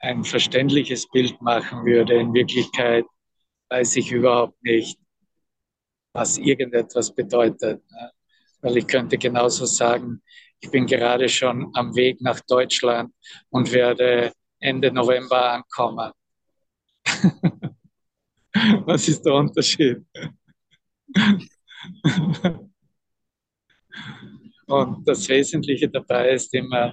ein 0.00 0.24
verständliches 0.24 1.08
Bild 1.08 1.40
machen 1.40 1.84
würde, 1.84 2.14
in 2.14 2.34
Wirklichkeit 2.34 3.04
weiß 3.68 3.96
ich 3.96 4.12
überhaupt 4.12 4.62
nicht, 4.62 4.98
was 6.12 6.38
irgendetwas 6.38 7.14
bedeutet. 7.14 7.82
Ne? 7.90 8.10
Weil 8.60 8.78
ich 8.78 8.86
könnte 8.86 9.18
genauso 9.18 9.66
sagen, 9.66 10.22
ich 10.60 10.70
bin 10.70 10.86
gerade 10.86 11.28
schon 11.28 11.70
am 11.74 11.94
Weg 11.94 12.20
nach 12.20 12.40
Deutschland 12.40 13.12
und 13.50 13.70
werde 13.72 14.32
Ende 14.58 14.90
November 14.90 15.52
ankommen. 15.52 16.12
Was 18.86 19.08
ist 19.08 19.22
der 19.22 19.34
Unterschied? 19.34 20.02
Und 24.66 25.06
das 25.06 25.28
Wesentliche 25.28 25.88
dabei 25.88 26.30
ist 26.30 26.52
immer, 26.54 26.92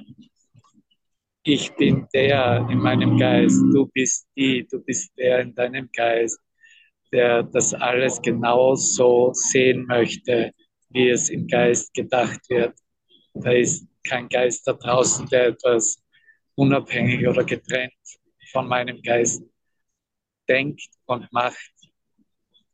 ich 1.43 1.73
bin 1.75 2.07
der 2.13 2.67
in 2.69 2.77
meinem 2.77 3.17
Geist, 3.17 3.59
du 3.73 3.87
bist 3.87 4.27
die, 4.35 4.67
du 4.69 4.79
bist 4.79 5.11
der 5.17 5.39
in 5.39 5.55
deinem 5.55 5.89
Geist, 5.91 6.39
der 7.13 7.43
das 7.43 7.73
alles 7.73 8.21
genau 8.21 8.75
so 8.75 9.31
sehen 9.33 9.85
möchte, 9.85 10.51
wie 10.89 11.09
es 11.09 11.29
im 11.29 11.47
Geist 11.47 11.93
gedacht 11.93 12.41
wird. 12.49 12.77
Da 13.35 13.51
ist 13.51 13.87
kein 14.05 14.27
Geist 14.27 14.67
da 14.67 14.73
draußen, 14.73 15.27
der 15.27 15.47
etwas 15.47 16.03
unabhängig 16.55 17.27
oder 17.27 17.43
getrennt 17.43 17.93
von 18.51 18.67
meinem 18.67 19.01
Geist 19.01 19.43
denkt 20.49 20.81
und 21.05 21.31
macht. 21.31 21.71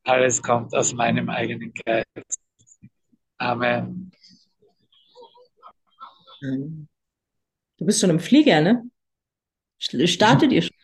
Alles 0.04 0.42
kommt 0.42 0.74
aus 0.74 0.94
meinem 0.94 1.30
eigenen 1.30 1.74
Geist. 1.74 2.40
Amen. 3.38 4.12
Du 6.42 7.86
bist 7.86 8.00
schon 8.00 8.10
im 8.10 8.20
Flieger, 8.20 8.62
ne? 8.62 8.90
Startet 9.78 10.52
ihr 10.52 10.62
schon? 10.62 10.76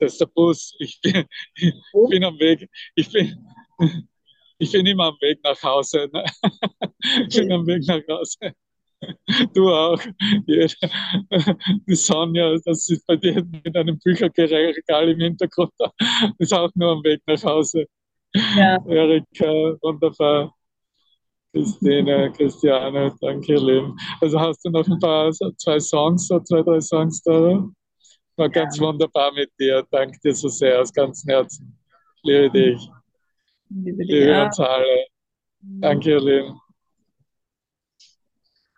Das 0.00 0.12
ist 0.12 0.20
der 0.20 0.26
Bus. 0.26 0.74
Ich 0.78 1.00
bin, 1.00 1.24
ich 1.54 1.74
bin 2.08 2.24
am 2.24 2.38
Weg. 2.38 2.68
Ich 2.94 3.12
bin, 3.12 3.46
ich 4.58 4.72
bin 4.72 4.86
immer 4.86 5.04
am 5.04 5.16
Weg 5.20 5.38
nach 5.44 5.62
Hause. 5.62 6.08
Ne? 6.12 6.24
Ich 7.28 7.36
bin 7.36 7.52
am 7.52 7.66
Weg 7.66 7.86
nach 7.86 8.02
Hause. 8.08 8.54
Du 9.54 9.70
auch. 9.70 10.00
Die 10.46 11.94
Sonja, 11.94 12.56
das 12.64 12.88
ist 12.90 13.06
bei 13.06 13.16
dir 13.16 13.42
mit 13.64 13.74
einem 13.74 13.98
Bücherregal 13.98 15.08
im 15.08 15.20
Hintergrund, 15.20 15.72
ist 16.38 16.52
auch 16.52 16.70
nur 16.74 16.92
am 16.92 17.04
Weg 17.04 17.22
nach 17.26 17.42
Hause. 17.42 17.86
Ja. 18.34 18.76
Erika, 18.86 19.76
wunderbar. 19.80 20.54
Christine, 21.52 22.30
Christiane, 22.32 23.16
danke, 23.20 23.54
ihr 23.54 23.60
Lieben. 23.60 23.96
Also 24.20 24.38
hast 24.38 24.64
du 24.64 24.70
noch 24.70 24.86
ein 24.86 24.98
paar, 25.00 25.32
zwei 25.32 25.80
Songs, 25.80 26.28
so 26.28 26.38
zwei, 26.40 26.62
drei 26.62 26.80
Songs 26.80 27.22
da? 27.22 27.68
War 28.40 28.48
ganz 28.48 28.80
wunderbar 28.80 29.34
mit 29.34 29.50
dir. 29.60 29.86
Danke 29.90 30.18
dir 30.18 30.34
so 30.34 30.48
sehr 30.48 30.80
aus 30.80 30.90
ganzem 30.90 31.28
Herzen. 31.28 31.78
Liebe 32.22 32.50
dich. 32.50 32.88
Liebe, 33.68 34.02
Liebe 34.02 34.42
uns 34.42 34.58
alle. 34.58 35.04
Danke, 35.60 36.16
Lieben. 36.16 36.58